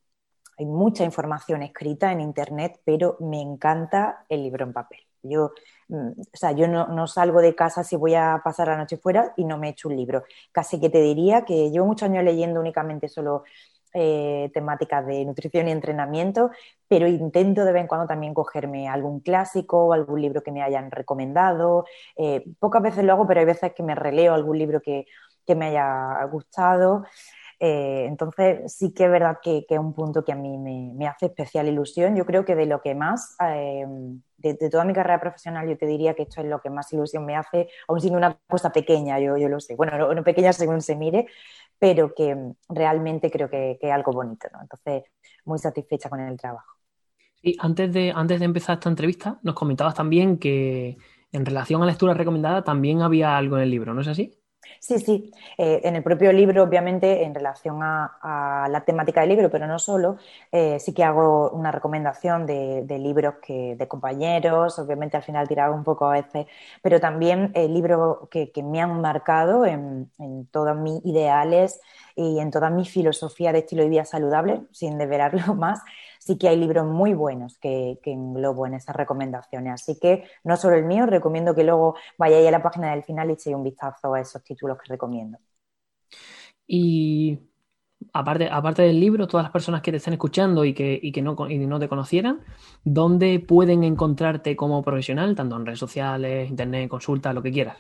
hay 0.60 0.66
mucha 0.66 1.04
información 1.04 1.62
escrita 1.62 2.12
en 2.14 2.22
Internet, 2.22 2.80
pero 2.86 3.18
me 3.20 3.42
encanta 3.42 4.26
el 4.30 4.44
libro 4.44 4.64
en 4.64 4.72
papel. 4.74 5.00
Yo, 5.24 5.52
mm, 5.88 6.10
o 6.20 6.38
sea, 6.38 6.52
yo 6.52 6.68
no, 6.68 6.88
no, 6.88 7.08
salgo 7.08 7.42
de 7.42 7.56
casa 7.56 7.84
si 7.84 7.96
voy 7.96 8.16
a 8.16 8.42
pasar 8.44 8.68
la 8.68 8.78
noche 8.78 8.98
fuera 8.98 9.34
y 9.38 9.46
no 9.46 9.58
me 9.58 9.70
echo 9.70 9.90
un 9.90 9.96
libro. 9.98 10.24
Casi 10.52 10.80
que 10.80 10.90
te 10.90 11.02
diría 11.02 11.46
que 11.46 11.72
llevo 11.72 11.86
muchos 11.88 12.10
años 12.10 12.24
leyendo 12.24 12.60
únicamente 12.60 13.08
solo 13.10 13.44
eh, 13.96 14.50
temáticas 14.56 15.06
de 15.06 15.24
nutrición 15.24 15.68
y 15.68 15.72
entrenamiento, 15.72 16.50
pero 16.88 17.08
intento 17.08 17.64
de 17.64 17.72
vez 17.74 17.82
en 17.82 17.88
cuando 17.88 18.08
también 18.08 18.34
cogerme 18.34 18.90
algún 18.90 19.20
clásico 19.20 19.86
o 19.86 19.94
algún 19.94 20.20
libro 20.20 20.42
que 20.42 20.52
me 20.52 20.64
hayan 20.64 20.90
recomendado. 20.90 21.86
Eh, 22.18 22.44
pocas 22.58 22.82
veces 22.82 23.04
lo 23.04 23.14
hago, 23.14 23.28
pero 23.28 23.42
hay 23.42 23.46
veces 23.46 23.72
que 23.74 23.84
me 23.84 23.94
releo 23.94 24.34
algún 24.34 24.58
libro 24.58 24.82
que, 24.82 25.06
me 25.56 25.68
haya 25.68 26.24
gustado. 26.32 27.06
Eh, 27.66 28.08
entonces, 28.10 28.76
sí 28.76 28.94
que 28.94 29.06
es 29.06 29.10
verdad 29.10 29.38
que, 29.42 29.66
es 29.70 29.80
un 29.80 29.94
punto 29.94 30.26
que 30.26 30.34
a 30.34 30.36
mí 30.36 30.58
me, 30.58 31.08
hace 31.08 31.28
especial 31.28 31.66
ilusión. 31.70 32.14
Yo 32.14 32.26
creo 32.26 32.44
que 32.44 32.56
de 32.56 32.66
lo 32.66 32.82
que 32.82 32.94
más, 32.94 33.38
de, 33.40 34.70
toda 34.70 34.84
mi 34.84 34.92
carrera 34.92 35.22
profesional, 35.22 35.70
yo 35.70 35.78
te 35.78 35.86
diría 35.86 36.14
que 36.14 36.24
esto 36.24 36.42
es 36.42 36.48
lo 36.48 36.60
que 36.60 36.70
más 36.70 36.92
ilusión 36.92 37.26
me 37.26 37.38
hace, 37.38 37.70
aún 37.88 38.02
siendo 38.02 38.18
una 38.18 38.38
cosa 38.50 38.70
pequeña, 38.74 39.18
yo, 39.18 39.38
lo 39.38 39.62
sé. 39.62 39.76
Bueno, 39.76 40.14
no, 40.14 40.24
pequeña 40.26 40.52
según 40.52 40.82
se 40.82 40.98
mire, 40.98 41.28
pero 41.80 42.14
que 42.14 42.36
realmente 42.68 43.32
creo 43.32 43.50
que, 43.50 43.80
es 43.82 43.92
algo 43.94 44.12
bonito, 44.12 44.50
¿no? 44.52 44.62
Entonces, 44.62 45.04
muy 45.46 45.58
satisfecha 45.58 46.10
con 46.10 46.20
el 46.20 46.38
trabajo. 46.38 46.80
Y 47.42 47.56
antes 47.62 47.94
de, 47.94 48.12
antes 48.14 48.40
de 48.40 48.46
empezar 48.46 48.74
esta 48.74 48.90
entrevista, 48.90 49.40
nos 49.42 49.56
comentabas 49.56 49.96
también 49.96 50.38
que 50.38 50.98
en 51.32 51.46
relación 51.46 51.82
a 51.82 51.86
lectura 51.86 52.14
recomendada 52.14 52.62
también 52.66 53.02
había 53.02 53.38
algo 53.38 53.56
en 53.56 53.64
el 53.64 53.70
libro, 53.70 53.94
¿no 53.94 54.02
es 54.02 54.10
así? 54.10 54.43
Sí, 54.80 55.00
sí. 55.00 55.32
Eh, 55.58 55.82
en 55.84 55.96
el 55.96 56.04
propio 56.04 56.32
libro, 56.32 56.64
obviamente, 56.64 57.24
en 57.24 57.34
relación 57.34 57.80
a, 57.82 58.68
la 58.70 58.82
temática 58.86 59.22
del 59.22 59.30
libro, 59.30 59.50
pero 59.50 59.68
no 59.68 59.80
solo, 59.80 60.18
eh, 60.52 60.80
sí 60.80 60.94
que 60.94 61.04
hago 61.04 61.50
una 61.52 61.72
recomendación 61.72 62.46
de, 62.46 62.86
libros 63.00 63.36
que, 63.42 63.76
de 63.76 63.88
compañeros, 63.88 64.80
obviamente 64.80 65.18
al 65.18 65.24
final 65.24 65.48
tiraba 65.48 65.76
un 65.76 65.84
poco 65.84 66.08
a 66.08 66.14
veces, 66.14 66.48
pero 66.82 67.00
también 67.00 67.52
eh, 67.54 67.68
libros 67.68 68.28
que, 68.30 68.52
me 68.64 68.82
han 68.82 69.02
marcado 69.02 69.66
en, 69.66 70.10
en 70.20 70.46
todos 70.48 70.76
mis 70.78 71.04
ideales 71.06 71.82
y 72.16 72.40
en 72.40 72.52
toda 72.52 72.70
mi 72.70 72.86
filosofía 72.86 73.52
de 73.52 73.60
estilo 73.60 73.84
de 73.84 73.90
vida 73.90 74.06
saludable, 74.06 74.62
sin 74.72 74.98
deberarlo 74.98 75.56
más, 75.56 75.82
sí 76.26 76.38
que 76.38 76.48
hay 76.48 76.58
libros 76.58 76.86
muy 76.86 77.14
buenos 77.14 77.58
que, 77.60 78.00
que 78.02 78.12
englobo 78.12 78.66
en 78.68 78.76
esas 78.76 78.96
recomendaciones. 78.96 79.74
Así 79.74 80.00
que 80.00 80.24
no 80.44 80.56
solo 80.58 80.76
el 80.78 80.86
mío, 80.86 81.06
recomiendo 81.06 81.54
que 81.56 81.64
luego 81.64 81.96
vayáis 82.18 82.48
a 82.48 82.52
la 82.52 82.64
página 82.64 82.92
del 82.92 83.04
final 83.04 83.30
y 83.30 83.34
echéis 83.34 83.56
un 83.56 83.64
vistazo 83.64 84.14
a 84.14 84.22
esos 84.22 84.44
títulos 84.44 84.78
que 84.78 84.94
recomiendo. 84.94 85.38
Y 86.66 87.40
aparte, 88.14 88.50
aparte 88.50 88.84
del 88.84 89.00
libro, 89.00 89.28
todas 89.28 89.44
las 89.44 89.52
personas 89.52 89.82
que 89.82 89.92
te 89.92 89.98
estén 89.98 90.14
escuchando 90.14 90.64
y 90.66 90.74
que, 90.74 91.22
no, 91.22 91.36
y 91.50 91.58
no 91.60 91.80
te 91.80 91.90
conocieran, 91.90 92.42
¿dónde 92.84 93.40
pueden 93.40 93.84
encontrarte 93.84 94.56
como 94.56 94.82
profesional, 94.82 95.36
tanto 95.36 95.58
en 95.58 95.66
redes 95.66 95.80
sociales, 95.80 96.50
internet, 96.50 96.90
consultas, 96.90 97.36
lo 97.36 97.42
que 97.42 97.52
quieras? 97.52 97.78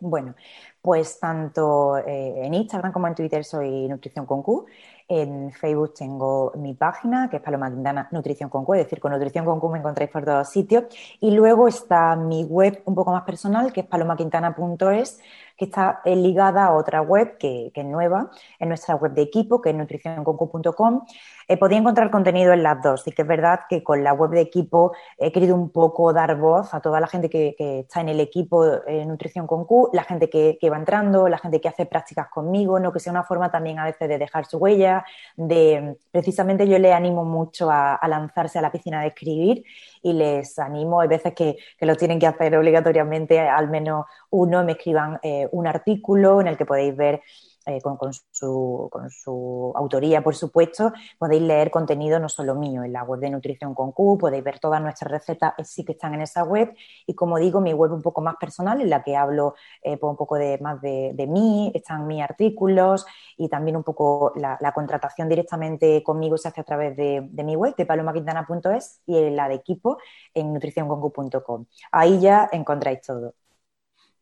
Bueno, 0.00 0.34
pues 0.80 1.20
tanto 1.20 1.96
eh, 1.98 2.44
en 2.44 2.54
Instagram 2.54 2.92
como 2.92 3.06
en 3.06 3.14
Twitter 3.14 3.44
soy 3.44 3.86
Nutrición 3.86 4.26
con 4.26 4.42
Q. 4.42 4.66
En 5.08 5.52
Facebook 5.52 5.94
tengo 5.94 6.52
mi 6.56 6.74
página, 6.74 7.28
que 7.28 7.36
es 7.36 7.42
Paloma 7.42 7.70
Quintana 7.70 8.08
Nutrición 8.12 8.48
con 8.48 8.64
Q, 8.64 8.74
es 8.74 8.84
decir, 8.84 9.00
con 9.00 9.12
Nutrición 9.12 9.44
con 9.44 9.60
Q 9.60 9.68
me 9.70 9.78
encontráis 9.78 10.10
por 10.10 10.24
todos 10.24 10.48
sitios. 10.48 10.84
Y 11.20 11.32
luego 11.32 11.68
está 11.68 12.16
mi 12.16 12.44
web 12.44 12.82
un 12.84 12.94
poco 12.94 13.12
más 13.12 13.24
personal, 13.24 13.72
que 13.72 13.80
es 13.80 13.86
palomaquintana.es, 13.86 15.20
que 15.56 15.64
está 15.64 16.00
ligada 16.04 16.66
a 16.66 16.74
otra 16.74 17.02
web 17.02 17.38
que, 17.38 17.72
es 17.74 17.84
nueva, 17.84 18.30
en 18.58 18.68
nuestra 18.68 18.94
web 18.94 19.12
de 19.12 19.22
equipo, 19.22 19.60
que 19.60 19.70
es 19.70 19.76
nutricionconcu.com. 19.76 21.04
Eh, 21.48 21.56
podía 21.56 21.78
encontrar 21.78 22.10
contenido 22.10 22.52
en 22.52 22.62
las 22.62 22.80
dos. 22.82 23.06
Y 23.08 23.12
que 23.12 23.22
es 23.22 23.28
verdad 23.28 23.60
que 23.68 23.82
con 23.82 24.04
la 24.04 24.12
web 24.12 24.30
de 24.30 24.40
equipo 24.42 24.92
he 25.18 25.32
querido 25.32 25.54
un 25.54 25.70
poco 25.70 26.12
dar 26.12 26.36
voz 26.36 26.72
a 26.74 26.80
toda 26.80 27.00
la 27.00 27.06
gente 27.06 27.28
que, 27.28 27.54
está 27.58 28.00
en 28.00 28.08
el 28.10 28.20
equipo 28.20 28.64
de 28.64 29.06
Nutrición 29.06 29.46
con 29.46 29.66
la 29.92 30.04
gente 30.04 30.28
que, 30.28 30.70
va 30.70 30.76
entrando, 30.76 31.28
la 31.28 31.38
gente 31.38 31.60
que 31.60 31.68
hace 31.68 31.86
prácticas 31.86 32.28
conmigo, 32.28 32.78
¿no? 32.78 32.92
que 32.92 33.00
sea 33.00 33.12
una 33.12 33.24
forma 33.24 33.50
también 33.50 33.78
a 33.78 33.84
veces 33.84 34.08
de 34.08 34.18
dejar 34.18 34.46
su 34.46 34.58
huella, 34.58 35.04
de 35.36 35.96
precisamente 36.10 36.66
yo 36.68 36.78
le 36.78 36.92
animo 36.92 37.24
mucho 37.24 37.70
a, 37.70 37.98
lanzarse 38.08 38.58
a 38.58 38.62
la 38.62 38.70
piscina 38.70 39.00
de 39.00 39.08
escribir 39.08 39.64
y 40.02 40.12
les 40.12 40.58
animo, 40.58 41.00
hay 41.00 41.08
veces 41.08 41.32
que, 41.34 41.56
lo 41.80 41.96
tienen 41.96 42.18
que 42.18 42.26
hacer 42.26 42.56
obligatoriamente, 42.56 43.40
al 43.40 43.68
menos 43.68 44.06
uno, 44.30 44.64
me 44.64 44.72
escriban 44.72 45.18
eh, 45.22 45.41
un 45.50 45.66
artículo 45.66 46.40
en 46.40 46.46
el 46.46 46.56
que 46.56 46.66
podéis 46.66 46.96
ver 46.96 47.22
eh, 47.64 47.80
con, 47.80 47.96
su, 48.12 48.88
con, 48.90 49.08
su, 49.08 49.72
autoría, 49.76 50.20
por 50.20 50.34
supuesto, 50.34 50.92
podéis 51.16 51.42
leer 51.42 51.70
contenido 51.70 52.18
no 52.18 52.28
solo 52.28 52.56
mío 52.56 52.82
en 52.82 52.92
la 52.92 53.04
web 53.04 53.20
de 53.20 53.30
Nutrición 53.30 53.72
con 53.72 53.92
Q, 53.92 54.18
podéis 54.18 54.42
ver 54.42 54.58
todas 54.58 54.82
nuestras 54.82 55.12
recetas, 55.12 55.54
eh, 55.56 55.64
sí 55.64 55.84
que 55.84 55.92
están 55.92 56.12
en 56.14 56.22
esa 56.22 56.42
web. 56.42 56.74
Y 57.06 57.14
como 57.14 57.38
digo, 57.38 57.60
mi 57.60 57.72
web 57.72 57.92
un 57.92 58.02
poco 58.02 58.20
más 58.20 58.34
personal, 58.36 58.80
en 58.80 58.90
la 58.90 59.04
que 59.04 59.16
hablo 59.16 59.54
eh, 59.80 59.96
pues 59.96 60.10
un 60.10 60.16
poco 60.16 60.36
de, 60.36 60.58
más 60.58 60.80
de, 60.80 61.26
mí, 61.28 61.70
están 61.72 62.06
mis 62.08 62.20
artículos 62.20 63.06
y 63.36 63.48
también 63.48 63.76
un 63.76 63.84
poco 63.84 64.32
la, 64.34 64.58
contratación 64.74 65.28
directamente 65.28 66.02
conmigo 66.02 66.36
se 66.38 66.48
hace 66.48 66.62
a 66.62 66.64
través 66.64 66.96
de, 66.96 67.20
mi 67.44 67.54
web, 67.54 67.76
de 67.76 67.86
palomaquintana.es 67.86 69.02
y 69.06 69.30
la 69.30 69.48
de 69.48 69.54
equipo 69.54 69.98
en 70.34 70.52
nutricionconcu.com. 70.52 71.66
Ahí 71.92 72.18
ya 72.20 72.48
encontráis 72.52 73.02
todo. 73.02 73.34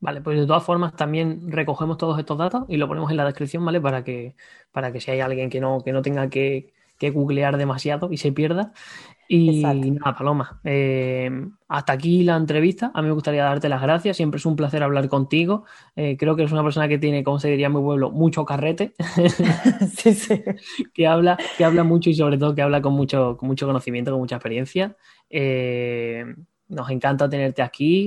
Vale, 0.00 0.22
pues 0.22 0.38
de 0.40 0.46
todas 0.46 0.64
formas 0.64 0.96
también 0.96 1.50
recogemos 1.50 1.98
todos 1.98 2.18
estos 2.18 2.38
datos 2.38 2.64
y 2.68 2.78
lo 2.78 2.88
ponemos 2.88 3.10
en 3.10 3.18
la 3.18 3.24
descripción, 3.26 3.64
¿vale? 3.64 3.80
Para 3.80 4.02
que, 4.02 4.34
para 4.72 4.92
que 4.92 5.00
si 5.00 5.10
hay 5.10 5.20
alguien 5.20 5.50
que 5.50 5.60
no, 5.60 5.82
que 5.84 5.92
no 5.92 6.00
tenga 6.00 6.30
que, 6.30 6.72
que 6.98 7.10
googlear 7.10 7.56
demasiado 7.56 8.12
y 8.12 8.18
se 8.18 8.32
pierda. 8.32 8.72
Y 9.32 9.62
nada, 9.62 10.16
Paloma, 10.16 10.60
eh, 10.64 11.30
hasta 11.68 11.92
aquí 11.92 12.24
la 12.24 12.36
entrevista. 12.36 12.90
A 12.92 13.00
mí 13.00 13.08
me 13.08 13.14
gustaría 13.14 13.44
darte 13.44 13.68
las 13.68 13.80
gracias. 13.80 14.16
Siempre 14.16 14.38
es 14.38 14.44
un 14.44 14.56
placer 14.56 14.82
hablar 14.82 15.08
contigo. 15.08 15.64
Eh, 15.94 16.16
creo 16.18 16.34
que 16.34 16.42
eres 16.42 16.52
una 16.52 16.64
persona 16.64 16.88
que 16.88 16.98
tiene, 16.98 17.22
como 17.22 17.38
se 17.38 17.48
diría 17.48 17.68
en 17.68 17.74
mi 17.74 17.80
pueblo, 17.80 18.10
mucho 18.10 18.44
carrete. 18.44 18.92
sí, 19.96 20.14
sí. 20.14 20.42
que, 20.94 21.06
habla, 21.06 21.38
que 21.56 21.64
habla 21.64 21.84
mucho 21.84 22.10
y 22.10 22.14
sobre 22.14 22.38
todo 22.38 22.54
que 22.56 22.62
habla 22.62 22.82
con 22.82 22.94
mucho, 22.94 23.36
con 23.36 23.48
mucho 23.48 23.66
conocimiento, 23.66 24.10
con 24.10 24.20
mucha 24.20 24.36
experiencia. 24.36 24.96
Eh, 25.30 26.24
nos 26.70 26.88
encanta 26.90 27.28
tenerte 27.28 27.62
aquí 27.62 28.06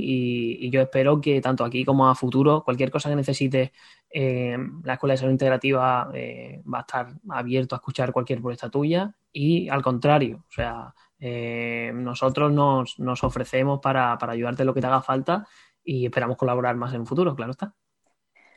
y, 0.61 0.69
yo 0.69 0.81
espero 0.81 1.21
que 1.21 1.41
tanto 1.41 1.63
aquí 1.63 1.85
como 1.85 2.09
a 2.09 2.15
futuro, 2.15 2.63
cualquier 2.63 2.89
cosa 2.89 3.09
que 3.09 3.15
necesites, 3.15 3.71
eh, 4.09 4.57
la 4.83 4.93
Escuela 4.93 5.13
de 5.13 5.17
Salud 5.17 5.31
Integrativa 5.31 6.09
eh, 6.13 6.61
va 6.71 6.79
a 6.79 6.81
estar 6.81 7.13
abierto 7.29 7.75
a 7.75 7.77
escuchar 7.77 8.11
cualquier 8.11 8.39
propuesta 8.39 8.69
tuya 8.69 9.13
y 9.31 9.69
al 9.69 9.81
contrario, 9.81 10.45
o 10.47 10.51
sea, 10.51 10.93
eh, 11.19 11.91
nosotros 11.93 12.51
nos, 12.51 12.97
nos 12.99 13.23
ofrecemos 13.23 13.79
para, 13.81 14.17
para 14.17 14.33
ayudarte 14.33 14.63
en 14.63 14.67
lo 14.67 14.73
que 14.73 14.81
te 14.81 14.87
haga 14.87 15.01
falta 15.01 15.45
y 15.83 16.05
esperamos 16.05 16.37
colaborar 16.37 16.75
más 16.75 16.93
en 16.93 17.01
el 17.01 17.07
futuro, 17.07 17.35
claro 17.35 17.51
está. 17.51 17.75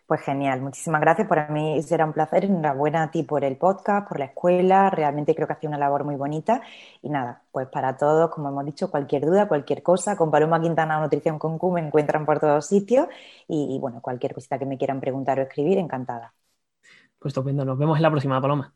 Pues 0.06 0.20
genial, 0.20 0.60
muchísimas 0.60 1.00
gracias. 1.00 1.26
Para 1.26 1.48
mí 1.48 1.82
será 1.82 2.04
un 2.04 2.12
placer. 2.12 2.44
Enhorabuena 2.44 3.02
a 3.02 3.10
ti 3.10 3.24
por 3.24 3.42
el 3.42 3.56
podcast, 3.56 4.06
por 4.06 4.20
la 4.20 4.26
escuela. 4.26 4.88
Realmente 4.88 5.34
creo 5.34 5.48
que 5.48 5.54
hace 5.54 5.66
una 5.66 5.78
labor 5.78 6.04
muy 6.04 6.14
bonita. 6.14 6.62
Y 7.02 7.10
nada, 7.10 7.42
pues 7.50 7.66
para 7.66 7.96
todos, 7.96 8.30
como 8.30 8.48
hemos 8.48 8.64
dicho, 8.64 8.88
cualquier 8.88 9.26
duda, 9.26 9.48
cualquier 9.48 9.82
cosa, 9.82 10.16
con 10.16 10.30
Paloma 10.30 10.60
Quintana 10.60 11.00
Nutrición 11.00 11.40
con 11.40 11.58
Q 11.58 11.72
me 11.72 11.80
encuentran 11.80 12.24
por 12.24 12.38
todos 12.38 12.66
sitios. 12.66 13.08
Y, 13.48 13.78
bueno, 13.80 14.00
cualquier 14.00 14.32
cosita 14.32 14.60
que 14.60 14.66
me 14.66 14.78
quieran 14.78 15.00
preguntar 15.00 15.40
o 15.40 15.42
escribir, 15.42 15.76
encantada. 15.78 16.32
Pues 17.18 17.30
estupendo. 17.30 17.64
Nos 17.64 17.76
vemos 17.76 17.96
en 17.96 18.02
la 18.02 18.10
próxima, 18.10 18.40
Paloma. 18.40 18.72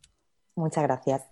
Muchas 0.56 0.82
gracias. 0.82 1.22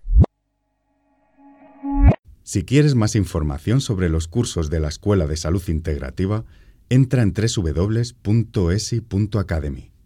Si 2.44 2.64
quieres 2.64 2.94
más 2.94 3.16
información 3.16 3.80
sobre 3.80 4.09
los 4.09 4.28
cursos 4.28 4.70
de 4.70 4.78
la 4.78 4.88
Escuela 4.88 5.26
de 5.26 5.36
Salud 5.36 5.62
Integrativa, 5.66 6.44
entra 6.89 7.22
en 7.22 7.32
www.esi.academy. 7.32 9.97